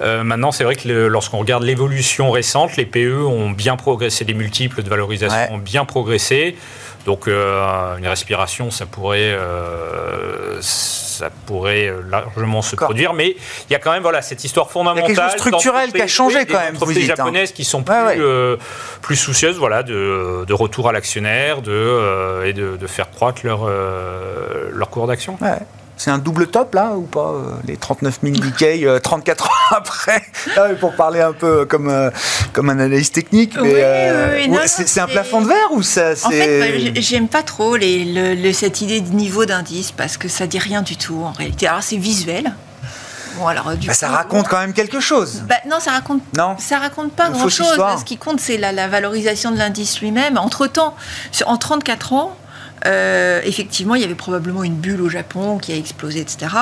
Euh, 0.00 0.24
maintenant, 0.24 0.50
c'est 0.50 0.64
vrai 0.64 0.74
que 0.74 0.88
lorsqu'on 0.88 1.38
regarde 1.38 1.62
l'évolution 1.62 2.30
récente, 2.30 2.76
les 2.76 2.86
PE 2.86 3.24
ont 3.24 3.50
bien 3.50 3.76
progressé, 3.76 4.24
les 4.24 4.34
multiples 4.34 4.82
de 4.82 4.88
valorisation 4.88 5.52
ont 5.52 5.58
bien 5.58 5.84
progressé. 5.84 6.56
Donc, 7.06 7.28
euh, 7.28 7.96
une 7.98 8.06
respiration, 8.06 8.70
ça 8.70 8.86
pourrait, 8.86 9.34
euh, 9.34 10.56
ça 10.62 11.28
pourrait 11.46 11.92
largement 12.08 12.62
se 12.62 12.76
produire. 12.76 13.12
Mais 13.12 13.36
il 13.68 13.72
y 13.72 13.74
a 13.74 13.78
quand 13.78 13.92
même 13.92 14.02
voilà, 14.02 14.22
cette 14.22 14.42
histoire 14.42 14.70
fondamentale. 14.70 15.10
Il 15.10 15.14
y 15.14 15.20
a 15.20 15.22
quelque 15.22 15.30
chose 15.32 15.40
structurel 15.40 15.92
qui 15.92 16.00
a 16.00 16.06
changé 16.06 16.46
quand 16.46 16.58
même. 16.58 16.76
Les 16.88 17.04
hein. 17.04 17.14
japonaises 17.14 17.52
qui 17.52 17.64
sont 17.64 17.82
plus, 17.82 18.22
plus 19.02 19.16
soucieuses 19.16 19.58
voilà, 19.58 19.82
de, 19.82 20.44
de 20.46 20.54
retour 20.54 20.88
à 20.88 20.92
l'actionnaire 20.92 21.60
de, 21.60 22.42
et 22.46 22.54
de, 22.54 22.78
de, 22.78 22.86
faire 22.86 23.10
croître 23.10 23.42
leur, 23.44 23.68
leur 24.72 24.88
cours 24.88 25.06
d'action. 25.06 25.38
C'est 26.04 26.10
un 26.10 26.18
double 26.18 26.48
top 26.48 26.74
là 26.74 26.96
ou 26.96 27.04
pas 27.04 27.32
euh, 27.32 27.54
Les 27.66 27.78
39 27.78 28.18
000 28.22 28.34
Nikkei 28.34 28.86
34 29.02 29.46
ans 29.46 29.50
après? 29.70 30.22
Ah 30.54 30.66
Pour 30.78 30.94
parler 30.96 31.22
un 31.22 31.32
peu 31.32 31.64
comme, 31.64 31.88
euh, 31.88 32.10
comme 32.52 32.68
un 32.68 32.78
analyste 32.78 33.14
technique. 33.14 33.56
Mais, 33.58 33.72
euh, 33.76 34.58
c'est 34.66 35.00
un 35.00 35.06
plafond 35.06 35.40
de 35.40 35.46
verre 35.46 35.72
ou 35.72 35.82
ça 35.82 36.10
En 36.24 36.30
fait, 36.30 36.92
j'aime 36.96 37.26
pas 37.28 37.42
trop 37.42 37.76
les, 37.76 38.52
cette 38.52 38.82
idée 38.82 39.00
de 39.00 39.14
niveau 39.14 39.46
d'indice 39.46 39.92
parce 39.92 40.18
que 40.18 40.28
ça 40.28 40.46
dit 40.46 40.58
rien 40.58 40.82
du 40.82 40.98
tout 40.98 41.22
en 41.22 41.32
réalité. 41.32 41.68
Alors 41.68 41.82
c'est 41.82 41.96
visuel. 41.96 42.52
Bon, 43.38 43.46
alors, 43.46 43.74
du 43.74 43.86
bah, 43.86 43.94
ça 43.94 44.08
raconte 44.08 44.46
quand 44.46 44.58
même 44.58 44.74
quelque 44.74 45.00
chose. 45.00 45.42
Bah, 45.48 45.56
non, 45.66 45.80
ça 45.80 45.92
raconte. 45.92 46.20
Non. 46.36 46.54
Ça 46.58 46.80
raconte 46.80 47.14
pas 47.14 47.30
grand-chose. 47.30 47.80
Ce 47.98 48.04
qui 48.04 48.18
compte, 48.18 48.40
c'est 48.40 48.58
la, 48.58 48.72
la, 48.72 48.88
valorisation 48.88 49.52
de 49.52 49.56
l'indice 49.56 50.00
lui-même. 50.02 50.36
Entre 50.36 50.66
temps, 50.66 50.94
en 51.46 51.56
34 51.56 52.12
ans, 52.12 52.36
Euh, 52.86 53.40
effectivement, 53.44 53.94
il 53.94 54.02
y 54.02 54.04
avait 54.04 54.14
probablement 54.14 54.62
une 54.62 54.74
bulle 54.74 55.00
au 55.00 55.08
Japon 55.08 55.58
qui 55.58 55.72
a 55.72 55.76
explosé, 55.76 56.20
etc. 56.20 56.52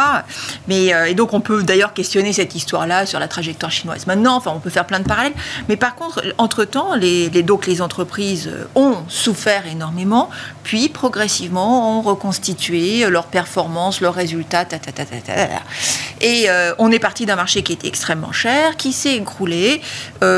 Mais, 0.69 0.95
euh, 0.95 1.07
et 1.07 1.15
donc, 1.15 1.33
on 1.33 1.41
peut 1.41 1.63
d'ailleurs 1.63 1.95
questionner 1.95 2.33
cette 2.33 2.55
histoire-là 2.55 3.07
sur 3.07 3.19
la 3.19 3.29
trajectoire 3.29 3.73
chinoise. 3.73 4.07
Maintenant, 4.07 4.37
enfin, 4.37 4.53
on 4.55 4.61
peut 4.61 4.71
faire 4.71 4.87
plein 4.87 5.01
de 5.01 5.09
parallèles. 5.09 5.33
Mais 5.69 5.77
par 5.77 5.95
contre, 5.95 6.23
entre-temps, 6.39 6.95
les, 6.95 7.29
donc, 7.43 7.67
les 7.67 7.83
entreprises 7.83 8.51
ont 8.75 8.99
souffert 9.09 9.67
énormément, 9.67 10.31
puis 10.63 10.89
progressivement 10.89 11.99
ont 11.99 12.03
reconstitué 12.03 13.09
leurs 13.09 13.27
performances, 13.27 14.01
leurs 14.01 14.15
résultats, 14.15 14.65
ta, 14.65 14.79
ta, 14.79 14.93
ta, 14.93 15.03
et 16.21 16.49
on 16.79 16.91
est 16.91 16.99
parti 16.99 17.27
d'un 17.27 17.37
marché 17.37 17.63
qui 17.63 17.73
était 17.73 17.89
extrêmement 17.89 18.33
cher, 18.33 18.77
qui 18.77 18.93
s'est 18.93 19.17
écroulé, 19.17 19.81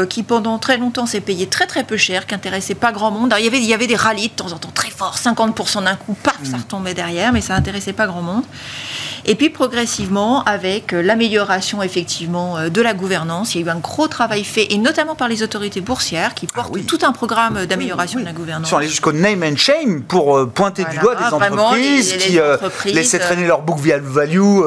qui 0.08 0.22
pendant 0.22 0.58
très 0.58 0.78
longtemps 0.78 1.06
s'est 1.06 1.20
payé 1.20 1.46
très 1.46 1.66
très 1.66 1.84
peu 1.84 1.96
cher, 1.96 2.26
qui 2.26 2.34
intéressait 2.34 2.74
pas 2.74 2.92
grand 2.92 3.10
monde. 3.10 3.34
il 3.38 3.44
y 3.44 3.48
avait, 3.48 3.58
il 3.58 3.66
y 3.66 3.74
avait 3.74 3.86
des 3.86 3.96
rallyes 3.96 4.28
de 4.28 4.34
temps 4.34 4.52
en 4.52 4.58
temps 4.58 4.72
très 4.74 4.90
forts, 4.90 5.16
50% 5.16 5.73
d'un 5.82 5.96
coup, 5.96 6.14
paf, 6.14 6.42
ça 6.44 6.56
mm. 6.56 6.60
retombait 6.60 6.94
derrière, 6.94 7.32
mais 7.32 7.40
ça 7.40 7.54
intéressait 7.54 7.92
pas 7.92 8.06
grand 8.06 8.22
monde. 8.22 8.44
Et 9.26 9.34
puis 9.34 9.50
progressivement, 9.50 10.42
avec 10.44 10.92
euh, 10.92 11.02
l'amélioration 11.02 11.82
effectivement 11.82 12.58
euh, 12.58 12.68
de 12.68 12.82
la 12.82 12.94
gouvernance, 12.94 13.54
il 13.54 13.62
y 13.62 13.64
a 13.64 13.66
eu 13.66 13.70
un 13.70 13.78
gros 13.78 14.08
travail 14.08 14.44
fait, 14.44 14.72
et 14.72 14.78
notamment 14.78 15.14
par 15.14 15.28
les 15.28 15.42
autorités 15.42 15.80
boursières 15.80 16.34
qui 16.34 16.46
ah 16.50 16.56
portent 16.56 16.86
tout 16.86 16.98
un 17.02 17.12
programme 17.12 17.66
d'amélioration 17.66 18.20
de 18.20 18.24
la 18.24 18.32
gouvernance. 18.32 18.68
Ils 18.68 18.70
sont 18.70 18.76
allés 18.76 18.88
jusqu'au 18.88 19.12
name 19.12 19.42
and 19.42 19.56
shame 19.56 20.02
pour 20.02 20.36
euh, 20.36 20.46
pointer 20.46 20.84
du 20.84 20.98
doigt 20.98 21.14
des 21.14 21.24
entreprises 21.24 22.16
qui 22.18 22.92
laissaient 22.92 23.18
traîner 23.18 23.46
leur 23.46 23.62
book 23.62 23.78
value, 23.78 24.60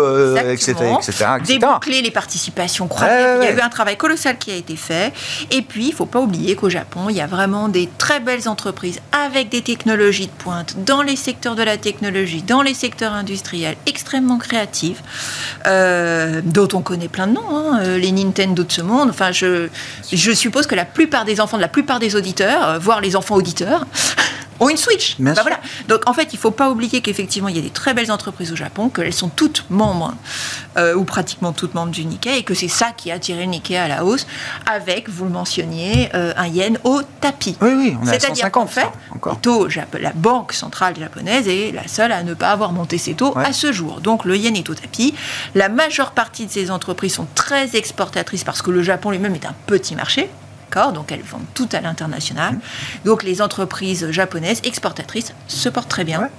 etc., 0.51 0.73
etc., 1.01 1.25
Déboucler 1.45 2.01
les 2.01 2.11
participations 2.11 2.87
croyantes. 2.87 3.41
il 3.41 3.45
y 3.45 3.47
a 3.47 3.53
eu 3.53 3.61
un 3.61 3.69
travail 3.69 3.97
colossal 3.97 4.37
qui 4.37 4.51
a 4.51 4.55
été 4.55 4.75
fait. 4.75 5.13
Et 5.51 5.61
puis, 5.61 5.85
il 5.85 5.91
ne 5.91 5.95
faut 5.95 6.05
pas 6.05 6.19
oublier 6.19 6.55
qu'au 6.55 6.69
Japon, 6.69 7.09
il 7.09 7.15
y 7.15 7.21
a 7.21 7.27
vraiment 7.27 7.69
des 7.69 7.89
très 7.97 8.19
belles 8.19 8.47
entreprises 8.47 8.99
avec 9.11 9.49
des 9.49 9.61
technologies 9.61 10.27
de 10.27 10.31
pointe 10.31 10.75
dans 10.85 11.01
les 11.01 11.15
secteurs 11.15 11.55
de 11.55 11.63
la 11.63 11.77
technologie, 11.77 12.41
dans 12.41 12.61
les 12.61 12.73
secteurs 12.73 13.13
industriels 13.13 13.75
extrêmement 13.85 14.37
créatives, 14.47 15.01
euh, 15.65 16.41
dont 16.43 16.67
on 16.73 16.81
connaît 16.81 17.07
plein 17.07 17.27
de 17.27 17.33
noms, 17.33 17.55
hein, 17.55 17.79
euh, 17.81 17.97
les 17.97 18.11
Nintendo 18.11 18.63
de 18.63 18.71
ce 18.71 18.81
monde. 18.81 19.09
Enfin, 19.09 19.31
je, 19.31 19.67
je 20.11 20.31
suppose 20.31 20.67
que 20.67 20.75
la 20.75 20.85
plupart 20.85 21.25
des 21.25 21.41
enfants, 21.41 21.57
de 21.57 21.61
la 21.61 21.67
plupart 21.67 21.99
des 21.99 22.15
auditeurs, 22.15 22.67
euh, 22.67 22.79
voire 22.79 23.01
les 23.01 23.15
enfants 23.15 23.35
auditeurs, 23.35 23.85
ont 24.59 24.69
une 24.69 24.77
Switch. 24.77 25.15
Bah 25.19 25.33
voilà. 25.41 25.59
Donc 25.87 26.01
en 26.07 26.13
fait, 26.13 26.33
il 26.33 26.35
ne 26.35 26.41
faut 26.41 26.51
pas 26.51 26.69
oublier 26.69 27.01
qu'effectivement, 27.01 27.49
il 27.49 27.55
y 27.55 27.59
a 27.59 27.61
des 27.61 27.69
très 27.69 27.93
belles 27.93 28.11
entreprises 28.11 28.51
au 28.51 28.55
Japon, 28.55 28.89
qu'elles 28.89 29.13
sont 29.13 29.29
toutes 29.29 29.65
membres, 29.69 30.13
euh, 30.77 30.95
ou 30.95 31.03
pratiquement 31.03 31.53
toutes 31.53 31.73
membres 31.73 31.91
du 31.91 32.05
Nikkei, 32.05 32.39
et 32.39 32.43
que 32.43 32.53
c'est 32.53 32.67
ça 32.67 32.91
qui 32.95 33.11
a 33.11 33.15
attiré 33.15 33.41
le 33.41 33.51
Nikkei 33.51 33.77
à 33.77 33.87
la 33.87 34.05
hausse, 34.05 34.27
avec, 34.65 35.09
vous 35.09 35.25
le 35.25 35.31
mentionniez, 35.31 36.09
euh, 36.13 36.33
un 36.37 36.47
yen 36.47 36.77
au 36.83 37.01
tapis. 37.21 37.57
Oui, 37.61 37.71
oui, 37.75 37.97
on 38.01 38.07
est 38.07 38.19
C'est-à-dire 38.19 38.51
qu'en 38.51 38.67
fait, 38.67 38.89
taux, 39.41 39.67
la 39.99 40.13
banque 40.13 40.53
centrale 40.53 40.95
japonaise 40.97 41.47
est 41.47 41.71
la 41.71 41.87
seule 41.87 42.11
à 42.11 42.23
ne 42.23 42.33
pas 42.33 42.49
avoir 42.49 42.71
monté 42.71 42.97
ses 42.97 43.13
taux 43.13 43.37
à 43.37 43.53
ce 43.53 43.71
jour. 43.71 44.01
Donc 44.01 44.25
le 44.25 44.36
yen 44.37 44.55
est 44.55 44.69
au 44.69 44.75
tapis. 44.75 45.13
La 45.55 45.69
majeure 45.69 46.11
partie 46.11 46.45
de 46.45 46.51
ces 46.51 46.71
entreprises 46.71 47.15
sont 47.15 47.27
très 47.35 47.75
exportatrices 47.75 48.43
parce 48.43 48.61
que 48.61 48.71
le 48.71 48.83
Japon 48.83 49.11
lui-même 49.11 49.35
est 49.35 49.45
un 49.45 49.55
petit 49.65 49.95
marché 49.95 50.29
donc 50.93 51.11
elles 51.11 51.21
vendent 51.21 51.45
tout 51.53 51.69
à 51.71 51.81
l'international. 51.81 52.53
Mmh. 52.53 52.59
Donc 53.05 53.23
les 53.23 53.41
entreprises 53.41 54.11
japonaises 54.11 54.61
exportatrices 54.63 55.33
se 55.47 55.69
portent 55.69 55.89
très 55.89 56.03
bien. 56.03 56.29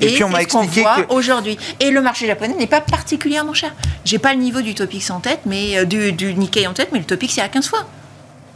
Et, 0.00 0.12
puis 0.14 0.24
on 0.24 0.28
m'a 0.28 0.42
expliqué 0.42 0.82
que... 0.82 1.12
aujourd'hui. 1.12 1.58
Et 1.80 1.90
le 1.90 2.00
marché 2.00 2.26
japonais 2.26 2.54
n'est 2.54 2.66
pas 2.66 2.80
particulièrement 2.80 3.54
cher. 3.54 3.74
J'ai 4.04 4.18
pas 4.18 4.34
le 4.34 4.40
niveau 4.40 4.60
du 4.60 4.74
Topix 4.74 5.10
en 5.10 5.20
tête, 5.20 5.40
mais 5.46 5.78
euh, 5.78 5.84
du, 5.84 6.12
du 6.12 6.34
Nikkei 6.34 6.66
en 6.66 6.74
tête, 6.74 6.90
mais 6.92 6.98
le 6.98 7.04
Topix 7.04 7.34
c'est 7.34 7.40
à 7.40 7.48
15 7.48 7.68
fois. 7.68 7.86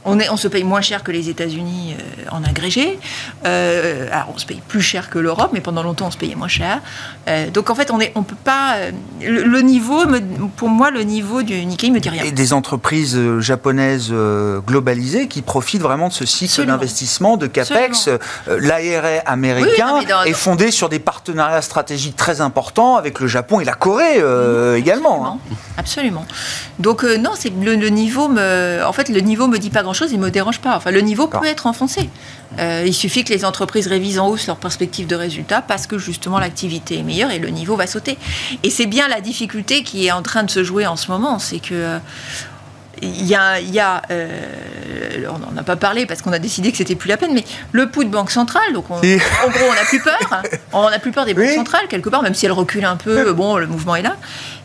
On, 0.05 0.19
est, 0.19 0.29
on, 0.31 0.37
se 0.37 0.49
paye 0.49 0.65
moins 0.65 0.81
cher 0.81 1.05
que 1.05 1.13
les 1.13 1.29
États-Unis 1.29 1.95
euh, 1.95 2.25
en 2.31 2.43
agrégé. 2.43 2.99
Euh, 3.47 4.09
alors, 4.11 4.33
on 4.35 4.39
se 4.39 4.47
paye 4.47 4.61
plus 4.67 4.83
cher 4.83 5.11
que 5.11 5.19
l'Europe, 5.19 5.51
mais 5.53 5.61
pendant 5.61 5.83
longtemps, 5.83 6.07
on 6.07 6.11
se 6.11 6.17
payait 6.17 6.35
moins 6.35 6.49
cher. 6.49 6.81
Euh, 7.29 7.51
donc, 7.51 7.71
en 7.71 7.75
fait, 7.77 7.91
on 7.93 7.99
ne 7.99 8.07
on 8.17 8.23
peut 8.25 8.37
pas. 8.43 8.77
Le, 9.21 9.61
niveau, 9.61 10.05
pour 10.57 10.69
moi, 10.69 10.91
le 10.91 11.03
niveau 11.03 11.43
du 11.43 11.65
Nikkei 11.65 11.91
me 11.93 12.01
dit 12.01 12.09
rien. 12.09 12.25
Et 12.25 12.33
des 12.33 12.53
entreprises 12.53 13.19
japonaises 13.39 14.13
globalisées 14.67 15.29
qui 15.29 15.41
profitent 15.43 15.83
vraiment 15.83 16.09
de 16.09 16.13
ce 16.13 16.27
cycle 16.27 16.67
d'investissement, 16.67 17.37
de 17.37 17.47
CAPEX. 17.47 18.09
L'ARA 18.49 19.21
américain 19.27 20.01
est 20.27 20.33
fondé 20.33 20.71
sur 20.71 20.89
des 20.89 20.99
partenariats 20.99 21.63
stratégiques 21.63 22.17
très 22.17 22.41
importants 22.41 22.97
avec 22.97 23.21
le 23.21 23.29
Japon 23.29 23.61
et 23.61 23.65
la 23.65 23.75
Corée 23.75 24.21
également. 24.77 25.27
Hein. 25.27 25.39
Absolument. 25.77 26.27
Donc, 26.81 27.05
non, 27.05 27.31
c'est 27.37 27.51
le, 27.51 27.77
le, 27.77 27.89
niveau 27.89 28.29
me. 28.29 28.83
En 28.85 28.93
fait, 28.93 29.09
le 29.09 29.21
niveau 29.21 29.47
me 29.47 29.59
dit 29.59 29.71
pas 29.71 29.83
grand 29.83 29.92
chose, 29.93 30.13
il 30.13 30.19
ne 30.19 30.25
me 30.25 30.31
dérange 30.31 30.61
pas. 30.61 30.77
Enfin, 30.77 30.91
le 30.91 31.01
niveau 31.01 31.27
peut 31.27 31.47
être 31.47 31.67
enfoncé. 31.67 32.09
Euh, 32.59 32.85
il 32.87 32.95
suffit 32.95 33.25
que 33.25 33.33
les 33.33 33.45
entreprises 33.45 33.87
révisent 33.87 34.19
en 34.19 34.29
hausse 34.29 34.47
leurs 34.47 34.59
perspectives 34.59 35.07
de 35.07 35.17
résultats 35.17 35.63
parce 35.63 35.87
que 35.87 35.99
justement 35.99 36.39
l'activité 36.39 36.99
est 36.99 37.03
meilleure 37.03 37.31
et 37.31 37.39
le 37.39 37.49
niveau 37.49 37.77
va 37.77 37.87
sauter. 37.87 38.19
Et 38.63 38.71
c'est 38.71 38.87
bien 38.87 39.09
la 39.09 39.21
difficulté 39.21 39.83
qui 39.83 40.07
est 40.07 40.13
en 40.13 40.23
train 40.23 40.43
de 40.43 40.51
se 40.51 40.63
jouer 40.63 40.87
en 40.87 40.97
ce 40.97 41.11
moment, 41.11 41.39
c'est 41.39 41.61
que 41.61 41.75
euh, 41.75 41.99
il 43.03 43.27
y 43.27 43.35
a, 43.35 43.61
y 43.61 43.81
a 43.81 44.03
euh, 44.11 45.27
on 45.29 45.39
n'en 45.39 45.57
a 45.57 45.63
pas 45.63 45.77
parlé 45.77 46.07
parce 46.07 46.23
qu'on 46.23 46.33
a 46.33 46.39
décidé 46.39 46.71
que 46.71 46.79
c'était 46.79 46.95
plus 46.95 47.09
la 47.09 47.17
peine, 47.17 47.35
mais 47.35 47.45
le 47.73 47.91
pouls 47.91 48.05
de 48.05 48.09
banque 48.09 48.31
centrale, 48.31 48.73
donc 48.73 48.91
en 48.91 49.01
gros 49.01 49.65
on 49.71 49.75
n'a 49.75 49.85
plus 49.89 50.01
peur, 50.01 50.43
on 50.73 50.89
n'a 50.89 50.99
plus 50.99 51.11
peur 51.11 51.25
des 51.25 51.35
banques 51.35 51.51
centrales 51.51 51.89
quelque 51.89 52.09
part, 52.09 52.23
même 52.23 52.35
si 52.35 52.47
elles 52.47 52.53
reculent 52.53 52.85
un 52.85 52.97
peu, 52.97 53.33
bon 53.33 53.57
le 53.57 53.67
mouvement 53.67 53.97
est 53.97 54.03
là. 54.03 54.17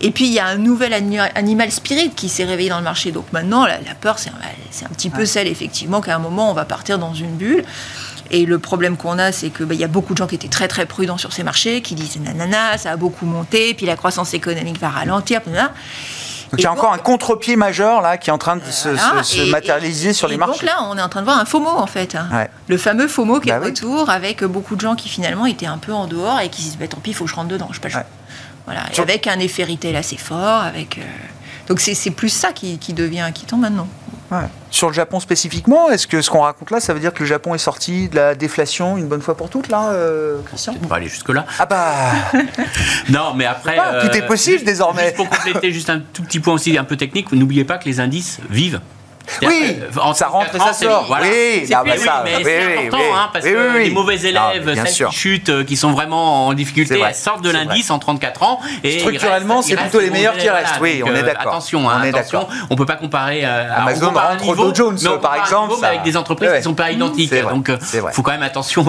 Et 0.02 0.12
puis 0.12 0.28
il 0.28 0.34
y 0.34 0.40
a 0.40 0.46
un 0.46 0.58
nouvel 0.58 0.94
animal 0.94 1.72
spirit 1.72 2.12
qui 2.12 2.30
s'est 2.30 2.46
réveillé 2.46 2.70
dans 2.70 2.78
le 2.78 2.84
marché, 2.84 3.12
donc 3.12 3.26
maintenant 3.34 3.66
la, 3.66 3.80
peur 4.00 4.20
c'est 4.20 4.30
un, 4.30 4.86
un, 4.86 4.90
petit 4.90 5.10
peu 5.10 5.26
celle 5.26 5.48
effectivement 5.48 6.02
qu'à 6.02 6.16
un 6.16 6.20
moment 6.20 6.52
on 6.52 6.54
va 6.54 6.66
partir 6.66 7.00
dans 7.00 7.14
une 7.14 7.36
bulle. 7.36 7.64
Et 8.30 8.46
le 8.46 8.60
problème 8.60 8.98
qu'on 8.98 9.20
a, 9.20 9.32
c'est 9.32 9.50
qu'il 9.50 9.66
bah, 9.66 9.74
y 9.74 9.84
a 9.84 9.88
beaucoup 9.88 10.14
de 10.14 10.18
gens 10.18 10.28
qui 10.28 10.36
étaient 10.36 10.50
très 10.50 10.68
très 10.68 10.86
prudents 10.86 11.18
sur 11.18 11.32
ces 11.32 11.44
marchés, 11.44 11.82
qui 11.82 11.96
disent 11.96 12.20
nanana, 12.20 12.78
ça 12.78 12.92
a 12.92 12.98
beaucoup 12.98 13.26
monté, 13.26 13.74
puis 13.74 13.86
la 13.86 13.96
croissance 13.96 14.34
économique 14.34 14.80
va 14.80 14.90
ralentir. 14.90 15.42
Donc 16.52 16.60
il 16.60 16.64
y 16.64 16.66
a 16.66 16.72
encore 16.72 16.94
un 16.94 16.98
contre-pied 16.98 17.56
majeur 17.56 18.02
là 18.02 18.18
qui 18.18 18.30
est 18.30 18.34
en 18.34 18.38
train 18.38 18.56
de 18.56 18.62
se, 18.64 19.50
matérialiser 19.52 20.14
sur 20.14 20.28
les 20.28 20.38
marchés. 20.38 20.54
Donc 20.54 20.64
là, 20.64 20.84
on 20.90 20.98
est 20.98 21.02
en 21.02 21.10
train 21.10 21.20
de 21.22 21.26
voir 21.26 21.40
un 21.40 21.46
FOMO 21.46 21.70
en 21.70 21.88
fait. 21.88 22.16
Hein. 22.16 22.48
Le 22.68 22.78
fameux 22.78 23.08
FOMO 23.08 23.40
qui 23.40 23.50
est 23.50 23.60
bah 23.60 23.66
retour 23.66 24.10
avec 24.10 24.44
beaucoup 24.44 24.76
de 24.76 24.82
gens 24.82 24.96
qui 24.96 25.10
finalement 25.10 25.46
étaient 25.46 25.66
un 25.66 25.78
peu 25.78 25.94
en 25.94 26.08
dehors 26.08 26.40
et 26.40 26.50
qui 26.50 26.62
se 26.62 26.68
disent 26.68 26.78
bah, 26.78 26.88
tant 26.88 27.00
pis, 27.00 27.12
il 27.12 27.14
faut 27.14 27.26
que 27.26 27.30
je 27.30 27.36
rentre 27.36 27.50
dedans, 27.50 27.70
je 27.72 27.80
pas 27.80 27.90
Voilà. 28.66 28.82
avec 28.98 29.28
un 29.28 29.40
effet 29.40 29.64
retail 29.66 29.96
assez 29.96 30.18
fort. 30.18 30.62
Avec, 30.62 30.98
euh, 30.98 31.02
Donc 31.68 31.80
c'est 31.80 32.12
plus 32.12 32.30
ça 32.30 32.54
qui, 32.54 32.78
qui 32.78 32.94
devient 32.94 33.22
inquiétant 33.22 33.58
maintenant. 33.58 33.88
Sur 34.70 34.88
le 34.88 34.94
Japon 34.94 35.20
spécifiquement, 35.20 35.90
est-ce 35.90 36.08
que 36.08 36.22
ce 36.22 36.30
qu'on 36.30 36.42
raconte 36.42 36.72
là, 36.72 36.80
ça 36.80 36.94
veut 36.94 37.00
dire 37.00 37.14
que 37.14 37.20
le 37.20 37.26
Japon 37.26 37.56
est 37.56 37.60
sorti 37.60 38.10
de 38.10 38.16
la 38.16 38.36
déflation 38.36 38.98
une 38.98 39.08
bonne 39.08 39.22
fois 39.22 39.36
pour 39.38 39.50
toutes, 39.50 39.70
là, 39.70 39.92
euh, 39.92 40.40
Christian? 40.46 40.76
On 40.84 40.88
va 40.88 40.98
aller 40.98 41.08
jusque-là. 41.08 41.46
Ah 41.60 41.66
bah 41.66 41.94
Non, 43.10 43.34
mais 43.36 43.46
après. 43.46 43.78
tout 44.02 44.16
est 44.18 44.24
euh, 44.24 44.28
possible 44.28 44.64
désormais. 44.64 45.04
Juste 45.06 45.16
pour 45.16 45.30
compléter, 45.30 45.72
juste 45.72 45.90
un 45.90 46.00
tout 46.00 46.24
petit 46.24 46.40
point 46.40 46.54
aussi 46.54 46.78
un 46.78 46.84
peu 46.84 46.98
technique, 46.98 47.32
n'oubliez 47.32 47.64
pas 47.64 47.78
que 47.78 47.86
les 47.86 48.00
indices 48.00 48.40
vivent 48.50 48.82
oui, 49.42 49.80
ça 50.14 50.28
rentre 50.28 50.56
et 50.56 50.60
ça 50.60 50.74
sort. 50.74 51.08
Oui, 51.22 51.66
c'est 51.66 51.74
important 51.74 52.98
hein, 53.16 53.30
parce 53.32 53.46
que 53.46 53.78
les 53.78 53.90
mauvais 53.90 54.20
élèves, 54.20 54.74
celles 54.76 55.08
qui 55.08 55.16
chutent, 55.16 55.50
euh, 55.50 55.64
qui 55.64 55.78
sont 55.78 55.92
vraiment 55.92 56.48
en 56.48 56.54
difficulté, 56.54 57.02
sortent 57.14 57.44
de 57.44 57.50
l'indice 57.50 57.90
en 57.92 58.00
34 58.00 58.44
ans. 58.44 58.60
Et 58.84 59.00
Structurellement, 59.00 59.62
c'est 59.62 59.76
plutôt 59.76 60.00
les 60.00 60.10
meilleurs 60.10 60.38
qui 60.38 60.50
restent. 60.50 60.76
Oui, 60.82 61.02
on 61.06 61.14
est 61.14 61.20
euh, 61.20 61.22
d'accord. 61.24 61.54
Attention, 61.54 61.90
hein, 61.90 62.02
attention, 62.02 62.48
on 62.70 62.76
peut 62.76 62.86
pas 62.86 62.96
comparer. 62.96 63.42
Euh, 63.44 63.76
Amazon 63.76 64.12
rentre 64.12 64.56
Dow 64.56 64.74
Jones, 64.74 65.20
par 65.22 65.36
exemple, 65.36 65.74
avec 65.84 66.04
des 66.04 66.18
entreprises 66.18 66.52
qui 66.58 66.64
sont 66.64 66.74
pas 66.74 66.92
identiques. 66.92 67.34
Donc, 67.34 67.72
il 67.94 68.02
faut 68.12 68.22
quand 68.22 68.32
même 68.32 68.44
attention. 68.44 68.84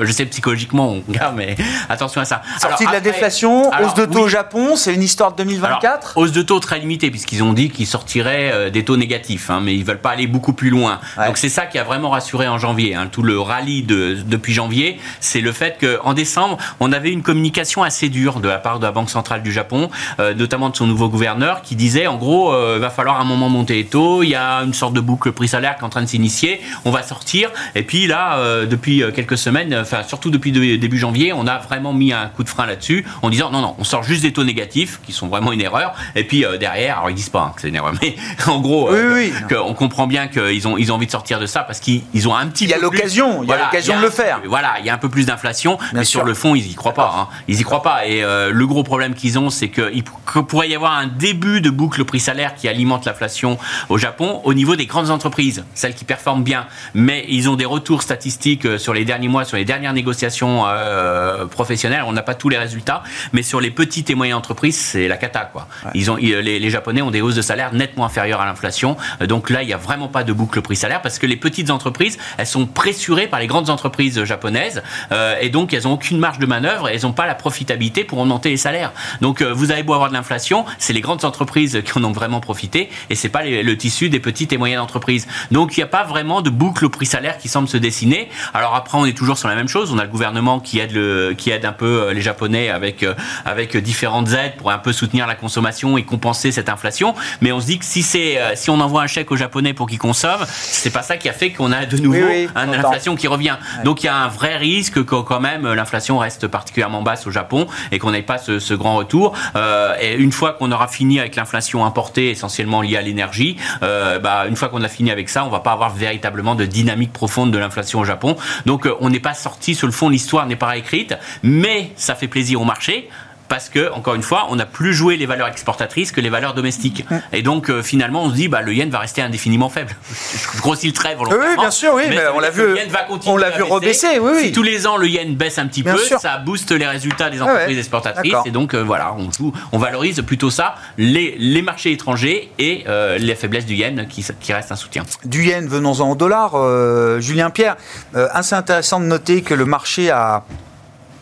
Je 0.00 0.12
sais 0.12 0.26
psychologiquement, 0.26 0.88
on 0.90 1.02
regarde, 1.06 1.36
mais 1.36 1.56
attention 1.88 2.20
à 2.20 2.24
ça. 2.24 2.42
Sortie 2.60 2.86
de 2.86 2.92
la 2.92 3.00
déflation, 3.00 3.70
hausse 3.82 3.94
de 3.94 4.06
taux 4.06 4.20
au 4.20 4.28
Japon, 4.28 4.76
c'est 4.76 4.94
une 4.94 5.02
histoire 5.02 5.32
de 5.32 5.36
2024. 5.38 6.14
Hausse 6.16 6.32
de 6.32 6.42
taux 6.42 6.60
très 6.60 6.78
limitée 6.78 7.10
puisqu'ils 7.10 7.42
ont 7.42 7.52
dit 7.52 7.70
qu'ils 7.70 7.86
sortiraient 7.86 8.70
des 8.70 8.84
taux 8.84 8.96
négatifs. 8.96 9.49
Hein, 9.50 9.60
mais 9.62 9.74
ils 9.74 9.84
veulent 9.84 10.00
pas 10.00 10.10
aller 10.10 10.26
beaucoup 10.26 10.52
plus 10.52 10.70
loin. 10.70 11.00
Donc 11.26 11.36
c'est 11.36 11.48
ça 11.48 11.66
qui 11.66 11.78
a 11.78 11.84
vraiment 11.84 12.10
rassuré 12.10 12.48
en 12.48 12.58
janvier. 12.58 12.94
Hein. 12.94 13.08
Tout 13.10 13.22
le 13.22 13.40
rallye 13.40 13.82
de, 13.82 14.16
depuis 14.24 14.52
janvier, 14.52 14.98
c'est 15.20 15.40
le 15.40 15.52
fait 15.52 15.78
qu'en 15.80 16.14
décembre, 16.14 16.58
on 16.78 16.92
avait 16.92 17.10
une 17.10 17.22
communication 17.22 17.82
assez 17.82 18.08
dure 18.08 18.40
de 18.40 18.48
la 18.48 18.58
part 18.58 18.78
de 18.78 18.86
la 18.86 18.92
Banque 18.92 19.10
centrale 19.10 19.42
du 19.42 19.52
Japon, 19.52 19.90
euh, 20.20 20.34
notamment 20.34 20.70
de 20.70 20.76
son 20.76 20.86
nouveau 20.86 21.08
gouverneur, 21.08 21.62
qui 21.62 21.74
disait 21.74 22.06
en 22.06 22.16
gros, 22.16 22.52
euh, 22.52 22.74
il 22.76 22.80
va 22.80 22.90
falloir 22.90 23.18
à 23.18 23.22
un 23.22 23.24
moment 23.24 23.48
monter 23.48 23.74
les 23.74 23.86
taux. 23.86 24.22
Il 24.22 24.28
y 24.28 24.34
a 24.34 24.58
une 24.58 24.74
sorte 24.74 24.94
de 24.94 25.00
boucle 25.00 25.32
prix-salaire 25.32 25.76
qui 25.76 25.82
est 25.82 25.86
en 25.86 25.90
train 25.90 26.02
de 26.02 26.08
s'initier. 26.08 26.60
On 26.84 26.90
va 26.90 27.02
sortir. 27.02 27.50
Et 27.74 27.82
puis 27.82 28.06
là, 28.06 28.38
euh, 28.38 28.66
depuis 28.66 29.02
quelques 29.14 29.38
semaines, 29.38 29.74
enfin 29.74 30.02
surtout 30.06 30.30
depuis 30.30 30.52
début 30.52 30.98
janvier, 30.98 31.32
on 31.32 31.46
a 31.46 31.58
vraiment 31.58 31.92
mis 31.92 32.12
un 32.12 32.26
coup 32.28 32.44
de 32.44 32.48
frein 32.48 32.66
là-dessus 32.66 33.04
en 33.22 33.30
disant 33.30 33.50
non 33.50 33.60
non, 33.60 33.74
on 33.78 33.84
sort 33.84 34.02
juste 34.02 34.22
des 34.22 34.32
taux 34.32 34.44
négatifs 34.44 35.00
qui 35.04 35.12
sont 35.12 35.28
vraiment 35.28 35.52
une 35.52 35.60
erreur. 35.60 35.94
Et 36.14 36.24
puis 36.24 36.44
derrière, 36.58 36.98
alors 36.98 37.10
ils 37.10 37.16
disent 37.16 37.28
pas 37.28 37.42
hein, 37.42 37.52
que 37.54 37.62
c'est 37.62 37.68
une 37.68 37.76
erreur, 37.76 37.94
mais 38.02 38.14
en 38.46 38.60
gros, 38.60 38.90
oui, 38.92 38.98
oui 39.12 39.32
qu'on 39.48 39.74
comprend 39.74 40.06
bien 40.06 40.28
qu'ils 40.28 40.66
ont, 40.68 40.76
ils 40.78 40.92
ont 40.92 40.96
envie 40.96 41.06
de 41.06 41.10
sortir 41.10 41.38
de 41.40 41.46
ça 41.46 41.60
parce 41.60 41.80
qu'ils 41.80 42.28
ont 42.28 42.34
un 42.34 42.46
petit 42.48 42.64
Il 42.64 42.70
y 42.70 42.74
a 42.74 42.76
peu 42.76 42.82
l'occasion, 42.82 43.42
il 43.42 43.48
y 43.48 43.52
a 43.52 43.58
l'occasion 43.58 43.96
de 43.98 44.02
le 44.02 44.10
faire. 44.10 44.40
Voilà, 44.46 44.74
il 44.80 44.86
y 44.86 44.90
a 44.90 44.94
un 44.94 44.98
peu 44.98 45.08
plus 45.08 45.26
d'inflation, 45.26 45.78
mais 45.92 46.04
sur 46.04 46.24
le 46.24 46.34
fond, 46.34 46.54
ils 46.54 46.70
y 46.70 46.74
croient 46.74 46.94
pas. 46.94 47.14
hein. 47.16 47.28
Ils 47.48 47.60
y 47.60 47.62
croient 47.62 47.82
pas. 47.82 48.06
Et 48.06 48.22
euh, 48.22 48.50
le 48.52 48.66
gros 48.66 48.82
problème 48.82 49.14
qu'ils 49.14 49.38
ont, 49.38 49.50
c'est 49.50 49.68
qu'il 49.68 50.04
pourrait 50.48 50.68
y 50.68 50.74
avoir 50.74 50.92
un 50.94 51.06
début 51.06 51.60
de 51.60 51.70
boucle 51.70 52.04
prix-salaire 52.04 52.54
qui 52.54 52.68
alimente 52.68 53.04
l'inflation 53.06 53.58
au 53.88 53.98
Japon 53.98 54.40
au 54.44 54.54
niveau 54.54 54.76
des 54.76 54.86
grandes 54.86 55.10
entreprises, 55.10 55.64
celles 55.74 55.94
qui 55.94 56.04
performent 56.04 56.42
bien. 56.44 56.66
Mais 56.94 57.24
ils 57.28 57.48
ont 57.48 57.56
des 57.56 57.64
retours 57.64 58.02
statistiques 58.02 58.66
euh, 58.66 58.78
sur 58.78 58.94
les 58.94 59.04
derniers 59.04 59.28
mois, 59.28 59.44
sur 59.44 59.56
les 59.56 59.64
dernières 59.64 59.92
négociations 59.92 60.64
euh, 60.66 61.46
professionnelles. 61.46 62.02
On 62.06 62.12
n'a 62.12 62.22
pas 62.22 62.34
tous 62.34 62.48
les 62.48 62.58
résultats, 62.58 63.02
mais 63.32 63.42
sur 63.42 63.60
les 63.60 63.70
petites 63.70 64.10
et 64.10 64.14
moyennes 64.14 64.36
entreprises, 64.36 64.78
c'est 64.78 65.08
la 65.08 65.16
cata. 65.16 65.48
Quoi. 65.52 65.66
Ils 65.94 66.10
ont, 66.10 66.16
les, 66.16 66.58
les 66.58 66.70
Japonais 66.70 67.02
ont 67.02 67.10
des 67.10 67.20
hausses 67.20 67.34
de 67.34 67.42
salaire 67.42 67.72
nettement 67.72 68.04
inférieures 68.04 68.40
à 68.40 68.46
l'inflation. 68.46 68.96
Donc 69.30 69.48
là, 69.48 69.62
il 69.62 69.66
n'y 69.66 69.72
a 69.72 69.76
vraiment 69.76 70.08
pas 70.08 70.24
de 70.24 70.32
boucle 70.32 70.60
prix-salaire 70.60 71.02
parce 71.02 71.20
que 71.20 71.26
les 71.26 71.36
petites 71.36 71.70
entreprises, 71.70 72.18
elles 72.36 72.48
sont 72.48 72.66
pressurées 72.66 73.28
par 73.28 73.38
les 73.38 73.46
grandes 73.46 73.70
entreprises 73.70 74.24
japonaises 74.24 74.82
euh, 75.12 75.36
et 75.40 75.50
donc 75.50 75.72
elles 75.72 75.84
n'ont 75.84 75.92
aucune 75.92 76.18
marge 76.18 76.40
de 76.40 76.46
manœuvre 76.46 76.88
et 76.88 76.94
elles 76.94 77.02
n'ont 77.02 77.12
pas 77.12 77.26
la 77.26 77.36
profitabilité 77.36 78.02
pour 78.02 78.18
augmenter 78.18 78.50
les 78.50 78.56
salaires. 78.56 78.92
Donc 79.20 79.40
euh, 79.40 79.52
vous 79.52 79.70
avez 79.70 79.84
beau 79.84 79.94
avoir 79.94 80.08
de 80.08 80.14
l'inflation, 80.14 80.64
c'est 80.78 80.92
les 80.92 81.00
grandes 81.00 81.24
entreprises 81.24 81.80
qui 81.84 81.96
en 81.96 82.02
ont 82.02 82.10
vraiment 82.10 82.40
profité 82.40 82.90
et 83.08 83.14
c'est 83.14 83.28
pas 83.28 83.44
le 83.44 83.76
tissu 83.76 84.08
des 84.08 84.18
petites 84.18 84.52
et 84.52 84.58
moyennes 84.58 84.80
entreprises. 84.80 85.28
Donc 85.52 85.76
il 85.76 85.80
n'y 85.80 85.84
a 85.84 85.86
pas 85.86 86.02
vraiment 86.02 86.42
de 86.42 86.50
boucle 86.50 86.88
prix-salaire 86.88 87.38
qui 87.38 87.46
semble 87.46 87.68
se 87.68 87.76
dessiner. 87.76 88.30
Alors 88.52 88.74
après, 88.74 88.98
on 88.98 89.06
est 89.06 89.16
toujours 89.16 89.38
sur 89.38 89.46
la 89.46 89.54
même 89.54 89.68
chose. 89.68 89.92
On 89.92 89.98
a 89.98 90.04
le 90.04 90.10
gouvernement 90.10 90.58
qui 90.58 90.80
aide, 90.80 90.90
le, 90.90 91.34
qui 91.38 91.50
aide 91.50 91.64
un 91.64 91.72
peu 91.72 91.86
euh, 91.86 92.12
les 92.12 92.20
Japonais 92.20 92.68
avec, 92.68 93.06
avec 93.44 93.76
différentes 93.76 94.32
aides 94.32 94.56
pour 94.56 94.72
un 94.72 94.78
peu 94.78 94.92
soutenir 94.92 95.28
la 95.28 95.36
consommation 95.36 95.96
et 95.96 96.02
compenser 96.02 96.50
cette 96.50 96.68
inflation. 96.68 97.14
Mais 97.40 97.52
on 97.52 97.60
se 97.60 97.66
dit 97.66 97.78
que 97.78 97.84
si, 97.84 98.02
c'est, 98.02 98.40
si 98.56 98.70
on 98.70 98.80
envoie 98.80 99.02
un 99.02 99.06
chèque 99.10 99.30
aux 99.30 99.36
Japonais 99.36 99.74
pour 99.74 99.88
qu'ils 99.88 99.98
consomment, 99.98 100.44
c'est 100.48 100.90
pas 100.90 101.02
ça 101.02 101.16
qui 101.16 101.28
a 101.28 101.32
fait 101.32 101.50
qu'on 101.50 101.72
a 101.72 101.84
de 101.86 101.96
nouveau 101.98 102.16
Oui, 102.18 102.22
oui, 102.26 102.48
une 102.54 102.72
j'entends. 102.72 102.88
inflation 102.88 103.16
qui 103.16 103.26
revient. 103.28 103.56
Donc 103.84 104.02
il 104.02 104.06
y 104.06 104.08
a 104.08 104.16
un 104.16 104.28
vrai 104.28 104.56
risque 104.56 105.04
que 105.04 105.16
quand 105.16 105.40
même 105.40 105.70
l'inflation 105.72 106.18
reste 106.18 106.46
particulièrement 106.46 107.02
basse 107.02 107.26
au 107.26 107.30
Japon 107.30 107.66
et 107.92 107.98
qu'on 107.98 108.12
n'ait 108.12 108.22
pas 108.22 108.38
ce, 108.38 108.58
ce 108.58 108.74
grand 108.74 108.96
retour. 108.96 109.32
Euh, 109.56 109.94
et 110.00 110.14
une 110.14 110.32
fois 110.32 110.52
qu'on 110.52 110.70
aura 110.72 110.88
fini 110.88 111.20
avec 111.20 111.36
l'inflation 111.36 111.84
importée 111.84 112.30
essentiellement 112.30 112.82
liée 112.82 112.96
à 112.96 113.02
l'énergie, 113.02 113.56
euh, 113.82 114.18
bah, 114.18 114.44
une 114.48 114.56
fois 114.56 114.68
qu'on 114.68 114.82
a 114.82 114.88
fini 114.88 115.10
avec 115.10 115.28
ça, 115.28 115.44
on 115.44 115.48
va 115.50 115.60
pas 115.60 115.72
avoir 115.72 115.90
véritablement 115.90 116.54
de 116.54 116.64
dynamique 116.66 117.12
profonde 117.12 117.50
de 117.50 117.58
l'inflation 117.58 118.00
au 118.00 118.04
Japon. 118.04 118.36
Donc 118.66 118.86
euh, 118.86 118.94
on 119.00 119.10
n'est 119.10 119.20
pas 119.20 119.34
sorti 119.34 119.74
sur 119.74 119.86
le 119.86 119.92
fond, 119.92 120.08
l'histoire 120.08 120.46
n'est 120.46 120.56
pas 120.56 120.76
écrite, 120.76 121.14
mais 121.42 121.90
ça 121.96 122.14
fait 122.14 122.28
plaisir 122.28 122.60
au 122.60 122.64
marché. 122.64 123.08
Parce 123.50 123.68
que, 123.68 123.90
encore 123.92 124.14
une 124.14 124.22
fois, 124.22 124.46
on 124.50 124.56
n'a 124.56 124.64
plus 124.64 124.94
joué 124.94 125.16
les 125.16 125.26
valeurs 125.26 125.48
exportatrices 125.48 126.12
que 126.12 126.20
les 126.20 126.30
valeurs 126.30 126.54
domestiques. 126.54 127.04
Et 127.32 127.42
donc, 127.42 127.68
euh, 127.68 127.82
finalement, 127.82 128.22
on 128.22 128.30
se 128.30 128.34
dit, 128.36 128.46
bah, 128.46 128.62
le 128.62 128.72
yen 128.72 128.88
va 128.90 129.00
rester 129.00 129.22
indéfiniment 129.22 129.68
faible. 129.68 129.90
Je 130.54 130.58
grossis 130.60 130.86
le 130.86 130.92
trait 130.92 131.16
volontairement. 131.16 131.44
Oui, 131.50 131.56
bien 131.58 131.70
sûr, 131.72 131.90
oui, 131.94 132.04
mais 132.08 132.20
on 132.32 132.38
l'a 132.38 132.50
vu- 132.50 132.62
le 132.62 132.76
yen 132.76 132.88
va 132.88 133.02
continuer 133.02 133.34
on 133.34 133.36
l'a 133.36 133.50
vu 133.50 133.58
baisser. 133.62 133.72
rebaisser, 133.72 134.18
oui, 134.20 134.30
oui. 134.36 134.44
Si 134.46 134.52
tous 134.52 134.62
les 134.62 134.86
ans 134.86 134.96
le 134.96 135.08
yen 135.08 135.34
baisse 135.34 135.58
un 135.58 135.66
petit 135.66 135.82
Bien 135.82 135.94
peu, 135.94 135.98
sûr. 135.98 136.20
ça 136.20 136.38
booste 136.38 136.70
les 136.70 136.86
résultats 136.86 137.28
des 137.28 137.38
ouais, 137.42 137.50
entreprises 137.50 137.78
exportatrices. 137.78 138.34
Et 138.46 138.52
donc, 138.52 138.72
euh, 138.74 138.82
voilà, 138.84 139.14
on, 139.18 139.32
joue, 139.32 139.52
on 139.72 139.78
valorise 139.78 140.22
plutôt 140.22 140.50
ça, 140.50 140.76
les, 140.96 141.34
les 141.36 141.62
marchés 141.62 141.90
étrangers 141.90 142.52
et 142.60 142.84
euh, 142.88 143.18
les 143.18 143.34
faiblesses 143.34 143.66
du 143.66 143.74
yen 143.74 144.06
qui, 144.06 144.24
qui 144.38 144.52
restent 144.52 144.70
un 144.70 144.76
soutien. 144.76 145.02
du 145.24 145.44
yen, 145.44 145.66
venons-en 145.66 146.08
au 146.08 146.14
dollar. 146.14 146.52
Euh, 146.54 147.18
Julien 147.18 147.50
Pierre, 147.50 147.76
assez 148.14 148.54
intéressant 148.54 149.00
de 149.00 149.06
noter 149.06 149.42
que 149.42 149.54
le 149.54 149.64
marché 149.64 150.08
a 150.10 150.44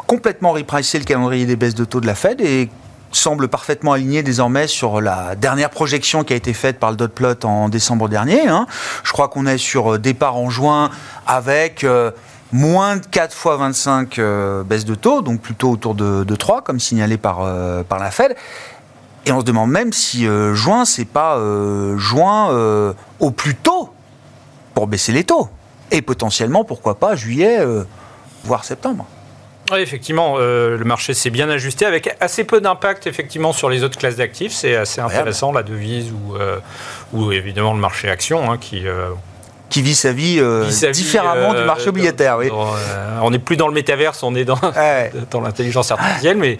complètement 0.09 0.53
repricé 0.53 0.99
le 0.99 1.05
calendrier 1.05 1.45
des 1.47 1.55
baisses 1.55 1.75
de 1.75 1.85
taux 1.85 2.01
de 2.01 2.07
la 2.07 2.15
Fed 2.17 2.41
et 2.41 2.71
semble 3.13 3.49
parfaitement 3.49 3.93
aligné 3.93 4.23
désormais 4.23 4.67
sur 4.67 5.01
la 5.03 5.35
dernière 5.37 5.71
projection 5.71 6.25
qui 6.25 6.33
a 6.33 6.37
été 6.37 6.55
faite 6.55 6.81
par 6.81 6.91
le 6.91 6.97
dot 6.97 7.13
plot 7.13 7.45
en 7.45 7.69
décembre 7.69 8.09
dernier. 8.09 8.49
hein. 8.49 8.67
Je 9.05 9.13
crois 9.13 9.29
qu'on 9.29 9.47
est 9.47 9.59
sur 9.59 9.95
euh, 9.95 9.99
départ 9.99 10.37
en 10.37 10.49
juin 10.51 10.91
avec 11.27 11.85
euh, 11.85 12.11
moins 12.53 12.97
de 12.97 13.07
4 13.07 13.35
fois 13.35 13.57
25 13.59 14.19
euh, 14.19 14.63
baisses 14.63 14.87
de 14.87 14.95
taux, 14.95 15.21
donc 15.21 15.41
plutôt 15.43 15.71
autour 15.71 15.95
de, 15.95 16.25
de 16.25 16.37
3 16.37 16.63
comme 16.63 16.81
signalé 16.81 17.19
par, 17.19 17.41
euh, 17.43 17.83
par 17.83 17.99
la 17.99 18.11
Fed. 18.11 18.35
Et 19.27 19.33
on 19.33 19.41
se 19.41 19.45
demande 19.45 19.71
même 19.71 19.93
si 19.93 20.27
euh, 20.27 20.55
juin, 20.55 20.87
c'est 20.87 21.05
pas 21.05 21.39
juin 21.97 22.95
au 23.21 23.31
plus 23.31 23.55
tôt 23.55 23.91
pour 24.75 24.87
baisser 24.87 25.13
les 25.13 25.25
taux. 25.25 25.49
Et 25.91 26.01
potentiellement, 26.01 26.65
pourquoi 26.65 26.99
pas, 26.99 27.15
juillet, 27.15 27.59
voire 28.45 28.65
septembre. 28.65 29.07
Oui, 29.71 29.81
effectivement, 29.81 30.37
euh, 30.39 30.79
le 30.79 30.85
marché 30.85 31.13
s'est 31.13 31.31
bien 31.31 31.51
ajusté 31.51 31.85
avec 31.85 32.17
assez 32.21 32.45
peu 32.45 32.61
d'impact 32.61 33.07
effectivement 33.07 33.53
sur 33.53 33.69
les 33.69 33.85
autres 33.85 33.99
classes 33.99 34.17
d'actifs. 34.17 34.53
C'est 34.53 34.77
assez 34.77 35.01
intéressant, 35.01 35.53
la 35.53 35.63
devise 35.63 36.13
ou, 36.13 36.37
euh, 36.37 36.59
ou 37.13 37.33
évidemment 37.33 37.75
le 37.75 37.81
marché 37.81 38.09
action 38.09 38.51
hein, 38.51 38.57
qui 38.57 38.87
euh, 38.87 39.11
Qui 39.71 39.83
vit 39.83 39.95
sa 39.95 40.13
vie, 40.13 40.39
euh, 40.41 40.65
vit 40.67 40.73
sa 40.73 40.87
vie, 40.87 40.93
différemment 40.93 41.53
euh, 41.55 41.61
du 41.61 41.67
marché 41.67 41.85
dans- 41.85 41.91
obligataire. 41.91 42.39
Oui. 42.39 42.49
dans, 42.49 42.75
euh, 42.75 43.19
on 43.23 43.31
n'est 43.31 43.39
plus 43.39 43.57
dans 43.59 43.69
le 43.69 43.75
métaverse, 43.75 44.23
on 44.23 44.35
est 44.35 44.45
dans, 44.47 44.59
Ouais. 44.77 45.13
dans 45.31 45.41
l'intelligence 45.43 45.91
artificielle. 45.91 46.39
Mais 46.39 46.57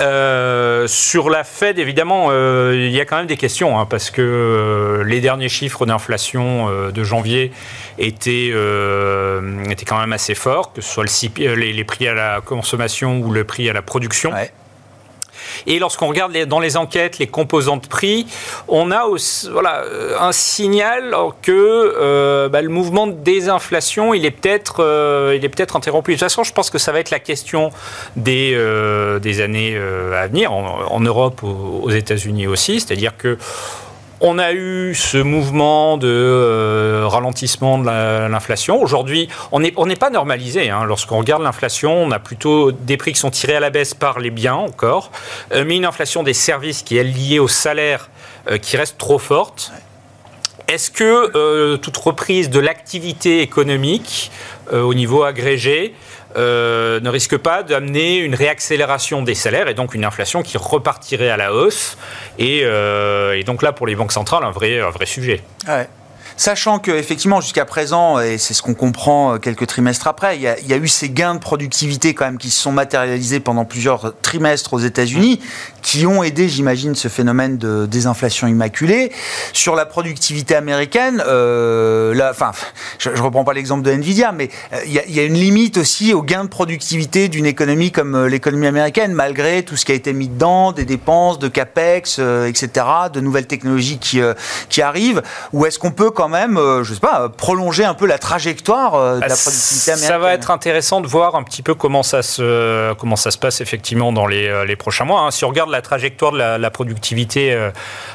euh, 0.00 0.86
sur 0.86 1.28
la 1.30 1.44
Fed, 1.44 1.78
évidemment, 1.78 2.28
euh, 2.30 2.72
il 2.74 2.92
y 2.92 3.00
a 3.00 3.04
quand 3.04 3.16
même 3.18 3.26
des 3.26 3.36
questions, 3.36 3.78
hein, 3.78 3.86
parce 3.88 4.10
que 4.10 4.22
euh, 4.22 5.04
les 5.04 5.20
derniers 5.20 5.48
chiffres 5.50 5.84
d'inflation 5.86 6.68
euh, 6.70 6.90
de 6.90 7.04
janvier 7.04 7.52
étaient, 7.98 8.50
euh, 8.52 9.64
étaient 9.70 9.84
quand 9.84 9.98
même 9.98 10.12
assez 10.12 10.34
forts, 10.34 10.72
que 10.72 10.80
ce 10.80 10.88
soit 10.90 11.04
le 11.04 11.10
euh, 11.46 11.54
les, 11.56 11.72
les 11.72 11.84
prix 11.84 12.08
à 12.08 12.14
la 12.14 12.40
consommation 12.40 13.18
ou 13.20 13.32
le 13.32 13.44
prix 13.44 13.68
à 13.68 13.72
la 13.72 13.82
production. 13.82 14.32
Ouais. 14.32 14.50
Et 15.66 15.78
lorsqu'on 15.78 16.08
regarde 16.08 16.36
dans 16.46 16.60
les 16.60 16.76
enquêtes 16.76 17.18
les 17.18 17.26
composants 17.26 17.76
de 17.76 17.86
prix, 17.86 18.26
on 18.68 18.90
a 18.90 19.04
voilà, 19.50 19.82
euh, 19.84 20.16
un 20.18 20.32
signal 20.32 21.14
que 21.42 21.52
euh, 21.52 22.48
bah, 22.48 22.62
le 22.62 22.68
mouvement 22.68 23.06
de 23.06 23.12
désinflation, 23.12 24.14
il 24.14 24.24
est 24.24 24.30
peut-être 24.30 24.76
euh, 24.80 25.38
peut-être 25.40 25.76
interrompu. 25.76 26.12
De 26.12 26.16
toute 26.16 26.24
façon, 26.24 26.42
je 26.42 26.52
pense 26.52 26.70
que 26.70 26.78
ça 26.78 26.90
va 26.92 26.98
être 26.98 27.10
la 27.10 27.20
question 27.20 27.70
des, 28.16 28.58
des 29.22 29.40
années 29.40 29.76
à 29.76 30.26
venir, 30.26 30.52
en, 30.52 30.82
en 30.90 31.00
Europe, 31.00 31.42
aux, 31.42 31.80
aux 31.84 31.90
États-Unis 31.90 32.46
aussi. 32.46 32.80
C'est-à-dire 32.80 33.16
que 33.16 33.38
on 34.20 34.38
a 34.38 34.52
eu 34.52 34.94
ce 34.94 35.18
mouvement 35.18 35.98
de 35.98 36.08
euh, 36.08 37.04
ralentissement 37.06 37.78
de 37.78 37.86
la- 37.86 38.28
l'inflation. 38.28 38.80
Aujourd'hui, 38.80 39.28
on 39.52 39.60
n'est 39.60 39.96
pas 39.96 40.10
normalisé. 40.10 40.70
hein. 40.70 40.84
Lorsqu'on 40.86 41.18
regarde 41.18 41.42
l'inflation, 41.42 41.92
on 41.94 42.10
a 42.10 42.18
plutôt 42.18 42.72
des 42.72 42.96
prix 42.96 43.12
qui 43.12 43.20
sont 43.20 43.30
tirés 43.30 43.56
à 43.56 43.60
la 43.60 43.70
baisse 43.70 43.94
par 43.94 44.18
les 44.18 44.30
biens 44.30 44.54
encore, 44.54 45.10
euh, 45.52 45.64
mais 45.66 45.76
une 45.76 45.84
inflation 45.84 46.22
des 46.22 46.34
services 46.34 46.82
qui 46.82 46.96
est 46.96 47.04
liée 47.04 47.38
au 47.38 47.48
salaire 47.48 48.08
euh, 48.50 48.58
qui 48.58 48.76
reste 48.76 48.96
trop 48.98 49.18
forte. 49.18 49.72
Est-ce 50.68 50.90
que 50.90 51.76
toute 51.76 51.96
reprise 51.96 52.50
de 52.50 52.58
l'activité 52.58 53.40
économique 53.40 54.32
au 54.72 54.94
niveau 54.94 55.22
agrégé 55.22 55.94
euh, 56.36 57.00
ne 57.00 57.08
risque 57.08 57.36
pas 57.36 57.62
d'amener 57.62 58.18
une 58.18 58.34
réaccélération 58.34 59.22
des 59.22 59.34
salaires 59.34 59.68
et 59.68 59.74
donc 59.74 59.94
une 59.94 60.04
inflation 60.04 60.42
qui 60.42 60.58
repartirait 60.58 61.30
à 61.30 61.36
la 61.36 61.52
hausse 61.52 61.96
et, 62.38 62.62
euh, 62.64 63.42
donc 63.44 63.62
là 63.62 63.72
pour 63.72 63.86
les 63.86 63.94
banques 63.94 64.12
centrales 64.12 64.44
un 64.44 64.50
vrai, 64.50 64.80
un 64.80 64.90
vrai 64.90 65.06
sujet. 65.06 65.42
Sachant 66.38 66.78
que 66.78 66.90
effectivement 66.90 67.40
jusqu'à 67.40 67.64
présent, 67.64 68.20
et 68.20 68.36
c'est 68.36 68.52
ce 68.52 68.60
qu'on 68.60 68.74
comprend 68.74 69.34
euh, 69.34 69.38
quelques 69.38 69.66
trimestres 69.66 70.06
après, 70.06 70.36
il 70.36 70.42
y, 70.42 70.48
a, 70.48 70.58
il 70.58 70.66
y 70.66 70.74
a 70.74 70.76
eu 70.76 70.86
ces 70.86 71.08
gains 71.08 71.34
de 71.34 71.40
productivité 71.40 72.12
quand 72.12 72.26
même 72.26 72.36
qui 72.36 72.50
se 72.50 72.60
sont 72.60 72.72
matérialisés 72.72 73.40
pendant 73.40 73.64
plusieurs 73.64 74.12
trimestres 74.20 74.74
aux 74.74 74.78
États-Unis, 74.78 75.40
qui 75.86 76.04
ont 76.04 76.24
aidé, 76.24 76.48
j'imagine, 76.48 76.96
ce 76.96 77.06
phénomène 77.06 77.58
de 77.58 77.86
désinflation 77.86 78.48
immaculée. 78.48 79.12
Sur 79.52 79.76
la 79.76 79.86
productivité 79.86 80.56
américaine, 80.56 81.22
euh, 81.28 82.12
là, 82.12 82.30
enfin, 82.32 82.50
je, 82.98 83.10
je 83.14 83.22
reprends 83.22 83.44
pas 83.44 83.52
l'exemple 83.52 83.82
de 83.84 83.92
Nvidia, 83.92 84.32
mais 84.32 84.50
euh, 84.72 84.80
il 84.84 84.92
y, 84.92 84.98
a, 84.98 85.04
il 85.06 85.14
y 85.14 85.20
a 85.20 85.22
une 85.22 85.34
limite 85.34 85.76
aussi 85.76 86.12
aux 86.12 86.22
gains 86.24 86.42
de 86.42 86.48
productivité 86.48 87.28
d'une 87.28 87.46
économie 87.46 87.92
comme 87.92 88.16
euh, 88.16 88.28
l'économie 88.28 88.66
américaine, 88.66 89.12
malgré 89.12 89.62
tout 89.62 89.76
ce 89.76 89.84
qui 89.84 89.92
a 89.92 89.94
été 89.94 90.12
mis 90.12 90.26
dedans, 90.26 90.72
des 90.72 90.84
dépenses, 90.84 91.38
de 91.38 91.46
capex, 91.46 92.16
euh, 92.18 92.46
etc., 92.48 92.84
de 93.12 93.20
nouvelles 93.20 93.46
technologies 93.46 93.98
qui 94.00 94.20
euh, 94.20 94.34
qui 94.68 94.82
arrivent. 94.82 95.22
Ou 95.52 95.66
est-ce 95.66 95.78
qu'on 95.78 95.92
peut 95.92 96.10
quand 96.10 96.28
même, 96.28 96.56
euh, 96.56 96.82
je 96.82 96.94
sais 96.94 97.00
pas, 97.00 97.20
euh, 97.22 97.28
prolonger 97.28 97.84
un 97.84 97.94
peu 97.94 98.06
la 98.06 98.18
trajectoire 98.18 98.96
euh, 98.96 99.16
de 99.18 99.20
la 99.20 99.36
productivité 99.36 99.92
américaine 99.92 100.08
Ça 100.14 100.18
va 100.18 100.34
être 100.34 100.50
intéressant 100.50 101.00
de 101.00 101.06
voir 101.06 101.36
un 101.36 101.44
petit 101.44 101.62
peu 101.62 101.76
comment 101.76 102.02
ça 102.02 102.22
se, 102.24 102.92
comment 102.94 103.14
ça 103.14 103.30
se 103.30 103.38
passe 103.38 103.60
effectivement 103.60 104.12
dans 104.12 104.26
les, 104.26 104.48
euh, 104.48 104.64
les 104.64 104.74
prochains 104.74 105.04
mois. 105.04 105.20
hein. 105.20 105.30
Si 105.30 105.44
on 105.44 105.48
regarde 105.48 105.70
la 105.70 105.75
trajectoire 105.82 106.32
de 106.32 106.38
la, 106.38 106.70
productivité 106.70 107.52
euh, 107.52 107.70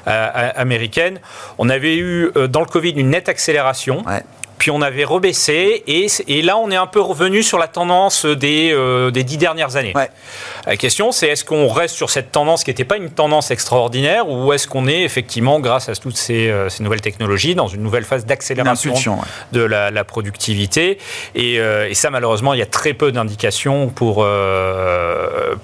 américaine, 0.05 1.20
on 1.57 1.70
avait 1.70 1.95
eu 1.97 2.32
euh, 2.36 2.47
dans 2.47 2.62
le 2.62 2.66
Covid 2.66 2.91
une 2.91 3.09
nette 3.09 3.30
accélération. 3.30 4.03
Puis 4.62 4.70
on 4.70 4.84
avait 4.84 5.05
rebaissé, 5.05 5.82
et, 5.88 6.05
et 6.28 6.43
là 6.43 6.55
on 6.55 6.70
est 6.70 6.76
un 6.76 6.86
peu 6.86 7.01
revenu 7.01 7.41
sur 7.41 7.57
la 7.57 7.68
tendance 7.68 8.28
des, 8.28 8.72
euh, 8.72 9.09
des 9.09 9.24
dix 9.24 9.38
dernières 9.39 9.76
années. 9.76 9.93
Ouais. 9.95 10.12
La 10.68 10.78
question 10.78 11.12
c'est 11.12 11.30
est-ce 11.30 11.43
qu'on 11.43 11.68
reste 11.68 11.95
sur 11.95 12.12
cette 12.12 12.32
tendance 12.32 12.64
qui 12.64 12.70
n'était 12.70 12.86
pas 12.86 12.97
une 12.97 13.09
tendance 13.09 13.49
extraordinaire, 13.49 14.30
ou 14.30 14.53
est-ce 14.53 14.68
qu'on 14.68 14.88
est 14.88 15.01
effectivement, 15.01 15.59
grâce 15.59 15.89
à 15.89 15.95
toutes 15.95 16.16
ces, 16.16 16.47
euh, 16.51 16.70
ces 16.70 16.84
nouvelles 16.84 17.01
technologies, 17.01 17.55
dans 17.55 17.66
une 17.66 17.82
nouvelle 17.82 18.03
phase 18.03 18.24
d'accélération 18.28 18.93
ouais. 19.16 19.26
de 19.51 19.62
la, 19.64 19.89
la 19.89 20.03
productivité 20.03 20.99
et, 21.34 21.59
euh, 21.59 21.89
et 21.89 21.95
ça 21.95 22.12
malheureusement 22.12 22.53
il 22.53 22.59
y 22.59 22.62
a 22.62 22.68
très 22.68 22.93
peu 22.93 23.12
d'indications 23.12 23.88
pour, 23.89 24.24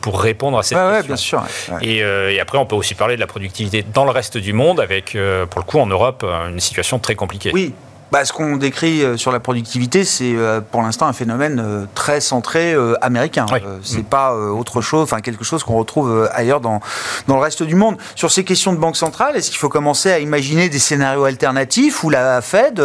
pour 0.01 0.19
répondre 0.19 0.57
à 0.57 0.63
cette 0.63 0.75
Ouais, 0.79 1.03
question. 1.03 1.37
bien 1.37 1.47
sûr. 1.47 1.77
Et, 1.83 1.97
et 1.97 2.39
après, 2.39 2.57
on 2.57 2.65
peut 2.65 2.75
aussi 2.75 2.95
parler 2.95 3.15
de 3.15 3.19
la 3.19 3.27
productivité 3.27 3.83
dans 3.93 4.05
le 4.05 4.11
reste 4.11 4.37
du 4.39 4.53
monde, 4.53 4.79
avec, 4.79 5.15
pour 5.51 5.59
le 5.59 5.65
coup, 5.65 5.77
en 5.79 5.85
Europe, 5.85 6.23
une 6.49 6.59
situation 6.59 6.97
très 6.97 7.13
compliquée. 7.15 7.51
Oui. 7.53 7.73
Bah, 8.11 8.23
ce 8.23 8.31
qu'on 8.31 8.55
décrit 8.57 9.03
euh, 9.03 9.17
sur 9.17 9.31
la 9.31 9.39
productivité, 9.39 10.03
c'est 10.03 10.33
euh, 10.35 10.61
pour 10.61 10.81
l'instant 10.81 11.07
un 11.07 11.13
phénomène 11.13 11.59
euh, 11.59 11.85
très 11.93 12.21
centré 12.21 12.75
américain. 13.01 13.45
Oui. 13.51 13.59
Euh, 13.65 13.77
c'est 13.83 14.05
pas 14.05 14.33
autre 14.33 14.81
chose, 14.81 15.03
enfin 15.03 15.19
quelque 15.19 15.43
chose 15.43 15.63
qu'on 15.63 15.77
retrouve 15.77 16.29
ailleurs 16.33 16.61
dans, 16.61 16.79
dans 17.27 17.35
le 17.35 17.41
reste 17.41 17.63
du 17.63 17.75
monde. 17.75 17.97
Sur 18.15 18.31
ces 18.31 18.43
questions 18.43 18.73
de 18.73 18.77
banque 18.77 18.97
centrale, 18.97 19.35
est-ce 19.35 19.49
qu'il 19.49 19.59
faut 19.59 19.69
commencer 19.69 20.11
à 20.11 20.19
imaginer 20.19 20.69
des 20.69 20.79
scénarios 20.79 21.25
alternatifs 21.25 22.03
où 22.03 22.09
la 22.09 22.41
Fed, 22.41 22.81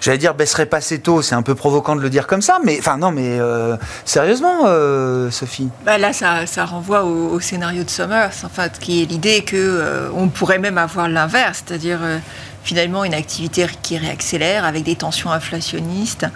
j'allais 0.00 0.18
dire, 0.18 0.34
baisserait 0.34 0.66
pas 0.66 0.80
ses 0.80 1.00
taux? 1.00 1.22
C'est 1.22 1.34
un 1.34 1.42
peu 1.42 1.54
provoquant 1.54 1.96
de 1.96 2.00
le 2.00 2.10
dire 2.10 2.26
comme 2.26 2.42
ça, 2.42 2.58
mais 2.64 2.76
enfin 2.78 2.96
non, 2.96 3.10
mais 3.10 3.38
euh, 3.38 3.76
sérieusement, 4.04 4.62
euh, 4.66 5.30
Sophie? 5.30 5.68
Bah 5.84 5.98
là, 5.98 6.12
ça, 6.12 6.46
ça 6.46 6.64
renvoie 6.64 7.04
au, 7.04 7.30
au 7.30 7.40
scénario 7.40 7.84
de 7.84 7.90
Summers, 7.90 8.32
en 8.44 8.48
fait, 8.48 8.78
qui 8.78 9.02
est 9.02 9.06
l'idée 9.06 9.42
que 9.42 9.56
euh, 9.56 10.08
on 10.14 10.28
pourrait 10.28 10.58
même 10.58 10.78
avoir 10.78 11.08
l'inverse, 11.08 11.62
c'est-à-dire 11.66 12.00
euh, 12.02 12.18
finalement 12.64 13.04
une 13.04 13.14
activité 13.14 13.66
qui 13.82 13.96
réaccélère 13.98 14.64
avec 14.64 14.82
des 14.82 14.96
tensions 14.96 15.30
inflationnistes 15.30 16.26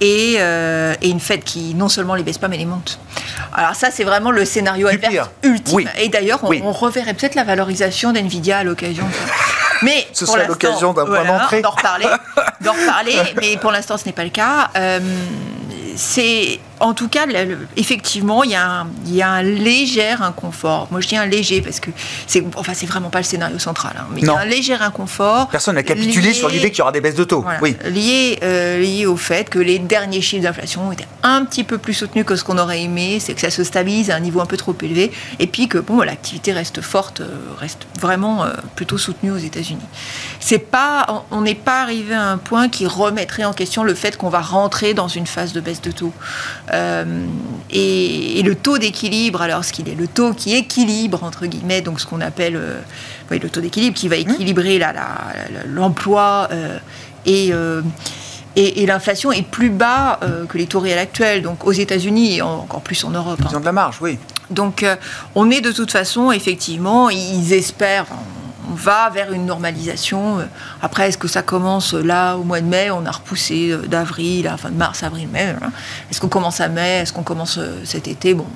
et, 0.00 0.36
euh, 0.38 0.94
et 1.00 1.08
une 1.08 1.20
Fed 1.20 1.44
qui 1.44 1.74
non 1.74 1.88
seulement 1.88 2.14
les 2.14 2.22
baisse 2.22 2.38
pas 2.38 2.48
mais 2.48 2.56
les 2.56 2.64
monte. 2.66 2.98
Alors 3.54 3.74
ça, 3.74 3.90
c'est 3.90 4.04
vraiment 4.04 4.30
le 4.30 4.44
scénario 4.44 4.86
adverse 4.88 5.30
ultime. 5.42 5.76
Oui. 5.76 5.86
Et 5.98 6.08
d'ailleurs, 6.08 6.40
on, 6.42 6.48
Oui. 6.48 6.60
on 6.64 6.72
reverrait 6.72 7.14
peut-être 7.14 7.34
la 7.34 7.44
valorisation 7.44 8.12
d'NVIDIA 8.12 8.58
à 8.58 8.64
l'occasion. 8.64 9.06
Mais 9.82 10.06
Ce 10.12 10.26
serait 10.26 10.46
l'occasion 10.46 10.92
d'un 10.92 11.04
point 11.04 11.24
d'entrée. 11.24 11.60
D'en 11.60 11.70
reparler, 11.70 12.06
d'en 12.60 12.72
reparler, 12.72 13.16
mais 13.40 13.56
pour 13.56 13.72
l'instant, 13.72 13.96
ce 13.98 14.04
n'est 14.06 14.12
pas 14.12 14.22
le 14.22 14.30
cas. 14.30 14.70
Euh, 14.76 15.00
c'est 15.96 16.60
en 16.80 16.94
tout 16.94 17.06
cas, 17.08 17.26
effectivement, 17.76 18.42
il 18.42 18.50
y, 18.50 18.54
a 18.56 18.68
un, 18.80 18.86
il 19.06 19.14
y 19.14 19.22
a 19.22 19.30
un 19.30 19.42
léger 19.42 20.10
inconfort. 20.20 20.88
Moi, 20.90 21.00
je 21.00 21.06
dis 21.06 21.16
un 21.16 21.26
léger 21.26 21.60
parce 21.62 21.78
que 21.78 21.90
c'est, 22.26 22.44
enfin, 22.56 22.72
c'est 22.74 22.86
vraiment 22.86 23.08
pas 23.08 23.18
le 23.18 23.24
scénario 23.24 23.60
central, 23.60 23.92
hein, 23.96 24.06
mais 24.12 24.20
il 24.20 24.24
y 24.24 24.26
Non. 24.26 24.36
a 24.36 24.40
un 24.40 24.44
léger 24.44 24.74
inconfort. 24.74 25.46
Personne 25.48 25.76
n'a 25.76 25.84
capitulé 25.84 26.30
lié- 26.30 26.34
sur 26.34 26.48
l'idée 26.48 26.70
qu'il 26.70 26.80
y 26.80 26.82
aura 26.82 26.90
des 26.90 27.00
baisses 27.00 27.14
de 27.14 27.22
taux. 27.22 27.42
voilà, 27.42 27.60
Oui. 27.62 27.76
lié, 27.84 28.38
euh, 28.42 28.80
lié 28.80 29.06
au 29.06 29.16
fait 29.16 29.48
que 29.48 29.60
les 29.60 29.78
derniers 29.78 30.20
chiffres 30.22 30.42
d'inflation 30.42 30.90
étaient 30.90 31.06
un 31.22 31.44
petit 31.44 31.62
peu 31.62 31.78
plus 31.78 31.94
soutenus 31.94 32.24
que 32.24 32.34
ce 32.34 32.42
qu'on 32.42 32.58
aurait 32.58 32.82
aimé, 32.82 33.18
c'est 33.20 33.34
que 33.34 33.40
ça 33.40 33.50
se 33.50 33.62
stabilise 33.62 34.10
à 34.10 34.16
un 34.16 34.20
niveau 34.20 34.40
un 34.40 34.46
peu 34.46 34.56
trop 34.56 34.74
élevé, 34.82 35.12
et 35.38 35.46
puis 35.46 35.68
que 35.68 35.78
bon, 35.78 36.00
l'activité 36.00 36.52
reste 36.52 36.80
forte, 36.80 37.20
euh, 37.20 37.28
reste 37.60 37.86
vraiment 38.00 38.42
euh, 38.44 38.54
plutôt 38.74 38.98
soutenue 38.98 39.30
aux 39.30 39.36
États-Unis. 39.36 39.78
C'est 40.40 40.58
pas, 40.58 41.06
on 41.30 41.38
on 41.38 41.40
n'est 41.42 41.54
pas 41.54 41.82
arrivé 41.82 42.14
à 42.14 42.24
un 42.30 42.38
point 42.38 42.68
qui 42.68 42.86
remettrait 42.86 43.44
en 43.44 43.52
question 43.52 43.84
le 43.84 43.94
fait 43.94 44.16
qu'on 44.16 44.28
va 44.30 44.40
rentrer 44.40 44.94
dans 44.94 45.08
une 45.08 45.26
phase 45.26 45.52
de 45.52 45.60
baisse 45.60 45.80
de 45.82 45.90
taux. 45.90 46.12
Euh, 46.72 47.26
et, 47.70 48.38
et 48.38 48.42
le 48.42 48.54
taux 48.54 48.78
d'équilibre, 48.78 49.42
alors 49.42 49.64
ce 49.64 49.72
qu'il 49.72 49.88
est, 49.88 49.94
le 49.94 50.06
taux 50.08 50.32
qui 50.32 50.54
équilibre 50.54 51.22
entre 51.24 51.46
guillemets, 51.46 51.80
donc 51.80 52.00
ce 52.00 52.06
qu'on 52.06 52.20
appelle 52.20 52.56
euh, 52.56 52.78
oui, 53.30 53.38
le 53.38 53.48
taux 53.50 53.60
d'équilibre 53.60 53.96
qui 53.96 54.08
va 54.08 54.16
équilibrer 54.16 54.78
la- 54.78 54.92
la- 54.92 55.02
la- 55.52 55.66
l'emploi 55.66 56.48
euh, 56.52 56.78
et, 57.26 57.52
et, 58.56 58.82
et 58.82 58.86
l'inflation 58.86 59.32
est 59.32 59.42
plus 59.46 59.70
bas 59.70 60.18
euh, 60.22 60.44
que 60.46 60.58
les 60.58 60.66
taux 60.66 60.80
réels 60.80 60.98
actuels, 60.98 61.42
donc 61.42 61.66
aux 61.66 61.72
États-Unis 61.72 62.36
et 62.36 62.42
en- 62.42 62.60
encore 62.60 62.82
plus 62.82 63.02
en 63.04 63.10
Europe. 63.10 63.38
hein. 63.42 63.48
Ils 63.50 63.56
ont 63.56 63.60
de 63.60 63.64
la 63.64 63.72
marge, 63.72 63.96
oui. 64.00 64.18
Donc 64.50 64.82
euh, 64.82 64.96
on 65.34 65.50
est 65.50 65.60
de 65.62 65.72
toute 65.72 65.90
façon, 65.90 66.30
effectivement, 66.32 67.08
ils 67.10 67.52
espèrent, 67.52 68.06
on 68.72 68.74
va 68.74 69.10
vers 69.10 69.32
une 69.32 69.44
normalisation. 69.46 70.38
Euh, 70.40 70.44
Après, 70.80 71.08
est-ce 71.08 71.18
que 71.18 71.28
ça 71.28 71.42
commence 71.42 71.94
euh, 71.94 72.02
là 72.02 72.36
au 72.36 72.42
mois 72.42 72.60
de 72.60 72.66
mai? 72.66 72.90
On 72.90 73.04
a 73.04 73.10
repoussé 73.10 73.70
euh, 73.70 73.86
d'avril, 73.86 74.48
à 74.48 74.56
fin 74.56 74.70
de 74.70 74.76
mars, 74.76 75.02
avril, 75.02 75.28
mai. 75.28 75.54
hein. 75.62 75.70
Est-ce 76.10 76.20
qu'on 76.20 76.28
commence 76.28 76.60
à 76.60 76.68
mai? 76.68 77.00
Est-ce 77.02 77.12
qu'on 77.12 77.22
commence 77.22 77.58
cet 77.84 78.08
été? 78.08 78.32
Bon, 78.34 78.46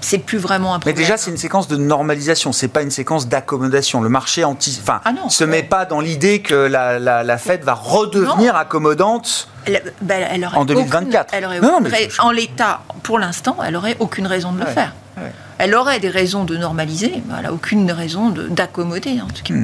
c'est 0.00 0.18
plus 0.18 0.38
vraiment 0.38 0.70
un 0.74 0.78
Mais 0.78 0.80
problème. 0.92 0.96
déjà, 0.96 1.16
c'est 1.16 1.30
une 1.30 1.36
séquence 1.36 1.68
de 1.68 1.76
normalisation, 1.76 2.52
c'est 2.52 2.68
pas 2.68 2.82
une 2.82 2.90
séquence 2.90 3.28
d'accommodation. 3.28 4.00
Le 4.00 4.08
marché 4.08 4.44
anti, 4.44 4.78
enfin, 4.82 5.00
Ah 5.04 5.12
non. 5.12 5.28
se 5.28 5.44
met 5.44 5.62
pas 5.62 5.84
dans 5.84 6.00
l'idée 6.00 6.40
que 6.42 6.54
la, 6.54 6.98
la, 6.98 7.22
la 7.22 7.38
Fed 7.38 7.62
va 7.64 7.74
redevenir 7.74 8.56
accommodante. 8.56 9.48
Elle, 9.66 9.82
ben, 10.00 10.24
elle 10.30 10.44
aurait 10.44 10.56
En 10.58 10.64
2024. 10.64 11.26
aucune- 11.28 11.38
elle 11.38 11.44
aurait 11.44 11.60
Non, 11.60 11.74
aucune 11.78 11.88
mais 11.90 12.08
je- 12.10 12.20
En 12.22 12.30
l'état, 12.30 12.80
pour 13.02 13.18
l'instant, 13.18 13.56
elle 13.66 13.76
aurait 13.76 13.96
aucune 13.98 14.26
raison 14.26 14.52
de 14.52 14.60
le 14.60 14.66
Ouais, 14.66 14.72
faire. 14.72 14.94
ouais. 15.18 15.32
Elle 15.58 15.74
aurait 15.74 15.98
des 16.00 16.10
raisons 16.10 16.44
de 16.44 16.56
normaliser, 16.56 17.22
mais 17.26 17.34
elle 17.38 17.44
n'a 17.44 17.52
aucune 17.52 17.90
raison 17.90 18.30
de- 18.30 18.46
d'accommoder, 18.48 19.20
en 19.22 19.28
tout 19.28 19.42
cas. 19.42 19.54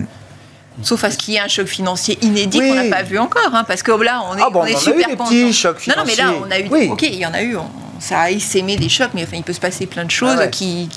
Sauf 0.83 1.05
à 1.05 1.11
ce 1.11 1.19
qu'il 1.19 1.35
y 1.35 1.37
ait 1.37 1.41
un 1.41 1.49
choc 1.49 1.67
financier 1.67 2.19
inédit 2.23 2.59
Hmm. 2.59 2.63
Oui. 2.63 2.69
qu'on 2.71 2.75
n'a 2.89 2.97
pas 2.97 3.03
vu 3.03 3.19
encore, 3.19 3.51
hein, 3.53 3.63
parce 3.69 3.83
que 3.83 3.93
là, 3.93 4.23
on 4.31 4.37
est, 4.39 4.41
Ah 4.43 4.49
bon, 4.51 4.61
on 4.61 4.65
est 4.65 4.73
on 4.73 4.75
en 4.75 4.79
a 4.79 4.81
super 4.81 4.95
eu 5.09 5.11
des 5.13 5.17
content. 5.17 5.25
petits 5.25 5.53
chocs 5.53 5.87
Non, 5.87 5.95
non, 5.99 6.05
mais 6.07 6.15
là, 6.17 6.33
on 6.47 6.51
a 6.51 6.59
eu. 6.59 6.69
Oui. 6.71 6.89
Ok, 6.91 7.03
il 7.03 7.15
y 7.17 7.27
en 7.27 7.35
a 7.35 7.43
eu. 7.43 7.57
on- 7.57 7.69
ça 8.03 8.18
a 8.18 8.30
essaimé 8.30 8.76
des 8.76 8.88
chocs, 8.88 9.11
mais 9.14 9.22
enfin, 9.22 9.36
il 9.36 9.44
peut 9.44 9.53
se 9.53 9.61
passer 9.61 9.86
plein 9.86 10.05
de 10.05 10.11
choses 10.11 10.34
Ah 10.36 10.40
ouais. 10.42 10.50
qui, 10.50 10.88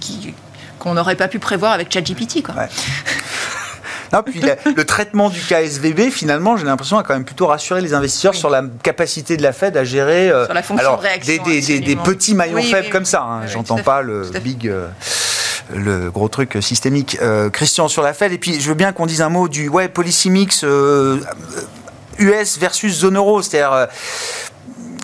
qu'on 0.79 0.95
n'aurait 0.95 1.15
pas 1.15 1.27
pu 1.27 1.37
prévoir 1.37 1.71
avec 1.71 1.93
ChatGPT, 1.93 2.41
quoi. 2.43 2.55
Ouais. 2.55 2.67
Non, 4.13 4.21
puis 4.21 4.39
le 4.39 4.85
traitement 4.85 5.29
du 5.31 5.41
KSVB, 5.41 6.11
finalement, 6.11 6.57
j'ai 6.57 6.65
l'impression, 6.65 6.97
a 6.97 7.03
quand 7.03 7.15
même 7.15 7.25
plutôt 7.25 7.47
rassuré 7.47 7.81
les 7.81 7.93
investisseurs 7.95 8.33
Oui. 8.33 8.37
sur 8.39 8.49
la 8.51 8.63
capacité 8.83 9.35
de 9.35 9.41
la 9.41 9.51
Fed 9.51 9.75
à 9.75 9.83
gérer 9.83 10.29
euh, 10.29 10.45
Sur 10.45 10.53
la 10.53 10.61
fonction 10.61 10.87
alors, 10.87 10.99
de 10.99 11.07
réaction, 11.07 11.43
des, 11.43 11.95
petits 11.97 12.35
maillons 12.35 12.57
Oui, 12.57 12.69
faibles 12.69 12.85
oui, 12.85 12.91
comme 12.91 13.03
ça. 13.03 13.23
hein. 13.23 13.47
J'entends 13.47 13.79
pas 13.79 14.03
le 14.03 14.29
big, 14.41 14.67
euh, 14.67 14.87
le 15.73 16.11
gros 16.11 16.29
truc 16.29 16.57
systémique. 16.61 17.17
Euh, 17.21 17.49
Christian, 17.49 17.87
sur 17.87 18.03
la 18.03 18.13
Fed, 18.13 18.31
et 18.31 18.37
puis 18.37 18.61
je 18.61 18.69
veux 18.69 18.75
bien 18.75 18.93
qu'on 18.93 19.07
dise 19.07 19.21
un 19.21 19.29
mot 19.29 19.49
du 19.49 19.69
ouais, 19.69 19.89
policy 19.89 20.29
mix 20.29 20.63
US 22.19 22.57
versus 22.59 22.99
zone 22.99 23.17
euro, 23.17 23.41
c'est-à-dire. 23.41 23.87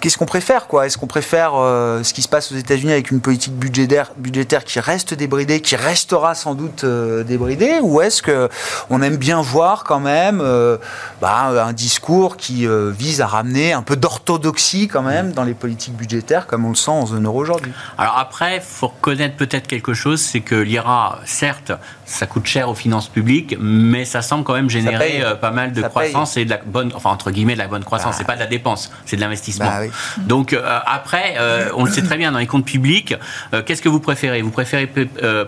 Qu'est-ce 0.01 0.17
qu'on 0.17 0.25
préfère 0.25 0.65
quoi? 0.65 0.87
Est-ce 0.87 0.97
qu'on 0.97 1.05
préfère 1.05 1.51
euh, 1.53 2.01
ce 2.01 2.11
qui 2.15 2.23
se 2.23 2.27
passe 2.27 2.51
aux 2.51 2.55
États-Unis 2.55 2.91
avec 2.91 3.11
une 3.11 3.21
politique 3.21 3.53
budgétaire, 3.53 4.13
budgétaire 4.17 4.63
qui 4.63 4.79
reste 4.79 5.13
débridée, 5.13 5.61
qui 5.61 5.75
restera 5.75 6.33
sans 6.33 6.55
doute 6.55 6.85
euh, 6.85 7.23
débridée, 7.23 7.77
ou 7.83 8.01
est-ce 8.01 8.23
que 8.23 8.49
on 8.89 9.03
aime 9.03 9.17
bien 9.17 9.43
voir 9.43 9.83
quand 9.83 9.99
même 9.99 10.41
euh, 10.41 10.77
bah, 11.21 11.53
un 11.67 11.73
discours 11.73 12.35
qui 12.35 12.67
vise 12.97 13.21
à 13.21 13.27
ramener 13.27 13.73
un 13.73 13.83
peu 13.83 13.95
d'orthodoxie 13.95 14.87
quand 14.87 15.03
même 15.03 15.33
dans 15.33 15.43
les 15.43 15.53
politiques 15.53 15.95
budgétaires, 15.95 16.47
comme 16.47 16.65
on 16.65 16.69
le 16.69 16.75
sent 16.75 16.89
en 16.89 17.05
zone 17.05 17.27
euro 17.27 17.39
aujourd'hui? 17.39 17.71
Alors 17.99 18.17
après, 18.17 18.55
il 18.55 18.61
faut 18.63 18.87
reconnaître 18.87 19.35
peut-être 19.35 19.67
quelque 19.67 19.93
chose, 19.93 20.19
c'est 20.19 20.41
que 20.41 20.55
l'IRA, 20.55 21.19
certes, 21.25 21.73
ça 22.05 22.25
coûte 22.25 22.47
cher 22.47 22.69
aux 22.69 22.75
finances 22.75 23.07
publiques, 23.07 23.55
mais 23.59 24.05
ça 24.05 24.23
semble 24.23 24.45
quand 24.45 24.55
même 24.55 24.69
générer 24.69 25.23
pas 25.39 25.51
mal 25.51 25.73
de 25.73 25.81
Ça 25.81 25.89
croissance 25.89 26.37
et 26.37 26.45
de 26.45 26.49
la 26.49 26.57
bonne, 26.57 26.91
enfin 26.95 27.11
entre 27.11 27.29
guillemets 27.29 27.53
de 27.53 27.59
la 27.59 27.67
bonne 27.67 27.83
croissance. 27.83 28.13
Bah. 28.13 28.17
c'est 28.17 28.25
pas 28.25 28.35
de 28.35 28.39
la 28.39 28.47
dépense, 28.47 28.91
c'est 29.05 29.15
de 29.15 29.21
l'investissement. 29.21 29.65
Bah 29.65 29.77
oui. 29.81 29.90
Donc 30.19 30.53
euh, 30.53 30.79
après, 30.85 31.35
euh, 31.37 31.69
on 31.75 31.85
le 31.85 31.91
sait 31.91 32.01
très 32.01 32.17
bien 32.17 32.31
dans 32.31 32.39
les 32.39 32.47
comptes 32.47 32.65
publics. 32.65 33.15
euh, 33.53 33.61
Qu'est-ce 33.63 33.81
que 33.81 33.89
vous 33.89 33.99
préférez? 33.99 34.41
Vous 34.41 34.51
préférez 34.51 34.87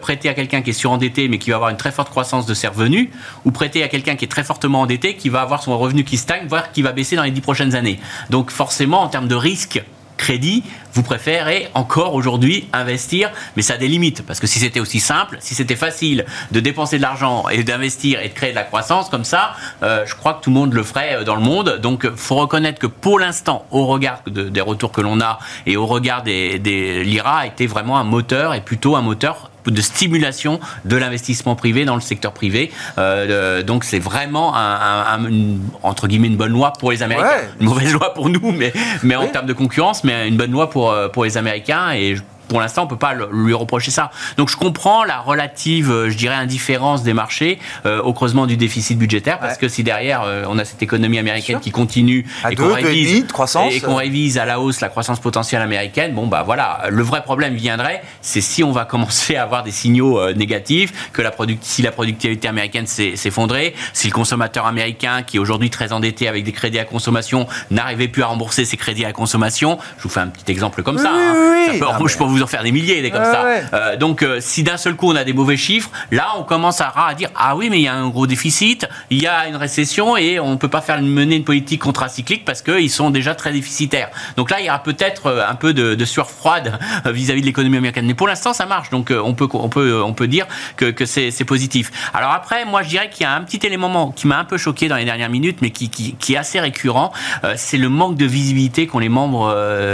prêter 0.01 0.29
à 0.29 0.33
quelqu'un 0.33 0.61
qui 0.61 0.71
est 0.71 0.73
surendetté 0.73 1.27
mais 1.27 1.37
qui 1.37 1.49
va 1.49 1.57
avoir 1.57 1.69
une 1.69 1.77
très 1.77 1.91
forte 1.91 2.09
croissance 2.09 2.45
de 2.45 2.53
ses 2.53 2.67
revenus, 2.67 3.09
ou 3.45 3.51
prêter 3.51 3.83
à 3.83 3.87
quelqu'un 3.87 4.15
qui 4.15 4.25
est 4.25 4.27
très 4.27 4.43
fortement 4.43 4.81
endetté, 4.81 5.15
qui 5.15 5.29
va 5.29 5.41
avoir 5.41 5.63
son 5.63 5.77
revenu 5.77 6.03
qui 6.03 6.17
stagne, 6.17 6.47
voire 6.47 6.71
qui 6.71 6.81
va 6.81 6.91
baisser 6.91 7.15
dans 7.15 7.23
les 7.23 7.31
dix 7.31 7.41
prochaines 7.41 7.75
années? 7.75 7.99
Donc 8.29 8.51
forcément, 8.51 9.01
en 9.01 9.07
termes 9.07 9.27
de 9.27 9.35
risque 9.35 9.83
crédit, 10.18 10.64
vous 10.93 11.03
préférez 11.03 11.70
encore 11.74 12.14
aujourd'hui 12.14 12.68
investir, 12.74 13.32
mais 13.55 13.61
ça 13.61 13.74
a 13.74 13.78
des 13.78 13.88
limites, 13.88 14.24
parce 14.26 14.39
que 14.39 14.47
si 14.47 14.59
c'était 14.59 14.80
aussi 14.80 14.99
simple, 14.99 15.38
si 15.39 15.55
c'était 15.55 15.76
facile 15.76 16.26
de 16.51 16.59
dépenser 16.59 16.97
de 16.97 17.01
l'argent 17.01 17.49
et 17.49 17.64
d'investir 17.64 18.20
et 18.22 18.30
de 18.30 18.34
créer 18.34 18.51
de 18.51 18.55
la 18.55 18.64
croissance 18.64 19.09
comme 19.09 19.24
ça, 19.24 19.53
euh, 19.82 20.05
je 20.05 20.16
crois 20.16 20.36
que 20.36 20.43
tout 20.43 20.49
le 20.49 20.55
monde 20.55 20.74
le 20.74 20.84
ferait 20.84 21.16
euh, 21.16 21.24
dans 21.24 21.36
le 21.36 21.41
monde. 21.41 21.80
Donc, 21.82 22.07
faut 22.16 22.36
reconnaître 22.36 22.80
que 22.80 22.88
pour 22.88 23.20
l'instant, 23.20 23.66
au 23.72 23.88
regard 23.88 24.20
de- 24.28 24.49
des 24.49 24.61
retours 24.61 24.91
que 24.91 25.01
l'on 25.01 25.20
a 25.22 25.39
et 25.66 25.78
au 25.78 25.86
regard 25.88 26.22
des, 26.24 26.59
des 26.59 27.03
l'IRA 27.03 27.39
a 27.39 27.45
été 27.47 27.66
vraiment 27.68 27.97
un 27.97 28.03
moteur 28.03 28.53
et 28.53 28.61
plutôt 28.61 28.95
un 28.95 29.01
moteur 29.01 29.49
de 29.72 29.82
stimulation 29.82 30.59
de 30.86 30.95
l'investissement 30.97 31.55
privé 31.55 31.86
dans 31.86 31.95
le 31.95 32.01
secteur 32.01 32.34
privé. 32.34 32.72
Euh, 32.97 33.64
donc 33.64 33.84
c'est 33.84 33.99
vraiment 33.99 34.55
un, 34.55 34.59
un- 34.59 35.05
un- 35.24 35.26
une- 35.28 35.59
entre 35.84 36.07
guillemets 36.07 36.28
une 36.28 36.38
bonne 36.38 36.51
loi 36.51 36.74
pour 36.74 36.91
les 36.91 37.03
Américains. 37.03 37.28
Ouais. 37.28 37.49
Une 37.59 37.68
mauvaise 37.68 37.93
loi 37.93 38.14
pour 38.14 38.30
nous, 38.30 38.51
mais, 38.51 38.74
mais 39.03 39.16
en 39.16 39.28
termes 39.28 39.45
de 39.47 39.53
concurrence, 39.53 40.03
mais 40.03 40.28
une 40.28 40.38
bonne 40.38 40.51
loi 40.51 40.70
pour, 40.70 40.91
euh, 40.91 41.07
pour 41.09 41.24
les 41.26 41.38
Américains. 41.38 41.91
Et 41.91 42.16
je- 42.16 42.22
pour 42.53 42.61
l'instant, 42.61 42.83
on 42.83 42.87
peut 42.87 42.97
pas 42.97 43.15
lui 43.31 43.55
reprocher 43.55 43.89
ça. 43.89 44.11
Donc 44.37 44.47
je 44.47 44.57
comprends 44.57 45.03
la 45.03 45.17
relative, 45.17 45.89
euh, 45.89 46.11
je 46.11 46.15
dirais, 46.15 46.35
indifférence 46.35 47.01
des 47.01 47.15
marchés 47.15 47.57
euh, 47.87 47.99
au 48.03 48.13
creusement 48.13 48.45
du 48.45 48.57
déficit 48.57 48.95
budgétaire, 48.95 49.39
parce 49.39 49.57
que 49.57 49.67
si 49.67 49.81
derrière 49.81 50.23
on 50.47 50.59
a 50.59 50.63
cette 50.63 50.83
économie 50.83 51.17
américaine 51.17 51.59
qui 51.59 51.71
continue 51.71 52.27
et 52.47 52.55
qu'on 52.55 52.71
révise, 52.71 53.25
et 53.71 53.79
qu'on 53.79 53.95
révise 53.95 54.37
à 54.37 54.45
la 54.45 54.59
hausse 54.59 54.81
la 54.81 54.89
croissance 54.89 55.19
potentielle 55.19 55.63
américaine, 55.63 56.13
bon 56.13 56.27
bah 56.27 56.43
voilà, 56.45 56.83
le 56.89 57.01
vrai 57.01 57.23
problème 57.23 57.55
viendrait, 57.55 58.03
c'est 58.21 58.41
si 58.41 58.63
on 58.63 58.71
va 58.71 58.85
commencer 58.93 59.35
à 59.35 59.41
avoir 59.41 59.63
des 59.63 59.71
signaux 59.71 60.31
négatifs, 60.33 61.09
que 61.11 61.23
la 61.23 61.31
si 61.61 61.81
la 61.81 61.91
productivité 61.91 62.47
américaine 62.47 62.85
s'effondrait, 62.85 63.73
si 63.93 64.07
le 64.09 64.13
consommateur 64.13 64.67
américain 64.67 65.23
qui 65.23 65.37
est 65.37 65.39
aujourd'hui 65.39 65.71
très 65.71 65.91
endetté 65.91 66.27
avec 66.27 66.43
des 66.43 66.51
crédits 66.51 66.77
à 66.77 66.85
consommation 66.85 67.47
n'arrivait 67.71 68.09
plus 68.09 68.21
à 68.21 68.27
rembourser 68.27 68.63
ses 68.65 68.77
crédits 68.77 69.05
à 69.05 69.11
consommation, 69.11 69.79
je 69.97 70.03
vous 70.03 70.09
fais 70.09 70.19
un 70.19 70.27
petit 70.27 70.51
exemple 70.51 70.83
comme 70.83 70.99
ça. 70.99 71.09
Hein. 71.11 71.73
je 72.07 72.17
peux 72.17 72.23
vous 72.23 72.42
en 72.43 72.47
faire 72.47 72.63
des 72.63 72.71
milliers 72.71 73.01
des 73.01 73.11
comme 73.11 73.23
ça. 73.23 73.45
Euh, 73.73 73.95
donc, 73.97 74.21
euh, 74.21 74.37
si 74.39 74.63
d'un 74.63 74.77
seul 74.77 74.95
coup 74.95 75.11
on 75.11 75.15
a 75.15 75.23
des 75.23 75.33
mauvais 75.33 75.57
chiffres, 75.57 75.89
là 76.11 76.33
on 76.37 76.43
commence 76.43 76.81
à, 76.81 76.91
dire 77.17 77.29
ah 77.35 77.55
oui, 77.55 77.69
mais 77.69 77.79
il 77.79 77.83
y 77.83 77.87
a 77.87 77.95
un 77.95 78.09
gros 78.09 78.27
déficit, 78.27 78.87
il 79.09 79.21
y 79.21 79.27
a 79.27 79.47
une 79.47 79.55
récession 79.55 80.17
et 80.17 80.39
on 80.39 80.51
ne 80.51 80.55
peut 80.55 80.67
pas 80.67 80.81
faire 80.81 81.01
mener 81.01 81.35
une 81.35 81.43
politique 81.43 81.81
contracyclique 81.81 82.45
parce 82.45 82.61
qu'ils 82.61 82.89
sont 82.89 83.09
déjà 83.09 83.35
très 83.35 83.51
déficitaires. 83.51 84.09
Donc 84.37 84.51
là, 84.51 84.59
il 84.59 84.65
y 84.65 84.69
aura 84.69 84.83
peut-être 84.83 85.27
euh, 85.27 85.47
un 85.47 85.55
peu 85.55 85.73
de, 85.73 86.03
sueur 86.05 86.29
froide 86.29 86.79
vis-à-vis 87.05 87.41
de 87.41 87.45
l'économie 87.45 87.77
américaine. 87.77 88.05
Mais 88.05 88.13
pour 88.13 88.27
l'instant, 88.27 88.51
ça 88.51 88.65
marche. 88.65 88.89
Donc 88.89 89.11
on 89.11 89.33
peut, 89.33 89.47
on 89.53 89.69
peut, 89.69 90.01
on 90.03 90.13
peut 90.13 90.27
dire 90.27 90.45
que, 90.75 90.91
que 90.91 91.05
c'est 91.05 91.45
positif. 91.45 91.91
Alors 92.13 92.31
après, 92.31 92.65
moi 92.65 92.83
je 92.83 92.89
dirais 92.89 93.09
qu'il 93.09 93.23
y 93.23 93.25
a 93.25 93.33
un 93.33 93.41
petit 93.41 93.65
élément 93.65 94.11
qui 94.11 94.27
m'a 94.27 94.37
un 94.37 94.43
peu 94.43 94.57
choqué 94.57 94.89
dans 94.89 94.97
les 94.97 95.05
dernières 95.05 95.29
minutes, 95.29 95.59
mais 95.61 95.69
qui, 95.69 95.89
qui, 95.89 96.15
qui 96.15 96.33
est 96.33 96.37
assez 96.37 96.59
récurrent, 96.59 97.13
c'est 97.55 97.77
le 97.77 97.87
manque 97.87 98.17
de 98.17 98.25
visibilité 98.25 98.85
qu'ont 98.85 98.99
les 98.99 99.09
membres 99.09 99.53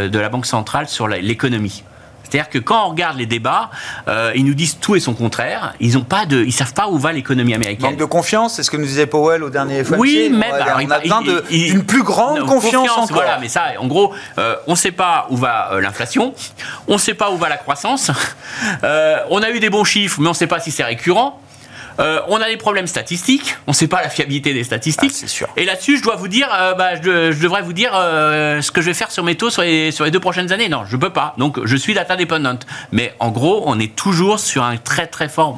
de 0.09 0.19
la 0.19 0.29
Banque 0.29 0.47
centrale 0.47 0.87
sur 0.87 1.07
l'économie. 1.07 1.83
C'est-à-dire 2.29 2.49
que 2.49 2.59
quand 2.59 2.85
on 2.85 2.89
regarde 2.89 3.17
les 3.17 3.25
débats, 3.25 3.69
euh, 4.07 4.31
ils 4.35 4.45
nous 4.45 4.53
disent 4.53 4.77
tout 4.79 4.95
et 4.95 4.99
son 4.99 5.13
contraire. 5.13 5.73
Ils 5.79 5.97
ont 5.97 6.03
pas 6.03 6.25
de, 6.25 6.43
ils 6.43 6.51
savent 6.51 6.73
pas 6.73 6.87
où 6.87 6.97
va 6.97 7.11
l'économie 7.11 7.53
américaine. 7.53 7.91
Manque 7.91 7.99
de 7.99 8.05
confiance, 8.05 8.55
c'est 8.55 8.63
ce 8.63 8.71
que 8.71 8.77
nous 8.77 8.85
disait 8.85 9.07
Powell 9.07 9.43
au 9.43 9.49
dernier 9.49 9.83
FOMC. 9.83 9.99
Oui, 9.99 10.29
même. 10.29 10.51
on 10.51 10.91
a 10.91 10.99
besoin 10.99 11.21
d'une 11.21 11.83
plus 11.83 12.03
grande 12.03 12.45
confiance, 12.45 12.89
encore. 12.89 13.07
Voilà, 13.09 13.37
mais 13.39 13.49
ça, 13.49 13.65
en 13.79 13.87
gros, 13.87 14.13
euh, 14.37 14.55
on 14.67 14.71
ne 14.71 14.77
sait 14.77 14.91
pas 14.91 15.27
où 15.29 15.37
va 15.37 15.73
euh, 15.73 15.81
l'inflation, 15.81 16.33
on 16.87 16.93
ne 16.93 16.99
sait 16.99 17.13
pas 17.13 17.31
où 17.31 17.37
va 17.37 17.49
la 17.49 17.57
croissance. 17.57 18.11
on 19.29 19.41
a 19.41 19.49
eu 19.51 19.59
des 19.59 19.69
bons 19.69 19.83
chiffres, 19.83 20.19
mais 20.19 20.27
on 20.27 20.31
ne 20.31 20.35
sait 20.35 20.47
pas 20.47 20.59
si 20.59 20.71
c'est 20.71 20.83
récurrent. 20.83 21.39
Euh, 21.99 22.21
on 22.27 22.37
a 22.37 22.47
des 22.47 22.57
problèmes 22.57 22.87
statistiques, 22.87 23.57
on 23.67 23.71
ne 23.71 23.75
sait 23.75 23.87
pas 23.87 24.01
la 24.01 24.09
fiabilité 24.09 24.53
des 24.53 24.63
statistiques. 24.63 25.11
Ah, 25.23 25.27
sûr. 25.27 25.47
Et 25.57 25.65
là-dessus, 25.65 25.97
je 25.97 26.03
dois 26.03 26.15
vous 26.15 26.27
dire, 26.27 26.47
euh, 26.53 26.73
bah, 26.73 26.95
je, 26.95 27.41
devrais 27.41 27.61
vous 27.61 27.73
dire 27.73 27.91
euh, 27.93 28.61
ce 28.61 28.71
que 28.71 28.81
je 28.81 28.87
vais 28.87 28.93
faire 28.93 29.11
sur 29.11 29.23
mes 29.23 29.35
taux 29.35 29.49
sur 29.49 29.63
les, 29.63 29.91
sur 29.91 30.05
les 30.05 30.11
deux 30.11 30.19
prochaines 30.19 30.51
années. 30.51 30.69
Non, 30.69 30.83
je 30.85 30.95
ne 30.95 31.01
peux 31.01 31.09
pas. 31.09 31.33
Donc, 31.37 31.59
je 31.65 31.75
suis 31.75 31.93
data 31.93 32.15
dependent. 32.15 32.63
Mais 32.91 33.13
en 33.19 33.31
gros, 33.31 33.63
on 33.65 33.79
est 33.79 33.95
toujours 33.95 34.39
sur 34.39 34.63
un 34.63 34.77
très 34.77 35.07
très 35.07 35.27
fort 35.27 35.57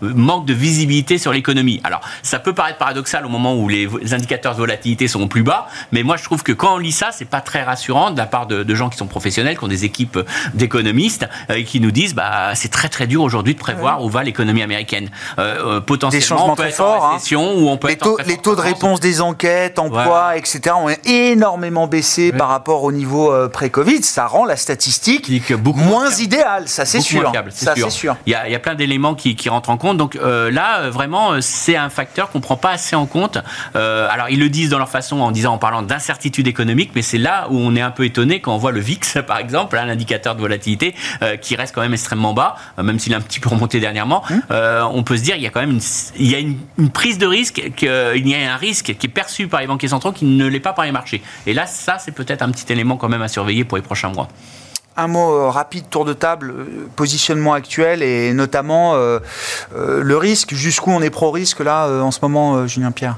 manque 0.00 0.46
de 0.46 0.52
visibilité 0.52 1.18
sur 1.18 1.32
l'économie. 1.32 1.80
Alors, 1.84 2.00
ça 2.22 2.38
peut 2.38 2.52
paraître 2.52 2.78
paradoxal 2.78 3.24
au 3.24 3.28
moment 3.28 3.56
où 3.56 3.68
les 3.68 3.88
indicateurs 4.12 4.52
de 4.52 4.58
volatilité 4.58 5.08
sont 5.08 5.28
plus 5.28 5.42
bas, 5.42 5.68
mais 5.90 6.02
moi, 6.02 6.16
je 6.16 6.24
trouve 6.24 6.42
que 6.42 6.52
quand 6.52 6.74
on 6.74 6.78
lit 6.78 6.92
ça, 6.92 7.10
c'est 7.12 7.28
pas 7.28 7.40
très 7.40 7.62
rassurant 7.62 8.10
de 8.10 8.18
la 8.18 8.26
part 8.26 8.46
de, 8.46 8.74
gens 8.74 8.88
qui 8.88 8.96
sont 8.96 9.06
professionnels, 9.06 9.58
qui 9.58 9.64
ont 9.64 9.68
des 9.68 9.84
équipes 9.84 10.18
d'économistes 10.54 11.28
et 11.54 11.64
qui 11.64 11.80
nous 11.80 11.90
disent, 11.90 12.14
bah, 12.14 12.54
c'est 12.54 12.70
très 12.70 12.88
très 12.88 13.06
dur 13.06 13.22
aujourd'hui 13.22 13.54
de 13.54 13.58
prévoir 13.58 14.02
où 14.02 14.08
va 14.08 14.22
l'économie 14.22 14.62
américaine. 14.62 15.10
Euh, 15.38 15.61
potentiellement 15.86 16.54
très 16.54 16.70
forts. 16.70 17.04
Hein. 17.04 17.36
Où 17.36 17.68
on 17.68 17.76
peut 17.76 17.88
les 17.88 17.96
taux, 17.96 18.18
les 18.26 18.36
taux 18.36 18.54
de 18.54 18.60
réponse 18.60 19.00
des 19.00 19.20
enquêtes, 19.20 19.78
emploi, 19.78 20.36
etc. 20.36 20.74
ont 20.76 20.88
énormément 21.04 21.86
baissé 21.86 22.32
par 22.32 22.48
rapport 22.48 22.82
au 22.84 22.92
niveau 22.92 23.32
euh, 23.32 23.48
pré-Covid. 23.48 24.02
Ça 24.02 24.26
rend 24.26 24.44
la 24.44 24.56
statistique 24.56 25.30
moins 25.74 26.10
idéale, 26.10 26.68
ça 26.68 26.84
c'est 26.84 27.00
sûr. 27.00 27.32
ça 27.50 27.74
sûr. 27.90 28.16
Il 28.26 28.32
y, 28.32 28.34
a, 28.34 28.48
il 28.48 28.52
y, 28.52 28.54
a, 28.54 28.58
plein 28.58 28.74
d'éléments 28.74 29.14
qui, 29.14 29.36
qui, 29.36 29.48
rentrent 29.48 29.70
en 29.70 29.76
compte. 29.76 29.96
Donc 29.96 30.16
euh, 30.16 30.50
là, 30.50 30.90
vraiment, 30.90 31.40
c'est 31.40 31.76
un 31.76 31.90
facteur 31.90 32.30
qu'on 32.30 32.40
prend 32.40 32.56
pas 32.56 32.70
assez 32.70 32.96
en 32.96 33.06
compte. 33.06 33.38
alors 33.74 34.28
ils 34.30 34.38
le 34.38 34.48
disent 34.48 34.70
dans 34.70 34.78
leur 34.78 34.88
façon 34.88 35.20
en 35.20 35.30
disant, 35.30 35.54
en 35.54 35.58
parlant 35.58 35.82
d'incertitude 35.82 36.46
économique, 36.46 36.92
mais 36.94 37.02
c'est 37.02 37.18
là 37.18 37.46
où 37.50 37.56
on 37.56 37.74
est 37.74 37.80
un 37.80 37.90
peu 37.90 38.04
étonné 38.04 38.40
quand 38.40 38.54
on 38.54 38.58
voit 38.58 38.72
le 38.72 38.80
VIX, 38.80 39.18
par 39.26 39.38
exemple, 39.38 39.76
un 39.76 39.88
indicateur 39.88 40.34
de 40.34 40.40
volatilité 40.40 40.94
qui 41.40 41.56
reste 41.56 41.74
quand 41.74 41.80
même 41.80 41.94
extrêmement 41.94 42.34
bas, 42.34 42.56
même 42.78 42.98
s'il 42.98 43.14
a 43.14 43.16
un 43.16 43.20
petit 43.20 43.40
peu 43.40 43.48
remonté 43.48 43.80
dernièrement. 43.80 44.22
Hum. 44.30 44.42
on 44.92 45.02
peut 45.02 45.16
se 45.16 45.22
dire, 45.22 45.36
il 45.36 45.42
y 45.42 45.46
a 45.46 45.50
quand 45.52 45.60
même 45.60 45.70
une, 45.70 45.80
il 46.16 46.30
y 46.30 46.34
a 46.34 46.38
une, 46.38 46.90
prise 46.90 47.18
de 47.18 47.26
risque, 47.26 47.72
qu'il 47.76 48.28
y 48.28 48.34
a 48.34 48.52
un 48.52 48.56
risque 48.56 48.96
qui 48.98 49.06
est 49.06 49.10
perçu 49.10 49.48
par 49.48 49.60
les 49.60 49.66
banquiers 49.66 49.88
centraux 49.88 50.12
qui 50.12 50.24
ne 50.24 50.46
l'est 50.46 50.60
pas 50.60 50.72
par 50.72 50.84
les 50.84 50.92
marchés. 50.92 51.22
Et 51.46 51.54
là, 51.54 51.66
ça, 51.66 51.98
c'est 51.98 52.12
peut-être 52.12 52.42
un 52.42 52.50
petit 52.50 52.72
élément 52.72 52.96
quand 52.96 53.08
même 53.08 53.22
à 53.22 53.28
surveiller 53.28 53.64
pour 53.64 53.76
les 53.76 53.82
prochains 53.82 54.10
mois. 54.10 54.28
Un 54.96 55.06
mot 55.06 55.32
euh, 55.32 55.48
rapide, 55.48 55.88
tour 55.88 56.04
de 56.04 56.12
table, 56.12 56.50
euh, 56.50 56.88
positionnement 56.96 57.54
actuel 57.54 58.02
et 58.02 58.34
notamment 58.34 58.94
euh, 58.94 59.20
le 59.74 60.16
risque, 60.16 60.54
jusqu'où 60.54 60.90
on 60.90 61.00
est 61.00 61.10
pro-risque 61.10 61.60
là 61.60 61.88
en 61.88 62.10
ce 62.10 62.18
moment, 62.20 62.66
Julien 62.66 62.92
Pierre? 62.92 63.16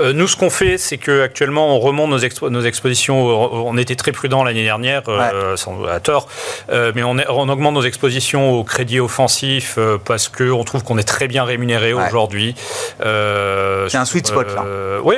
Nous, 0.00 0.26
ce 0.26 0.36
qu'on 0.36 0.50
fait, 0.50 0.78
c'est 0.78 0.98
qu'actuellement, 0.98 1.76
on 1.76 1.80
remonte 1.80 2.10
nos, 2.10 2.50
nos, 2.50 2.62
expositions. 2.62 3.66
On 3.66 3.76
était 3.76 3.96
très 3.96 4.12
prudent 4.12 4.42
l'année 4.44 4.62
dernière, 4.62 5.02
euh, 5.08 5.56
sans, 5.56 5.84
à 5.84 6.00
tort, 6.00 6.28
euh, 6.70 6.92
mais 6.94 7.02
on, 7.02 7.16
on, 7.28 7.48
augmente 7.48 7.74
nos 7.74 7.82
expositions 7.82 8.52
au 8.52 8.64
crédit 8.64 9.00
offensif 9.00 9.78
parce 10.04 10.28
qu'on 10.28 10.64
trouve 10.64 10.82
qu'on 10.82 10.98
est 10.98 11.06
très 11.06 11.28
bien 11.28 11.44
rémunéré 11.44 11.92
aujourd'hui. 11.92 12.54
c'est 13.00 13.96
un 13.96 14.04
sweet 14.04 14.26
spot 14.26 14.54
là. 14.54 14.64
oui, 15.04 15.16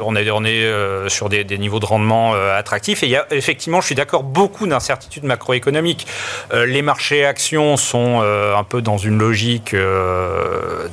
on 0.00 0.16
est, 0.16 0.30
on 0.30 0.44
est 0.44 1.08
sur 1.08 1.28
des, 1.28 1.44
des, 1.44 1.58
niveaux 1.58 1.80
de 1.80 1.86
rendement 1.86 2.34
attractifs. 2.34 3.02
Et 3.02 3.06
il 3.06 3.12
y 3.12 3.16
a 3.16 3.26
effectivement, 3.30 3.80
je 3.80 3.86
suis 3.86 3.94
d'accord, 3.94 4.22
beaucoup 4.22 4.66
d'incertitudes 4.66 5.24
macroéconomiques. 5.24 6.06
les 6.52 6.82
marchés 6.82 7.24
actions 7.24 7.76
sont 7.76 8.22
un 8.22 8.64
peu 8.64 8.80
dans 8.80 8.98
une 8.98 9.18
logique 9.18 9.74
de, 9.74 10.88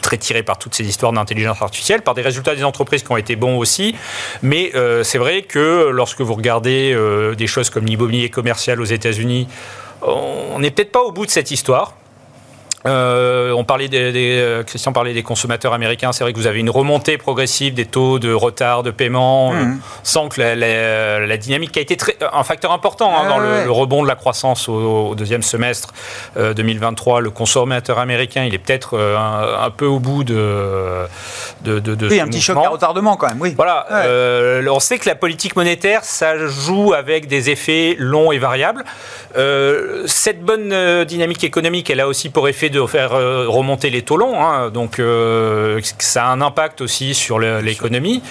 très 0.00 0.18
tiré 0.18 0.42
par 0.42 0.58
toutes 0.58 0.74
ces 0.74 0.86
histoires 0.86 1.12
d'intelligence 1.12 1.62
artificielle, 1.62 2.02
par 2.02 2.14
des 2.14 2.22
résultats 2.22 2.54
des 2.54 2.64
entreprises 2.64 3.02
qui 3.02 3.12
ont 3.12 3.16
été 3.16 3.36
bons 3.36 3.58
aussi. 3.58 3.94
Mais 4.42 4.72
euh, 4.74 5.02
c'est 5.02 5.18
vrai 5.18 5.42
que 5.42 5.88
lorsque 5.90 6.20
vous 6.20 6.34
regardez 6.34 6.92
euh, 6.92 7.34
des 7.34 7.46
choses 7.46 7.70
comme 7.70 7.86
l'immobilier 7.86 8.28
commercial 8.28 8.80
aux 8.80 8.84
États-Unis, 8.84 9.48
on 10.02 10.58
n'est 10.58 10.70
peut-être 10.70 10.92
pas 10.92 11.02
au 11.02 11.12
bout 11.12 11.26
de 11.26 11.30
cette 11.30 11.50
histoire. 11.50 11.94
Euh, 12.86 13.52
on 13.52 13.64
parlait 13.64 13.88
des, 13.88 14.38
euh, 14.40 14.62
Christian 14.62 14.92
parlait 14.92 15.12
des 15.12 15.22
consommateurs 15.22 15.74
américains. 15.74 16.12
C'est 16.12 16.24
vrai 16.24 16.32
que 16.32 16.38
vous 16.38 16.46
avez 16.46 16.60
une 16.60 16.70
remontée 16.70 17.18
progressive 17.18 17.74
des 17.74 17.84
taux 17.84 18.18
de 18.18 18.32
retard 18.32 18.82
de 18.82 18.90
paiement, 18.90 19.52
euh, 19.52 19.56
mmh. 19.56 19.80
sans 20.02 20.28
que 20.28 20.40
la, 20.40 21.36
dynamique 21.36 21.72
qui 21.72 21.78
a 21.78 21.82
été 21.82 21.96
très, 21.96 22.16
un 22.32 22.42
facteur 22.42 22.72
important 22.72 23.12
hein, 23.14 23.28
dans 23.28 23.38
le, 23.38 23.70
rebond 23.70 24.02
de 24.02 24.08
la 24.08 24.14
croissance 24.14 24.68
au, 24.68 25.14
deuxième 25.14 25.42
semestre 25.42 25.92
2023. 26.36 27.20
Le 27.20 27.30
consommateur 27.30 27.98
américain, 27.98 28.44
il 28.44 28.54
est 28.54 28.58
peut-être 28.58 28.98
un, 28.98 29.70
peu 29.70 29.86
au 29.86 29.98
bout 29.98 30.24
de. 30.24 31.06
de, 31.62 31.78
de, 31.78 32.08
oui, 32.08 32.20
un 32.20 32.26
petit 32.26 32.40
choc 32.40 32.56
à 32.56 32.68
retardement 32.68 33.16
quand 33.16 33.28
même. 33.28 33.40
Oui. 33.40 33.54
Voilà. 33.56 33.86
on 34.70 34.80
sait 34.80 34.98
que 34.98 35.08
la 35.08 35.14
politique 35.14 35.56
monétaire, 35.56 36.04
ça 36.04 36.46
joue 36.46 36.94
avec 36.94 37.26
des 37.26 37.50
effets 37.50 37.94
longs 37.98 38.32
et 38.32 38.38
variables. 38.38 38.84
cette 40.06 40.42
bonne 40.42 41.04
dynamique 41.04 41.44
économique, 41.44 41.90
elle 41.90 42.00
a 42.00 42.08
aussi 42.08 42.30
pour 42.30 42.48
effet 42.48 42.69
de 42.70 42.84
faire 42.86 43.12
euh, 43.12 43.46
remonter 43.48 43.90
les 43.90 44.02
taux 44.02 44.16
longs, 44.16 44.42
hein. 44.42 44.70
donc 44.70 44.98
euh, 44.98 45.80
ça 45.98 46.26
a 46.26 46.28
un 46.28 46.40
impact 46.40 46.80
aussi 46.80 47.14
sur 47.14 47.38
l'économie. 47.38 48.22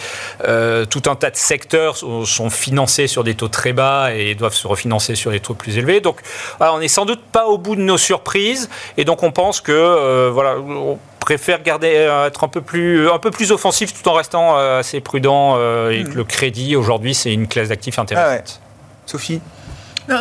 Euh, 0.48 0.86
tout 0.86 1.04
un 1.08 1.16
tas 1.16 1.30
de 1.30 1.36
secteurs 1.36 1.98
sont, 1.98 2.50
financés 2.50 3.08
sur 3.08 3.24
des 3.24 3.36
taux 3.36 3.48
très 3.48 3.74
bas 3.74 4.14
et 4.14 4.36
doivent 4.36 4.54
se 4.54 4.68
refinancer 4.68 5.16
sur 5.16 5.32
des 5.32 5.40
taux 5.40 5.54
plus 5.54 5.78
élevés. 5.78 6.02
Donc 6.02 6.22
on 6.60 6.80
n'est 6.80 6.88
sans 6.88 7.06
doute 7.06 7.22
pas 7.32 7.46
au 7.46 7.58
bout 7.58 7.76
de 7.76 7.82
nos 7.82 7.98
surprises 7.98 8.70
et 8.98 9.06
donc 9.06 9.24
on 9.24 9.32
pense 9.32 9.62
que 9.62 10.30
voilà, 10.30 10.58
on 10.58 10.98
préfère 11.20 11.62
garder 11.62 11.90
être 12.26 12.44
un 12.44 12.48
peu 12.48 12.62
plus 12.62 13.10
un 13.10 13.20
peu 13.20 13.30
plus 13.30 13.52
offensif 13.52 13.94
tout 13.94 14.08
en 14.10 14.14
restant 14.14 14.56
assez 14.56 15.00
prudent 15.02 15.56
et 15.90 16.04
que 16.04 16.10
hmm. 16.10 16.16
le 16.16 16.24
crédit 16.24 16.76
aujourd'hui 16.76 17.14
c'est 17.14 17.34
une 17.34 17.48
classe 17.48 17.70
d'actifs 17.70 18.00
intéressante. 18.00 18.62
Sophie? 19.06 19.42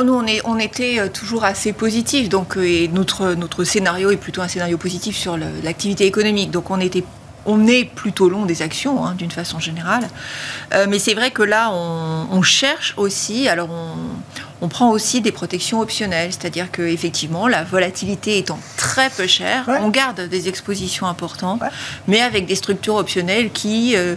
Nous, 0.04 0.14
on, 0.14 0.26
est, 0.26 0.40
on 0.44 0.58
était 0.58 1.00
euh, 1.00 1.08
toujours 1.08 1.44
assez 1.44 1.72
positif. 1.72 2.28
Donc, 2.28 2.56
euh, 2.56 2.62
et 2.62 2.88
notre, 2.88 3.34
notre 3.34 3.64
scénario 3.64 4.10
est 4.10 4.16
plutôt 4.16 4.42
un 4.42 4.48
scénario 4.48 4.78
positif 4.78 5.16
sur 5.16 5.36
l'activité 5.36 6.06
économique. 6.06 6.50
Donc, 6.50 6.70
on 6.70 6.80
était 6.80 7.04
on 7.46 7.66
est 7.66 7.84
plutôt 7.84 8.28
long 8.28 8.44
des 8.44 8.60
actions, 8.60 9.04
hein, 9.04 9.14
d'une 9.16 9.30
façon 9.30 9.58
générale. 9.58 10.06
Euh, 10.74 10.86
mais 10.88 10.98
c'est 10.98 11.14
vrai 11.14 11.30
que 11.30 11.42
là, 11.42 11.70
on, 11.72 12.26
on 12.30 12.42
cherche 12.42 12.92
aussi, 12.98 13.48
alors 13.48 13.70
on, 13.70 13.94
on 14.60 14.68
prend 14.68 14.90
aussi 14.90 15.20
des 15.20 15.32
protections 15.32 15.80
optionnelles, 15.80 16.30
c'est-à-dire 16.32 16.70
que 16.70 16.82
effectivement, 16.82 17.48
la 17.48 17.64
volatilité 17.64 18.38
étant 18.38 18.58
très 18.76 19.08
peu 19.08 19.26
chère, 19.26 19.68
on 19.80 19.88
garde 19.88 20.28
des 20.28 20.48
expositions 20.48 21.06
importantes, 21.06 21.62
mais 22.06 22.20
avec 22.20 22.44
des 22.46 22.54
structures 22.54 22.96
optionnelles 22.96 23.50
qui, 23.50 23.94
euh, 23.96 24.16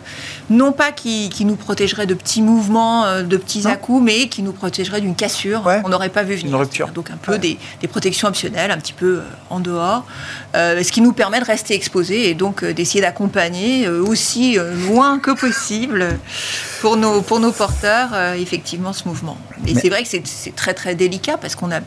non 0.51 0.71
pas 0.71 0.91
qui, 0.91 1.31
nous 1.45 1.55
protégeraient 1.55 2.05
de 2.05 2.13
petits 2.13 2.41
mouvements, 2.41 3.05
euh, 3.05 3.23
de 3.23 3.37
petits 3.37 3.67
à-coups, 3.67 4.03
mais 4.03 4.27
qui 4.27 4.43
nous 4.43 4.51
protégeraient 4.51 5.01
d'une 5.01 5.15
cassure 5.15 5.63
qu'on 5.63 5.89
n'aurait 5.89 6.09
pas 6.09 6.23
vu 6.23 6.35
venir. 6.35 6.57
Donc 6.93 7.09
un 7.09 7.17
peu 7.17 7.39
des, 7.39 7.57
protections 7.89 8.27
optionnelles, 8.27 8.71
un 8.71 8.77
petit 8.77 8.93
peu 8.93 9.17
euh, 9.17 9.21
en 9.49 9.59
dehors, 9.59 10.05
ce 10.53 10.91
qui 10.91 11.01
nous 11.01 11.13
permet 11.13 11.39
de 11.39 11.45
rester 11.45 11.73
exposés 11.73 12.29
et 12.29 12.33
donc 12.33 12.63
d'essayer 12.63 13.01
d'accompagner 13.01 13.87
aussi 13.87 14.57
loin 14.87 15.19
que 15.19 15.31
possible 15.31 16.19
pour 16.81 16.97
nos, 16.97 17.21
pour 17.21 17.39
nos 17.39 17.51
porteurs, 17.51 18.09
effectivement, 18.35 18.93
ce 18.93 19.07
mouvement. 19.07 19.37
Et 19.65 19.75
c'est 19.75 19.89
vrai 19.89 20.03
que 20.03 20.09
c'est 20.09 20.55
très 20.55 20.73
très 20.73 20.95
délicat 20.95 21.37
parce 21.37 21.55
qu'on 21.55 21.71
a 21.71 21.79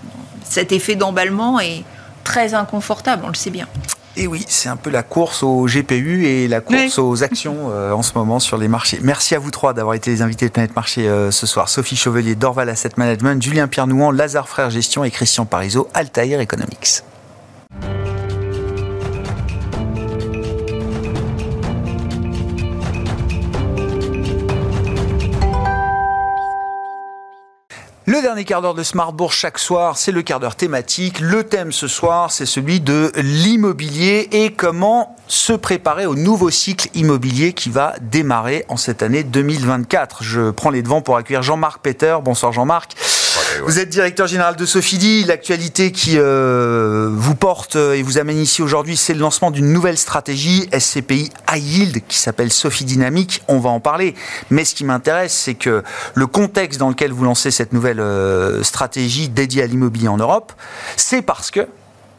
cet 0.45 0.73
effet 0.73 0.95
d'emballement 0.95 1.61
est 1.61 1.83
très 2.23 2.55
inconfortable, 2.55 3.23
on 3.25 3.29
le 3.29 3.35
sait 3.35 3.51
bien. 3.51 3.69
Et 4.17 4.27
oui, 4.29 4.45
c'est 4.49 4.69
un 4.69 4.77
peu 4.77 4.91
la 4.91 5.03
course 5.03 5.43
au 5.43 5.67
GPU 5.67 6.27
et 6.27 6.47
la 6.47 6.61
course 6.61 6.99
aux 6.99 7.25
actions 7.25 7.71
euh, 7.71 7.93
en 7.93 8.03
ce 8.03 8.13
moment 8.15 8.39
sur 8.39 8.57
les 8.57 8.69
marchés. 8.69 9.01
Merci 9.03 9.35
à 9.35 9.41
vous 9.41 9.51
trois 9.51 9.75
d'avoir 9.75 9.95
été 9.95 10.11
les 10.11 10.23
invités 10.23 10.47
de 10.47 10.53
Planète 10.53 10.77
Marché 10.77 11.09
euh, 11.09 11.33
ce 11.33 11.47
soir. 11.47 11.69
Sophie 11.69 11.97
Chevelier, 11.97 12.37
Dorval 12.37 12.69
Asset 12.69 12.91
Management, 12.97 13.43
Julien 13.43 13.67
Pierre-Nouan, 13.67 14.13
Lazare 14.13 14.49
Frères 14.49 14.71
Gestion 14.71 15.03
et 15.03 15.11
Christian 15.11 15.47
Parizeau, 15.47 15.89
Altair 15.95 16.41
Economics. 16.41 17.03
Le 28.15 28.23
dernier 28.23 28.45
quart 28.45 28.63
d'heure 28.63 28.75
de 28.75 28.85
Smart 28.85 29.13
Bourse 29.13 29.35
chaque 29.35 29.59
soir, 29.59 29.99
c'est 29.99 30.13
le 30.13 30.23
quart 30.23 30.39
d'heure 30.39 30.55
thématique. 30.55 31.19
Le 31.19 31.43
thème 31.43 31.73
ce 31.73 31.89
soir, 31.89 32.31
c'est 32.31 32.47
celui 32.47 32.79
de 32.79 33.11
l'immobilier 33.17 34.29
et 34.31 34.53
comment 34.53 35.17
se 35.27 35.53
préparer 35.53 36.07
au 36.07 36.15
nouveau 36.15 36.49
cycle 36.49 36.91
immobilier 36.95 37.55
qui 37.55 37.71
va 37.71 37.95
démarrer 38.01 38.67
en 38.69 38.77
cette 38.77 39.03
année 39.03 39.25
2024. 39.25 40.23
Je 40.23 40.53
prends 40.53 40.71
les 40.71 40.83
devants 40.83 41.03
pour 41.03 41.17
accueillir 41.17 41.43
Jean-Marc 41.43 41.83
Peter. 41.83 42.17
Bonsoir 42.23 42.53
Jean-Marc. 42.53 42.95
Vous 43.65 43.79
êtes 43.79 43.89
directeur 43.89 44.27
général 44.27 44.57
de 44.57 44.67
Sofidi. 44.67 45.25
L'actualité 45.25 45.93
qui 45.93 46.19
euh, 46.19 47.09
vous 47.13 47.35
porte 47.35 47.77
et 47.77 48.03
vous 48.03 48.19
amène 48.19 48.39
ici 48.39 48.63
aujourd'hui, 48.63 48.97
c'est 48.97 49.15
le 49.15 49.21
lancement 49.21 49.51
d'une 49.51 49.73
nouvelle 49.73 49.99
stratégie 49.99 50.69
SCPI 50.77 51.31
High 51.51 51.63
Yield 51.63 52.03
qui 52.07 52.19
s'appelle 52.19 52.53
Sophie 52.53 52.85
Dynamique. 52.85 53.43
On 53.49 53.59
va 53.59 53.71
en 53.71 53.81
parler. 53.81 54.15
Mais 54.51 54.65
ce 54.65 54.75
qui 54.75 54.85
m'intéresse, 54.85 55.33
c'est 55.33 55.55
que 55.55 55.83
le 56.15 56.27
contexte 56.27 56.79
dans 56.79 56.89
lequel 56.89 57.13
vous 57.13 57.25
lancez 57.25 57.51
cette 57.51 57.73
nouvelle 57.73 58.01
euh, 58.01 58.63
stratégie 58.63 59.29
dédiée 59.29 59.63
à 59.63 59.67
l'immobilier 59.67 60.09
en 60.09 60.17
Europe, 60.17 60.53
c'est 60.97 61.23
parce 61.23 61.51
que 61.51 61.67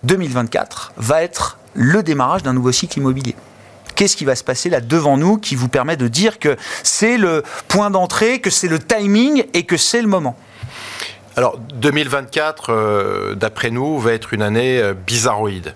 2024 0.03 0.93
va 0.97 1.23
être 1.23 1.57
le 1.73 2.03
démarrage 2.03 2.43
d'un 2.43 2.53
nouveau 2.53 2.71
cycle 2.71 2.99
immobilier 2.99 3.35
qu'est-ce 3.95 4.17
qui 4.17 4.25
va 4.25 4.35
se 4.35 4.43
passer 4.43 4.69
là 4.69 4.81
devant 4.81 5.17
nous 5.17 5.37
qui 5.37 5.55
vous 5.55 5.69
permet 5.69 5.95
de 5.95 6.07
dire 6.07 6.37
que 6.37 6.57
c'est 6.83 7.17
le 7.17 7.43
point 7.69 7.89
d'entrée, 7.89 8.39
que 8.39 8.49
c'est 8.49 8.67
le 8.67 8.79
timing 8.79 9.45
et 9.53 9.63
que 9.63 9.77
c'est 9.77 10.01
le 10.01 10.07
moment? 10.07 10.35
Alors 11.37 11.57
2024, 11.57 12.69
euh, 12.69 13.35
d'après 13.35 13.69
nous, 13.69 13.99
va 13.99 14.13
être 14.13 14.33
une 14.33 14.41
année 14.41 14.79
euh, 14.79 14.93
bizarroïde. 14.93 15.73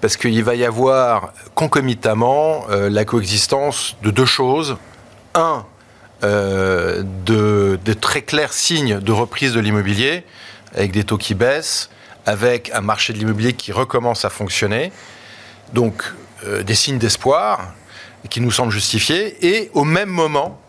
Parce 0.00 0.16
qu'il 0.16 0.42
va 0.44 0.54
y 0.54 0.64
avoir 0.64 1.32
concomitamment 1.54 2.66
euh, 2.70 2.88
la 2.88 3.04
coexistence 3.04 3.96
de 4.02 4.10
deux 4.10 4.26
choses. 4.26 4.76
Un, 5.34 5.64
de, 6.22 7.80
de, 7.84 7.92
très 7.94 8.22
clairs 8.22 8.52
signes 8.52 9.00
de 9.00 9.10
reprise 9.10 9.54
de 9.54 9.58
l'immobilier, 9.58 10.24
avec 10.72 10.92
des 10.92 11.02
taux 11.02 11.18
qui 11.18 11.34
baissent, 11.34 11.90
avec 12.26 12.70
un 12.72 12.80
marché 12.80 13.12
de 13.12 13.18
l'immobilier 13.18 13.54
qui 13.54 13.72
recommence 13.72 14.24
à 14.24 14.30
fonctionner. 14.30 14.92
Donc 15.72 16.04
des 16.62 16.76
signes 16.76 16.98
d'espoir 16.98 17.72
qui 18.30 18.40
nous 18.40 18.52
semblent 18.52 18.70
justifiés. 18.70 19.44
Et 19.44 19.68
au 19.74 19.82
même 19.82 20.10
moment, 20.10 20.60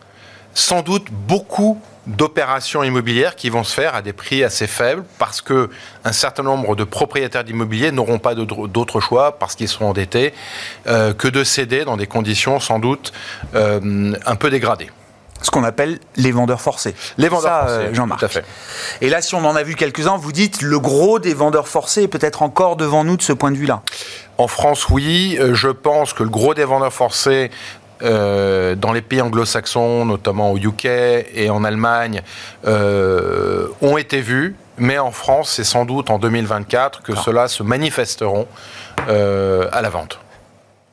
sans 0.56 0.82
doute 0.82 1.06
beaucoup 1.12 1.80
d'opérations 2.08 2.84
immobilières 2.84 3.36
qui 3.36 3.50
vont 3.50 3.64
se 3.64 3.74
faire 3.74 3.96
à 3.96 4.02
des 4.02 4.14
prix 4.14 4.44
assez 4.44 4.68
faibles 4.68 5.06
parce 5.20 5.42
que 5.42 5.70
un 6.04 6.12
certain 6.12 6.44
nombre 6.44 6.76
de 6.76 6.84
propriétaires 6.84 7.44
d'immobilier 7.44 7.92
n'auront 7.92 8.20
pas 8.20 8.36
d'autre 8.36 9.00
choix 9.00 9.38
parce 9.40 9.56
qu'ils 9.56 9.70
seront 9.70 9.90
endettés 9.90 10.34
euh, 10.88 11.14
que 11.14 11.28
de 11.28 11.44
céder 11.44 11.86
dans 11.86 11.98
des 11.98 12.08
conditions 12.08 12.60
sans 12.60 12.80
doute 12.80 13.14
euh, 13.56 14.14
un 14.26 14.36
peu 14.36 14.50
dégradées 14.50 14.90
ce 15.42 15.52
qu'on 15.52 15.66
appelle 15.66 16.00
les 16.16 16.32
vendeurs 16.32 16.62
forcés. 16.62 16.96
Les 17.18 17.28
vendeurs 17.28 17.60
forcés, 17.60 17.74
euh, 17.74 17.94
Jean-Marc. 17.94 18.24
Et 19.02 19.10
là, 19.10 19.22
si 19.22 19.36
on 19.36 19.44
en 19.44 19.58
a 19.58 19.64
vu 19.64 19.76
quelques-uns, 19.76 20.16
vous 20.16 20.32
dites 20.32 20.62
le 20.62 20.80
gros 20.80 21.20
des 21.20 21.34
vendeurs 21.34 21.68
forcés 21.68 22.04
est 22.04 22.08
peut-être 22.08 22.44
encore 22.44 22.78
devant 22.78 23.04
nous 23.04 23.18
de 23.18 23.22
ce 23.22 23.34
point 23.34 23.52
de 23.52 23.58
vue-là. 23.58 23.82
En 24.38 24.48
France, 24.48 24.88
oui. 24.88 25.38
Je 25.52 25.68
pense 25.68 26.14
que 26.14 26.24
le 26.24 26.30
gros 26.30 26.54
des 26.54 26.64
vendeurs 26.64 26.94
forcés 26.94 27.52
euh, 28.04 28.76
dans 28.76 28.92
les 28.92 29.02
pays 29.02 29.22
anglo-saxons, 29.22 30.06
notamment 30.06 30.52
au 30.52 30.58
UK 30.58 30.86
et 30.86 31.50
en 31.50 31.64
Allemagne, 31.64 32.22
euh, 32.66 33.68
ont 33.82 33.98
été 33.98 34.22
vus. 34.22 34.56
Mais 34.78 34.98
en 34.98 35.12
France, 35.12 35.52
c'est 35.52 35.64
sans 35.64 35.86
doute 35.86 36.10
en 36.10 36.18
2024 36.18 37.04
que 37.04 37.16
cela 37.16 37.48
se 37.48 37.64
manifesteront 37.64 38.48
euh, 39.08 39.68
à 39.72 39.82
la 39.82 39.90
vente 39.90 40.20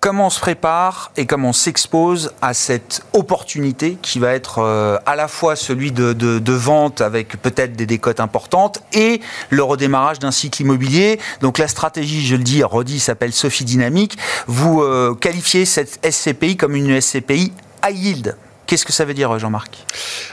comment 0.01 0.27
on 0.27 0.31
se 0.31 0.41
prépare 0.41 1.13
et 1.17 1.27
comment 1.27 1.51
on 1.51 1.53
s'expose 1.53 2.33
à 2.41 2.55
cette 2.55 3.03
opportunité 3.13 3.99
qui 4.01 4.19
va 4.19 4.33
être 4.33 4.59
euh, 4.59 4.99
à 5.05 5.15
la 5.15 5.29
fois 5.29 5.57
celui 5.57 5.93
de, 5.93 6.53
vente 6.53 7.01
avec 7.01 7.41
peut-être 7.41 7.75
des 7.75 7.87
décotes 7.87 8.21
importantes 8.21 8.83
et 8.93 9.21
le 9.51 9.63
redémarrage 9.63 10.19
d'un 10.19 10.31
cycle 10.31 10.63
immobilier. 10.63 11.21
Donc 11.41 11.59
la 11.59 11.69
stratégie, 11.69 12.27
je 12.27 12.37
le 12.37 12.43
dis, 12.43 12.65
redit, 12.65 12.99
s'appelle 12.99 13.33
Sophie 13.33 13.65
Dynamique. 13.65 14.19
Vous 14.47 14.83
euh, 14.83 15.15
qualifiez 15.15 15.65
cette 15.65 16.05
SCPI 16.05 16.57
comme 16.57 16.75
une 16.75 17.01
SCPI 17.01 17.53
high 17.85 17.97
yield. 17.97 18.37
Qu'est-ce 18.71 18.85
que 18.85 18.93
ça 18.93 19.05
veut 19.05 19.15
dire, 19.15 19.37
Jean-Marc? 19.37 19.85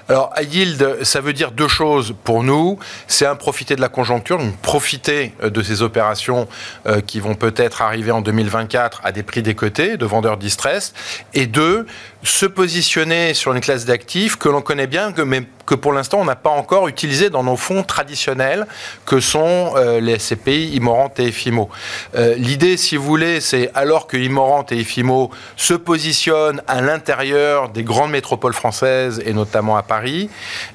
Alors, 0.09 0.31
high 0.37 0.53
yield, 0.53 1.03
ça 1.03 1.21
veut 1.21 1.33
dire 1.33 1.49
deux 1.49 1.67
choses 1.67 2.13
pour 2.23 2.43
nous. 2.43 2.77
C'est 3.07 3.25
un 3.25 3.35
profiter 3.35 3.75
de 3.75 3.81
la 3.81 3.89
conjoncture, 3.89 4.37
donc 4.37 4.55
profiter 4.57 5.33
euh, 5.41 5.49
de 5.49 5.63
ces 5.63 5.81
opérations 5.81 6.47
euh, 6.85 7.01
qui 7.01 7.19
vont 7.19 7.33
peut-être 7.33 7.81
arriver 7.81 8.11
en 8.11 8.21
2024 8.21 9.01
à 9.03 9.11
des 9.11 9.23
prix 9.23 9.41
décotés 9.41 9.97
de 9.97 10.05
vendeurs 10.05 10.37
distress. 10.37 10.93
Et 11.33 11.47
deux, 11.47 11.87
se 12.21 12.45
positionner 12.45 13.33
sur 13.33 13.53
une 13.53 13.59
classe 13.59 13.85
d'actifs 13.85 14.35
que 14.35 14.49
l'on 14.49 14.61
connaît 14.61 14.85
bien, 14.85 15.13
que, 15.13 15.23
mais 15.23 15.41
que 15.67 15.75
pour 15.75 15.93
l'instant 15.93 16.19
on 16.19 16.25
n'a 16.25 16.35
pas 16.35 16.49
encore 16.49 16.87
utilisé 16.87 17.29
dans 17.29 17.43
nos 17.43 17.57
fonds 17.57 17.83
traditionnels, 17.83 18.65
que 19.05 19.19
sont 19.19 19.73
euh, 19.75 19.99
les 19.99 20.17
SCPI, 20.17 20.71
Immorant 20.73 21.13
et 21.19 21.25
Efimo. 21.25 21.69
Euh, 22.15 22.35
l'idée, 22.35 22.77
si 22.77 22.95
vous 22.95 23.03
voulez, 23.03 23.41
c'est 23.41 23.69
alors 23.75 24.07
que 24.07 24.17
Immorant 24.17 24.65
et 24.71 24.79
Efimo 24.79 25.29
se 25.57 25.73
positionnent 25.75 26.61
à 26.67 26.81
l'intérieur 26.81 27.69
des 27.69 27.83
grandes 27.83 28.11
métropoles 28.11 28.53
françaises 28.53 29.21
et 29.25 29.33
notamment 29.33 29.77
à 29.77 29.83
Paris, 29.83 30.29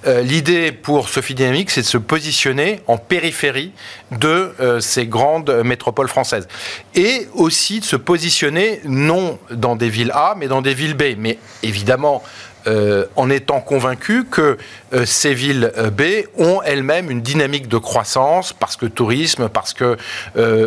euh, 0.06 0.20
l'idée 0.20 0.70
pour 0.70 1.08
Sophie 1.08 1.34
Dynamique, 1.34 1.70
c'est 1.70 1.82
de 1.82 1.86
se 1.86 1.98
positionner 1.98 2.82
en 2.86 2.98
périphérie 2.98 3.72
de 4.10 4.52
ces 4.80 5.06
grandes 5.06 5.62
métropoles 5.64 6.08
françaises. 6.08 6.46
Et 6.94 7.28
aussi 7.32 7.80
de 7.80 7.84
se 7.84 7.96
positionner 7.96 8.80
non 8.84 9.38
dans 9.50 9.74
des 9.74 9.88
villes 9.88 10.12
A, 10.14 10.34
mais 10.36 10.48
dans 10.48 10.60
des 10.60 10.74
villes 10.74 10.94
B. 10.94 11.14
Mais 11.16 11.38
évidemment, 11.62 12.22
euh, 12.66 13.06
en 13.16 13.28
étant 13.28 13.60
convaincu 13.60 14.24
que 14.24 14.56
euh, 14.92 15.04
ces 15.04 15.34
villes 15.34 15.72
euh, 15.76 15.90
B 15.90 16.26
ont 16.38 16.62
elles-mêmes 16.62 17.10
une 17.10 17.20
dynamique 17.20 17.66
de 17.66 17.78
croissance 17.78 18.52
parce 18.52 18.76
que 18.76 18.86
tourisme, 18.86 19.48
parce 19.48 19.72
que 19.74 19.96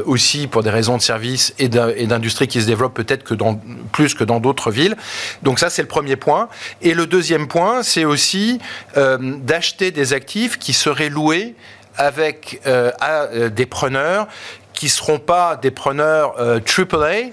aussi 0.06 0.48
pour 0.48 0.64
des 0.64 0.70
raisons 0.70 0.98
de 0.98 1.02
services 1.02 1.54
et 1.58 1.68
d'industrie 1.70 2.48
qui 2.48 2.62
se 2.62 2.68
développent 2.68 2.94
peut-être 2.94 3.24
que 3.24 3.34
dans, 3.34 3.60
plus 3.92 4.14
que 4.14 4.24
dans 4.24 4.40
d'autres 4.40 4.72
villes. 4.72 4.96
Donc 5.44 5.60
ça 5.60 5.70
c'est 5.70 5.82
le 5.82 5.88
premier 5.88 6.16
point. 6.16 6.50
Et 6.82 6.94
le 6.94 7.06
deuxième 7.06 7.48
point, 7.48 7.84
c'est 7.84 8.06
aussi 8.06 8.60
d'acheter 8.96 9.92
des 9.92 10.14
actifs 10.14 10.58
qui 10.60 10.74
seraient 10.74 11.10
loués 11.10 11.56
avec 11.98 12.62
à 12.66 13.28
des 13.50 13.66
preneurs 13.66 14.28
qui 14.76 14.86
ne 14.86 14.92
seront 14.92 15.20
pas 15.20 15.56
des 15.56 15.72
preneurs 15.72 16.36
AAA, 16.38 16.96
euh, 16.96 17.30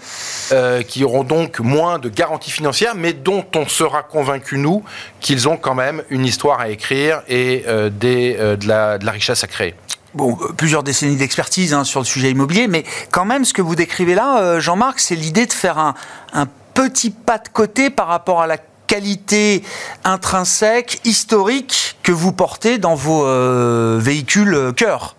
euh, 0.52 0.82
qui 0.82 1.04
auront 1.04 1.24
donc 1.24 1.60
moins 1.60 1.98
de 1.98 2.08
garanties 2.08 2.50
financières, 2.50 2.94
mais 2.94 3.12
dont 3.12 3.44
on 3.54 3.66
sera 3.66 4.02
convaincu, 4.02 4.58
nous, 4.58 4.82
qu'ils 5.20 5.48
ont 5.48 5.56
quand 5.56 5.74
même 5.74 6.02
une 6.08 6.24
histoire 6.24 6.60
à 6.60 6.68
écrire 6.68 7.22
et 7.28 7.64
euh, 7.66 7.90
des, 7.90 8.34
de, 8.34 8.68
la, 8.68 8.98
richesse 9.10 9.44
à 9.44 9.46
créer. 9.46 9.74
Bon, 10.14 10.36
plusieurs 10.56 10.82
décennies 10.82 11.16
d'expertise 11.16 11.74
hein, 11.74 11.84
sur 11.84 12.00
le 12.00 12.06
sujet 12.06 12.30
immobilier, 12.30 12.68
mais 12.68 12.84
quand 13.10 13.24
même, 13.24 13.44
ce 13.44 13.52
que 13.52 13.62
vous 13.62 13.74
décrivez 13.74 14.14
là, 14.14 14.60
Jean-Marc, 14.60 15.00
c'est 15.00 15.16
l'idée 15.16 15.46
de 15.46 15.52
faire 15.52 15.78
un 15.78 16.46
petit 16.74 17.10
pas 17.10 17.38
de 17.38 17.48
côté 17.48 17.90
par 17.90 18.08
rapport 18.08 18.40
à 18.42 18.46
la 18.46 18.58
qualité 18.86 19.62
intrinsèque, 20.04 21.00
historique 21.04 21.96
que 22.02 22.12
vous 22.12 22.32
portez 22.32 22.76
dans 22.76 22.94
vos 22.94 23.24
véhicules 23.98 24.72
cœur. 24.76 25.16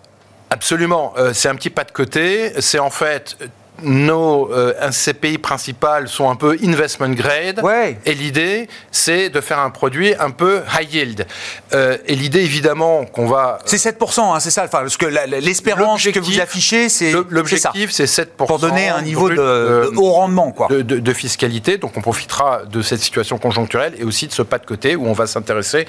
Absolument. 0.54 1.14
Euh, 1.16 1.32
c'est 1.32 1.48
un 1.48 1.56
petit 1.56 1.68
pas 1.68 1.82
de 1.82 1.90
côté. 1.90 2.52
C'est 2.60 2.78
en 2.78 2.88
fait 2.88 3.36
nos 3.82 4.52
euh, 4.52 4.72
CPI 4.90 5.38
principales 5.38 6.08
sont 6.08 6.30
un 6.30 6.36
peu 6.36 6.56
investment 6.62 7.10
grade. 7.10 7.60
Et 8.04 8.14
l'idée, 8.14 8.68
c'est 8.90 9.30
de 9.30 9.40
faire 9.40 9.58
un 9.58 9.70
produit 9.70 10.14
un 10.18 10.30
peu 10.30 10.62
high 10.78 10.92
yield. 10.92 11.26
Euh, 11.72 11.96
et 12.06 12.14
l'idée, 12.14 12.40
évidemment, 12.40 13.04
qu'on 13.04 13.26
va. 13.26 13.58
C'est 13.64 13.76
7%, 13.76 14.20
hein, 14.20 14.40
c'est 14.40 14.50
ça. 14.50 14.64
Enfin, 14.64 14.80
parce 14.80 14.96
que 14.96 15.06
l'espérance 15.06 16.04
que 16.04 16.20
vous 16.20 16.40
affichez, 16.40 16.88
c'est. 16.88 17.12
L'objectif, 17.30 17.90
c'est 17.90 18.04
7%. 18.04 18.26
Pour 18.36 18.58
donner 18.58 18.88
un 18.88 19.02
niveau 19.02 19.28
de, 19.28 19.90
haut 19.96 20.12
rendement, 20.12 20.52
quoi. 20.52 20.68
De, 20.68 20.82
de, 20.82 21.12
fiscalité. 21.12 21.78
Donc, 21.78 21.96
on 21.96 22.00
profitera 22.00 22.62
de 22.64 22.82
cette 22.82 23.00
situation 23.00 23.38
conjoncturelle 23.38 23.94
et 23.98 24.04
aussi 24.04 24.26
de 24.26 24.32
ce 24.32 24.42
pas 24.42 24.58
de 24.58 24.66
côté 24.66 24.96
où 24.96 25.06
on 25.06 25.12
va 25.12 25.26
s'intéresser 25.26 25.86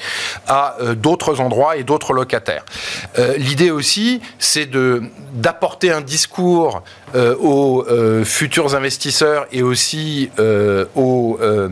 à 0.48 0.78
euh, 0.82 0.96
d'autres 0.96 1.42
endroits 1.42 1.78
et 1.78 1.84
d'autres 1.84 2.14
locataires. 2.14 2.66
l'idée 3.38 3.72
aussi, 3.72 4.22
c'est 4.40 4.70
d'apporter 5.34 5.92
un 5.92 6.02
discours 6.02 6.84
aux 7.16 7.86
euh, 7.88 8.24
futurs 8.24 8.76
investisseurs 8.76 9.47
et 9.51 9.63
aussi 9.63 10.30
euh, 10.39 10.86
aux, 10.95 11.38
euh, 11.41 11.70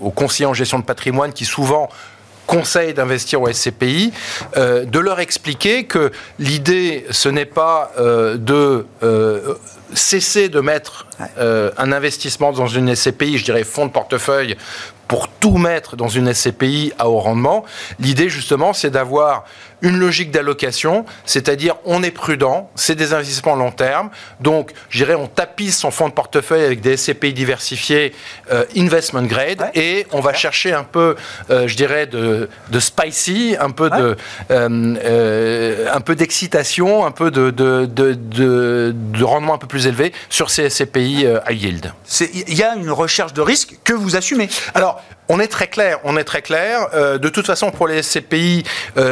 aux, 0.00 0.10
conseillers 0.10 0.46
en 0.46 0.54
gestion 0.54 0.78
de 0.78 0.84
patrimoine 0.84 1.32
qui 1.32 1.44
souvent 1.44 1.88
conseillent 2.46 2.94
d'investir 2.94 3.40
au 3.40 3.50
SCPI, 3.50 4.12
euh, 4.56 4.84
de 4.84 4.98
leur 4.98 5.20
expliquer 5.20 5.84
que 5.84 6.12
l'idée, 6.38 7.06
ce 7.10 7.28
n'est 7.28 7.46
pas 7.46 7.92
euh, 7.98 8.36
de 8.36 8.84
euh, 9.02 9.54
cesser 9.94 10.48
de 10.48 10.60
mettre 10.60 11.06
un 11.36 11.92
investissement 11.92 12.50
dans 12.52 12.66
une 12.66 12.94
SCPI, 12.94 13.38
je 13.38 13.44
dirais 13.44 13.62
fonds 13.62 13.86
de 13.86 13.92
portefeuille, 13.92 14.56
pour 15.06 15.28
tout 15.28 15.58
mettre 15.58 15.96
dans 15.96 16.08
une 16.08 16.32
SCPI 16.32 16.94
à 16.98 17.10
haut 17.10 17.18
rendement. 17.18 17.64
L'idée, 18.00 18.30
justement, 18.30 18.72
c'est 18.72 18.88
d'avoir 18.88 19.44
une 19.82 19.98
logique 19.98 20.30
d'allocation, 20.30 21.04
c'est-à-dire 21.26 21.76
on 21.84 22.02
est 22.02 22.10
prudent, 22.10 22.70
c'est 22.74 22.94
des 22.94 23.12
investissements 23.12 23.56
long 23.56 23.72
terme, 23.72 24.10
donc 24.40 24.72
je 24.88 24.98
dirais 24.98 25.14
on 25.14 25.26
tapisse 25.26 25.78
son 25.78 25.90
fonds 25.90 26.08
de 26.08 26.14
portefeuille 26.14 26.64
avec 26.64 26.80
des 26.80 26.96
SCPI 26.96 27.32
diversifiés 27.32 28.12
euh, 28.50 28.64
investment 28.76 29.22
grade 29.22 29.70
et 29.74 30.06
on 30.12 30.20
va 30.20 30.32
chercher 30.32 30.72
un 30.72 30.84
peu, 30.84 31.16
euh, 31.50 31.66
je 31.66 31.76
dirais, 31.76 32.06
de, 32.06 32.48
de, 32.70 32.80
spicy, 32.80 33.56
un 33.58 33.70
peu 33.70 33.90
de, 33.90 34.16
euh, 34.50 35.86
un 35.92 36.00
peu 36.00 36.14
d'excitation, 36.14 37.04
un 37.04 37.10
peu 37.10 37.30
de, 37.30 37.50
de, 37.50 37.86
de, 37.86 39.24
rendement 39.24 39.54
un 39.54 39.58
peu 39.58 39.66
plus 39.66 39.86
élevé 39.86 40.12
sur 40.28 40.50
ces 40.50 40.68
SCPI 40.68 41.26
à 41.44 41.52
yield. 41.52 41.92
Il 42.34 42.54
y 42.54 42.62
a 42.62 42.74
une 42.74 42.90
recherche 42.90 43.32
de 43.32 43.40
risque 43.40 43.76
que 43.84 43.92
vous 43.92 44.16
assumez. 44.16 44.48
Alors, 44.74 45.02
on 45.32 45.40
est 45.40 45.48
très 45.48 45.66
clair, 45.66 45.98
on 46.04 46.16
est 46.16 46.24
très 46.24 46.42
clair. 46.42 46.88
de 46.92 47.28
toute 47.28 47.46
façon, 47.46 47.70
pour 47.70 47.88
les 47.88 48.02
SCPI, 48.02 48.64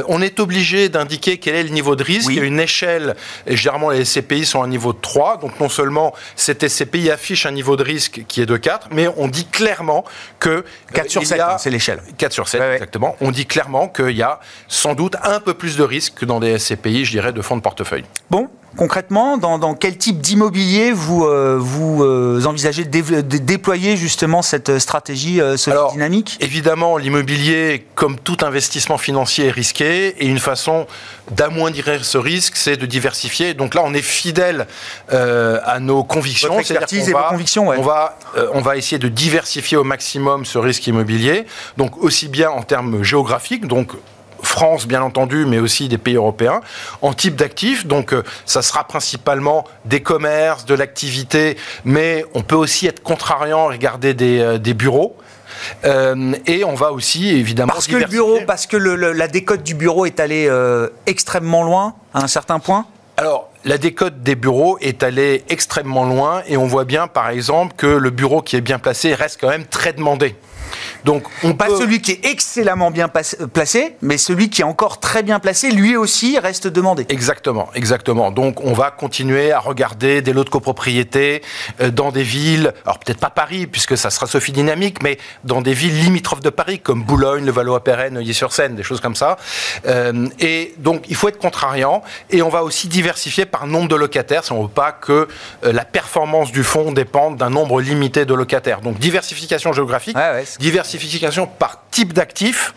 on 0.08 0.20
est 0.20 0.38
obligé 0.38 0.88
d'indiquer 0.88 1.38
quel 1.38 1.54
est 1.54 1.62
le 1.62 1.70
niveau 1.70 1.96
de 1.96 2.04
risque. 2.04 2.30
Il 2.30 2.36
y 2.36 2.40
a 2.40 2.44
une 2.44 2.60
échelle, 2.60 3.16
et 3.46 3.56
généralement 3.56 3.90
les 3.90 4.04
SCPI 4.04 4.44
sont 4.44 4.62
à 4.62 4.64
un 4.64 4.68
niveau 4.68 4.92
de 4.92 5.00
3, 5.00 5.38
donc 5.38 5.58
non 5.60 5.68
seulement 5.68 6.14
cette 6.36 6.66
SCPI 6.68 7.10
affiche 7.10 7.46
un 7.46 7.52
niveau 7.52 7.76
de 7.76 7.82
risque 7.82 8.22
qui 8.28 8.40
est 8.40 8.46
de 8.46 8.56
4, 8.56 8.88
mais 8.92 9.08
on 9.16 9.28
dit 9.28 9.46
clairement 9.46 10.04
que... 10.38 10.64
4 10.92 11.06
euh, 11.06 11.08
sur 11.08 11.26
7, 11.26 11.40
hein, 11.40 11.58
c'est 11.58 11.70
l'échelle. 11.70 12.02
4 12.18 12.32
sur 12.32 12.48
7, 12.48 12.62
exactement. 12.74 13.16
On 13.20 13.30
dit 13.30 13.46
clairement 13.46 13.88
qu'il 13.88 14.16
y 14.16 14.22
a 14.22 14.40
sans 14.68 14.94
doute 14.94 15.16
un 15.22 15.40
peu 15.40 15.54
plus 15.54 15.76
de 15.76 15.82
risque 15.82 16.14
que 16.14 16.24
dans 16.24 16.40
des 16.40 16.58
SCPI, 16.58 17.04
je 17.04 17.12
dirais, 17.12 17.32
de 17.32 17.42
fonds 17.42 17.56
de 17.56 17.62
portefeuille. 17.62 18.04
Bon, 18.30 18.48
concrètement, 18.76 19.38
dans, 19.38 19.74
quel 19.74 19.96
type 19.96 20.20
d'immobilier 20.20 20.92
vous, 20.92 21.24
euh, 21.24 21.56
vous 21.58 22.02
euh, 22.02 22.44
envisagez 22.44 22.84
de, 22.84 23.20
déployer 23.20 23.96
justement 23.96 24.42
cette 24.42 24.78
stratégie 24.78 25.40
euh, 25.40 25.56
dynamique 26.10 26.36
Évidemment, 26.40 26.96
l'immobilier, 26.96 27.86
comme 27.94 28.18
tout 28.18 28.38
investissement 28.42 28.98
financier, 28.98 29.46
est 29.46 29.50
risqué 29.50 30.08
et 30.18 30.26
une 30.26 30.38
façon 30.38 30.86
d'amoindrir 31.30 32.04
ce 32.04 32.18
risque, 32.18 32.56
c'est 32.56 32.76
de 32.76 32.86
diversifier. 32.86 33.54
Donc 33.54 33.74
là, 33.74 33.82
on 33.84 33.94
est 33.94 34.02
fidèle 34.02 34.66
à 35.08 35.78
nos 35.80 36.04
convictions. 36.04 36.48
Votre 36.48 36.60
expertise 36.60 37.08
et 37.08 37.12
vos 37.12 37.18
convictions, 37.28 37.68
on, 37.68 37.82
va, 37.82 38.18
on 38.52 38.60
va 38.60 38.76
essayer 38.76 38.98
de 38.98 39.08
diversifier 39.08 39.76
au 39.76 39.84
maximum 39.84 40.44
ce 40.44 40.58
risque 40.58 40.86
immobilier. 40.86 41.46
Donc 41.76 41.96
aussi 42.02 42.28
bien 42.28 42.50
en 42.50 42.62
termes 42.62 43.02
géographiques, 43.02 43.66
donc 43.66 43.92
France 44.42 44.86
bien 44.86 45.02
entendu, 45.02 45.46
mais 45.46 45.58
aussi 45.58 45.88
des 45.88 45.98
pays 45.98 46.16
européens, 46.16 46.60
en 47.02 47.12
type 47.12 47.36
d'actifs. 47.36 47.86
Donc 47.86 48.12
euh, 48.12 48.22
ça 48.46 48.62
sera 48.62 48.84
principalement 48.84 49.64
des 49.84 50.00
commerces, 50.00 50.64
de 50.64 50.74
l'activité, 50.74 51.56
mais 51.84 52.24
on 52.34 52.42
peut 52.42 52.56
aussi 52.56 52.86
être 52.86 53.02
contrariant, 53.02 53.66
regarder 53.66 54.14
des, 54.14 54.40
euh, 54.40 54.58
des 54.58 54.74
bureaux. 54.74 55.16
Euh, 55.84 56.34
et 56.46 56.64
on 56.64 56.74
va 56.74 56.92
aussi 56.92 57.28
évidemment 57.28 57.72
parce 57.72 57.86
que 57.86 57.96
le 57.96 58.06
bureau, 58.06 58.38
parce 58.46 58.66
que 58.66 58.76
la 58.76 59.28
décote 59.28 59.62
du 59.62 59.74
bureau 59.74 60.06
est 60.06 60.20
allée 60.20 60.50
extrêmement 61.06 61.62
loin 61.62 61.94
à 62.14 62.22
un 62.22 62.28
certain 62.28 62.58
point. 62.58 62.86
Alors, 63.16 63.50
la 63.64 63.76
décote 63.76 64.22
des 64.22 64.34
bureaux 64.34 64.78
est 64.80 65.02
allée 65.02 65.44
extrêmement 65.50 66.04
loin 66.04 66.42
et 66.46 66.56
on 66.56 66.66
voit 66.66 66.86
bien, 66.86 67.06
par 67.06 67.28
exemple, 67.28 67.74
que 67.76 67.86
le 67.86 68.08
bureau 68.10 68.40
qui 68.40 68.56
est 68.56 68.62
bien 68.62 68.78
placé 68.78 69.14
reste 69.14 69.38
quand 69.38 69.50
même 69.50 69.66
très 69.66 69.92
demandé. 69.92 70.36
Donc, 71.04 71.24
on 71.42 71.54
pas 71.54 71.68
celui 71.68 72.00
qui 72.00 72.12
est 72.12 72.26
excellemment 72.26 72.90
bien 72.90 73.08
placé, 73.08 73.96
mais 74.02 74.18
celui 74.18 74.50
qui 74.50 74.62
est 74.62 74.64
encore 74.64 75.00
très 75.00 75.22
bien 75.22 75.38
placé, 75.38 75.70
lui 75.70 75.96
aussi 75.96 76.38
reste 76.38 76.66
demandé. 76.66 77.06
Exactement, 77.08 77.68
exactement. 77.74 78.30
Donc, 78.30 78.62
on 78.64 78.72
va 78.72 78.90
continuer 78.90 79.52
à 79.52 79.58
regarder 79.60 80.22
des 80.22 80.32
lots 80.32 80.44
de 80.44 80.50
copropriété 80.50 81.42
euh, 81.80 81.90
dans 81.90 82.10
des 82.10 82.22
villes, 82.22 82.72
alors 82.84 82.98
peut-être 82.98 83.18
pas 83.18 83.30
Paris, 83.30 83.66
puisque 83.66 83.96
ça 83.96 84.10
sera 84.10 84.26
Sophie 84.26 84.52
Dynamique, 84.52 85.02
mais 85.02 85.18
dans 85.44 85.62
des 85.62 85.74
villes 85.74 85.98
limitrophes 85.98 86.40
de 86.40 86.50
Paris, 86.50 86.80
comme 86.80 87.02
Boulogne, 87.02 87.44
le 87.44 87.52
Valois-Perret, 87.52 88.10
Neuilly-sur-Seine, 88.10 88.74
des 88.74 88.82
choses 88.82 89.00
comme 89.00 89.14
ça. 89.14 89.36
Euh, 89.86 90.28
et 90.38 90.74
donc, 90.78 91.04
il 91.08 91.16
faut 91.16 91.28
être 91.28 91.38
contrariant, 91.38 92.02
et 92.30 92.42
on 92.42 92.48
va 92.48 92.62
aussi 92.62 92.88
diversifier 92.88 93.46
par 93.46 93.66
nombre 93.66 93.88
de 93.88 93.96
locataires, 93.96 94.44
si 94.44 94.52
on 94.52 94.58
ne 94.58 94.62
veut 94.64 94.68
pas 94.68 94.92
que 94.92 95.28
euh, 95.64 95.72
la 95.72 95.84
performance 95.84 96.52
du 96.52 96.62
fonds 96.62 96.92
dépende 96.92 97.36
d'un 97.36 97.50
nombre 97.50 97.80
limité 97.80 98.24
de 98.24 98.34
locataires. 98.34 98.80
Donc, 98.80 98.98
diversification 98.98 99.72
géographique, 99.72 100.16
diversification 100.58 100.89
par 101.46 101.82
type 101.90 102.12
d'actif 102.12 102.74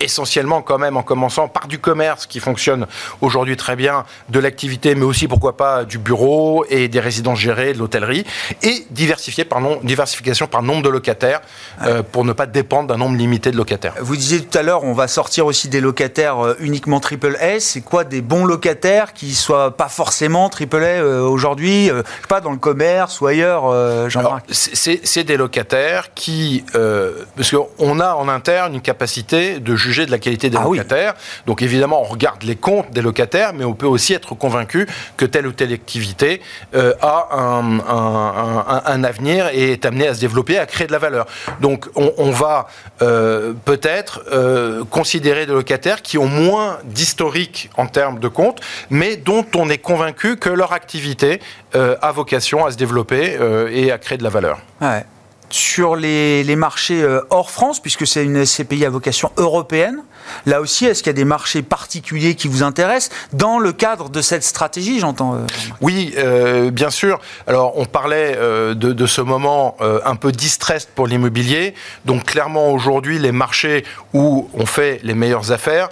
essentiellement 0.00 0.62
quand 0.62 0.78
même 0.78 0.96
en 0.96 1.02
commençant 1.02 1.48
par 1.48 1.68
du 1.68 1.78
commerce 1.78 2.26
qui 2.26 2.40
fonctionne 2.40 2.86
aujourd'hui 3.20 3.56
très 3.56 3.76
bien, 3.76 4.04
de 4.28 4.38
l'activité, 4.38 4.94
mais 4.94 5.04
aussi 5.04 5.28
pourquoi 5.28 5.56
pas 5.56 5.84
du 5.84 5.98
bureau 5.98 6.64
et 6.68 6.88
des 6.88 7.00
résidences 7.00 7.38
gérées, 7.38 7.72
de 7.72 7.78
l'hôtellerie, 7.78 8.24
et 8.62 8.86
diversifier 8.90 9.44
par 9.44 9.60
diversification 9.82 10.46
par 10.46 10.62
nombre 10.62 10.82
de 10.82 10.88
locataires 10.88 11.40
euh, 11.82 12.02
pour 12.02 12.24
ne 12.24 12.32
pas 12.32 12.46
dépendre 12.46 12.88
d'un 12.88 12.96
nombre 12.96 13.16
limité 13.16 13.50
de 13.50 13.56
locataires. 13.56 13.94
Vous 14.00 14.16
disiez 14.16 14.40
tout 14.40 14.56
à 14.56 14.62
l'heure, 14.62 14.84
on 14.84 14.92
va 14.92 15.08
sortir 15.08 15.46
aussi 15.46 15.68
des 15.68 15.80
locataires 15.80 16.44
euh, 16.44 16.54
uniquement 16.60 17.00
triple 17.00 17.36
S. 17.40 17.64
C'est 17.64 17.80
quoi 17.80 18.04
des 18.04 18.20
bons 18.20 18.44
locataires 18.44 19.12
qui 19.12 19.34
soient 19.34 19.76
pas 19.76 19.88
forcément 19.88 20.48
triple 20.48 20.82
A 20.82 20.86
euh, 20.86 21.20
aujourd'hui, 21.22 21.90
pas 22.28 22.40
dans 22.40 22.52
le 22.52 22.58
commerce 22.58 23.20
ou 23.20 23.26
ailleurs, 23.26 24.08
Jean-Marc 24.08 24.46
C'est 24.50 25.24
des 25.24 25.36
locataires 25.36 26.14
qui, 26.14 26.64
parce 26.72 27.50
qu'on 27.50 28.00
a 28.00 28.14
en 28.14 28.28
interne 28.28 28.74
une 28.74 28.80
capacité 28.80 29.60
de 29.60 29.76
juger 29.76 29.87
de 29.96 30.10
la 30.10 30.18
qualité 30.18 30.50
des 30.50 30.56
ah 30.56 30.64
locataires. 30.64 31.14
Donc 31.46 31.62
évidemment, 31.62 32.00
on 32.02 32.04
regarde 32.04 32.42
les 32.42 32.56
comptes 32.56 32.90
des 32.90 33.02
locataires, 33.02 33.52
mais 33.52 33.64
on 33.64 33.74
peut 33.74 33.86
aussi 33.86 34.14
être 34.14 34.34
convaincu 34.34 34.86
que 35.16 35.24
telle 35.24 35.46
ou 35.46 35.52
telle 35.52 35.72
activité 35.72 36.40
euh, 36.74 36.94
a 37.00 37.28
un, 37.32 39.04
avenir 39.04 39.48
et 39.52 39.72
est 39.72 39.84
amenée 39.84 40.08
à 40.08 40.14
se 40.14 40.20
développer, 40.20 40.58
à 40.58 40.66
créer 40.66 40.86
de 40.86 40.92
la 40.92 40.98
valeur. 40.98 41.26
Donc 41.60 41.88
on, 41.94 42.30
va 42.30 42.68
euh, 43.00 43.52
peut-être 43.64 44.22
euh, 44.32 44.84
considérer 44.84 45.46
des 45.46 45.52
locataires 45.52 46.02
qui 46.02 46.18
ont 46.18 46.26
moins 46.26 46.78
d'historique 46.84 47.70
en 47.76 47.86
termes 47.86 48.18
de 48.18 48.28
comptes, 48.28 48.60
mais 48.90 49.16
dont 49.16 49.46
on 49.54 49.70
est 49.70 49.78
convaincu 49.78 50.36
que 50.36 50.50
leur 50.50 50.72
activité 50.72 51.40
a 51.74 52.12
vocation 52.12 52.64
à 52.64 52.72
se 52.72 52.76
développer 52.76 53.38
et 53.70 53.92
à 53.92 53.98
créer 53.98 54.18
de 54.18 54.22
la 54.22 54.30
valeur. 54.30 54.58
Ouais 54.80 55.04
sur 55.50 55.96
les, 55.96 56.56
marchés 56.56 57.02
euh, 57.02 57.20
hors 57.30 57.50
France, 57.50 57.80
puisque 57.80 58.06
c'est 58.06 58.24
une 58.24 58.44
SCPI 58.44 58.84
à 58.84 58.90
vocation 58.90 59.30
européenne. 59.36 60.02
Là 60.46 60.60
aussi, 60.60 60.84
est-ce 60.84 61.02
qu'il 61.02 61.10
y 61.10 61.14
a 61.14 61.14
des 61.14 61.24
marchés 61.24 61.62
particuliers 61.62 62.34
qui 62.34 62.48
vous 62.48 62.62
intéressent 62.62 63.16
dans 63.32 63.58
le 63.58 63.72
cadre 63.72 64.10
de 64.10 64.20
cette 64.20 64.44
stratégie, 64.44 65.00
j'entends 65.00 65.34
euh, 65.34 65.38
Oui, 65.80 66.14
euh, 66.18 66.70
bien 66.70 66.90
sûr. 66.90 67.20
Alors, 67.46 67.78
on 67.78 67.86
parlait 67.86 68.36
de, 68.36 69.06
ce 69.06 69.20
moment 69.20 69.76
un 69.80 70.16
peu 70.16 70.32
distress 70.32 70.86
pour 70.86 71.06
l'immobilier. 71.06 71.74
Donc, 72.04 72.24
clairement, 72.24 72.70
aujourd'hui, 72.70 73.18
les 73.18 73.32
marchés 73.32 73.84
où 74.12 74.50
on 74.54 74.66
fait 74.66 75.00
les 75.02 75.14
meilleures 75.14 75.52
affaires, 75.52 75.88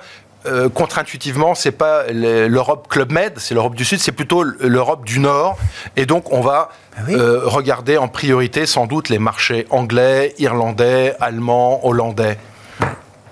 contre-intuitivement, 0.73 1.55
c'est 1.55 1.73
pas 1.73 2.05
l'Europe 2.13 2.89
Club 2.89 3.13
Med, 3.13 3.35
c'est 3.37 3.55
l'Europe 3.55 3.75
du 3.75 3.85
Sud, 3.85 3.99
c'est 3.99 4.13
plutôt 4.13 4.43
l'Europe 4.43 5.05
du 5.05 5.19
Nord. 5.19 5.59
Et 5.97 6.07
donc, 6.07 6.33
on 6.33 6.41
va 6.41 6.71
ah 6.97 7.01
euh, 7.11 7.43
regarder 7.45 7.99
en 7.99 8.09
priorité 8.09 8.65
sans 8.65 8.87
doute 8.87 9.11
les 9.11 9.19
marchés 9.19 9.67
anglais, 9.71 10.35
irlandais, 10.39 11.15
allemands, 11.21 11.87
hollandais 11.87 12.39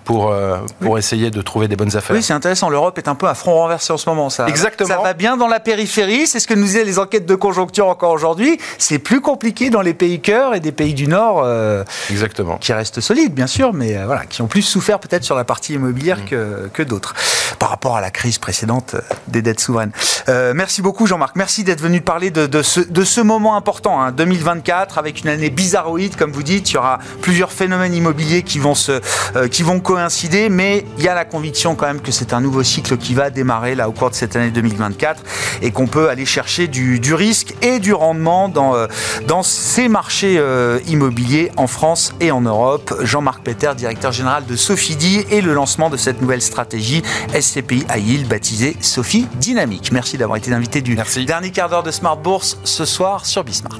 pour, 0.04 0.30
euh, 0.30 0.58
pour 0.80 0.98
essayer 0.98 1.30
de 1.30 1.42
trouver 1.42 1.66
des 1.66 1.76
bonnes 1.76 1.96
affaires. 1.96 2.14
Oui, 2.14 2.22
c'est 2.22 2.34
intéressant. 2.34 2.68
L'Europe 2.68 2.98
est 2.98 3.08
un 3.08 3.14
peu 3.14 3.26
à 3.26 3.34
front 3.34 3.54
renversé 3.54 3.92
en 3.92 3.96
ce 3.96 4.08
moment. 4.08 4.30
Ça, 4.30 4.46
Exactement. 4.46 4.88
Ça 4.88 4.98
va 4.98 5.14
bien 5.14 5.36
dans 5.36 5.48
la 5.48 5.60
périphérie. 5.60 6.26
C'est 6.26 6.40
ce 6.40 6.46
que 6.46 6.54
nous 6.54 6.64
disaient 6.64 6.84
les 6.84 6.98
enquêtes 6.98 7.26
de 7.26 7.34
conjoncture 7.34 7.88
encore 7.88 8.12
aujourd'hui. 8.12 8.58
C'est 8.78 8.98
plus 8.98 9.20
compliqué 9.20 9.70
dans 9.70 9.80
les 9.80 9.94
pays 9.94 10.20
cœurs 10.20 10.54
et 10.54 10.60
des 10.60 10.72
pays 10.72 10.94
du 10.94 11.08
Nord. 11.08 11.42
Euh, 11.44 11.84
Exactement. 12.10 12.58
Qui 12.58 12.72
restent 12.72 13.00
solides, 13.00 13.34
bien 13.34 13.46
sûr, 13.46 13.72
mais 13.72 13.96
euh, 13.96 14.04
voilà, 14.06 14.26
qui 14.26 14.42
ont 14.42 14.46
plus 14.46 14.62
souffert 14.62 14.98
peut-être 14.98 15.24
sur 15.24 15.36
la 15.36 15.44
partie 15.44 15.74
immobilière 15.74 16.18
mm. 16.18 16.24
que, 16.26 16.70
que 16.72 16.82
d'autres 16.82 17.14
par 17.58 17.70
rapport 17.70 17.96
à 17.96 18.00
la 18.00 18.10
crise 18.10 18.38
précédente 18.38 18.96
des 19.28 19.40
dettes 19.40 19.60
souveraines. 19.60 19.92
merci 20.28 20.82
beaucoup, 20.82 21.06
Jean-Marc. 21.06 21.36
Merci 21.36 21.64
d'être 21.64 21.80
venu 21.80 22.00
parler 22.00 22.30
de, 22.30 22.46
de, 22.46 22.62
ce, 22.62 22.80
de 22.80 23.04
ce 23.04 23.20
moment 23.20 23.56
important, 23.56 24.02
hein, 24.02 24.12
2024, 24.12 24.98
avec 24.98 25.20
une 25.22 25.28
année 25.28 25.50
bizarroïde, 25.50 26.16
comme 26.16 26.32
vous 26.32 26.42
dites. 26.42 26.70
Il 26.70 26.74
y 26.74 26.76
aura 26.76 26.98
plusieurs 27.22 27.52
phénomènes 27.52 27.94
immobiliers 27.94 28.42
qui 28.42 28.58
vont 28.58 28.74
se, 28.74 29.00
qui 29.48 29.62
vont 29.62 29.80
coïncider, 29.94 30.48
mais 30.48 30.84
il 30.98 31.04
y 31.04 31.08
a 31.08 31.14
la 31.14 31.24
conviction 31.24 31.76
quand 31.76 31.86
même 31.86 32.00
que 32.00 32.10
c'est 32.10 32.32
un 32.32 32.40
nouveau 32.40 32.64
cycle 32.64 32.96
qui 32.96 33.14
va 33.14 33.30
démarrer 33.30 33.76
là 33.76 33.88
au 33.88 33.92
cours 33.92 34.10
de 34.10 34.16
cette 34.16 34.34
année 34.34 34.50
2024 34.50 35.22
et 35.62 35.70
qu'on 35.70 35.86
peut 35.86 36.08
aller 36.08 36.26
chercher 36.26 36.66
du, 36.66 37.14
risque 37.14 37.54
et 37.62 37.78
du 37.78 37.92
rendement 37.92 38.48
dans, 38.48 38.74
euh, 38.74 38.88
dans 39.28 39.44
ces 39.44 39.88
marchés 39.88 40.36
euh, 40.38 40.80
immobiliers 40.88 41.52
en 41.56 41.68
France 41.68 42.12
et 42.20 42.32
en 42.32 42.40
Europe. 42.40 42.92
Jean-Marc 43.02 43.44
Peter, 43.44 43.70
directeur 43.76 44.10
général 44.10 44.46
de 44.46 44.56
Sophie 44.56 44.96
et 45.30 45.40
le 45.40 45.54
lancement 45.54 45.90
de 45.90 45.96
cette 45.96 46.20
nouvelle 46.20 46.42
stratégie 46.42 47.02
SCPI 47.38 47.86
à 47.88 47.96
baptisée 48.28 48.76
Sophie 48.80 49.28
Dynamique. 49.36 49.92
Merci 49.92 50.18
d'avoir 50.18 50.38
été 50.38 50.50
l'invité 50.50 50.80
du 50.80 50.96
Merci. 50.96 51.24
dernier 51.24 51.50
quart 51.52 51.68
d'heure 51.68 51.84
de 51.84 51.92
Smart 51.92 52.16
Bourse 52.16 52.58
ce 52.64 52.84
soir 52.84 53.26
sur 53.26 53.44
Bismart. 53.44 53.78